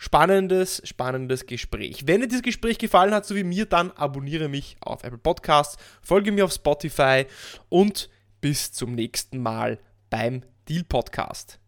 Spannendes, 0.02 0.80
spannendes 0.86 1.44
Gespräch. 1.44 2.06
Wenn 2.06 2.22
dir 2.22 2.26
dieses 2.26 2.40
Gespräch 2.40 2.78
gefallen 2.78 3.12
hat, 3.12 3.26
so 3.26 3.34
wie 3.34 3.44
mir, 3.44 3.66
dann 3.66 3.90
abonniere 3.90 4.48
mich 4.48 4.78
auf 4.80 5.04
Apple 5.04 5.18
Podcasts, 5.18 5.76
folge 6.00 6.32
mir 6.32 6.46
auf 6.46 6.52
Spotify 6.52 7.26
und 7.68 8.08
bis 8.40 8.72
zum 8.72 8.94
nächsten 8.94 9.42
Mal 9.42 9.78
beim 10.08 10.42
Deal 10.66 10.84
Podcast. 10.84 11.59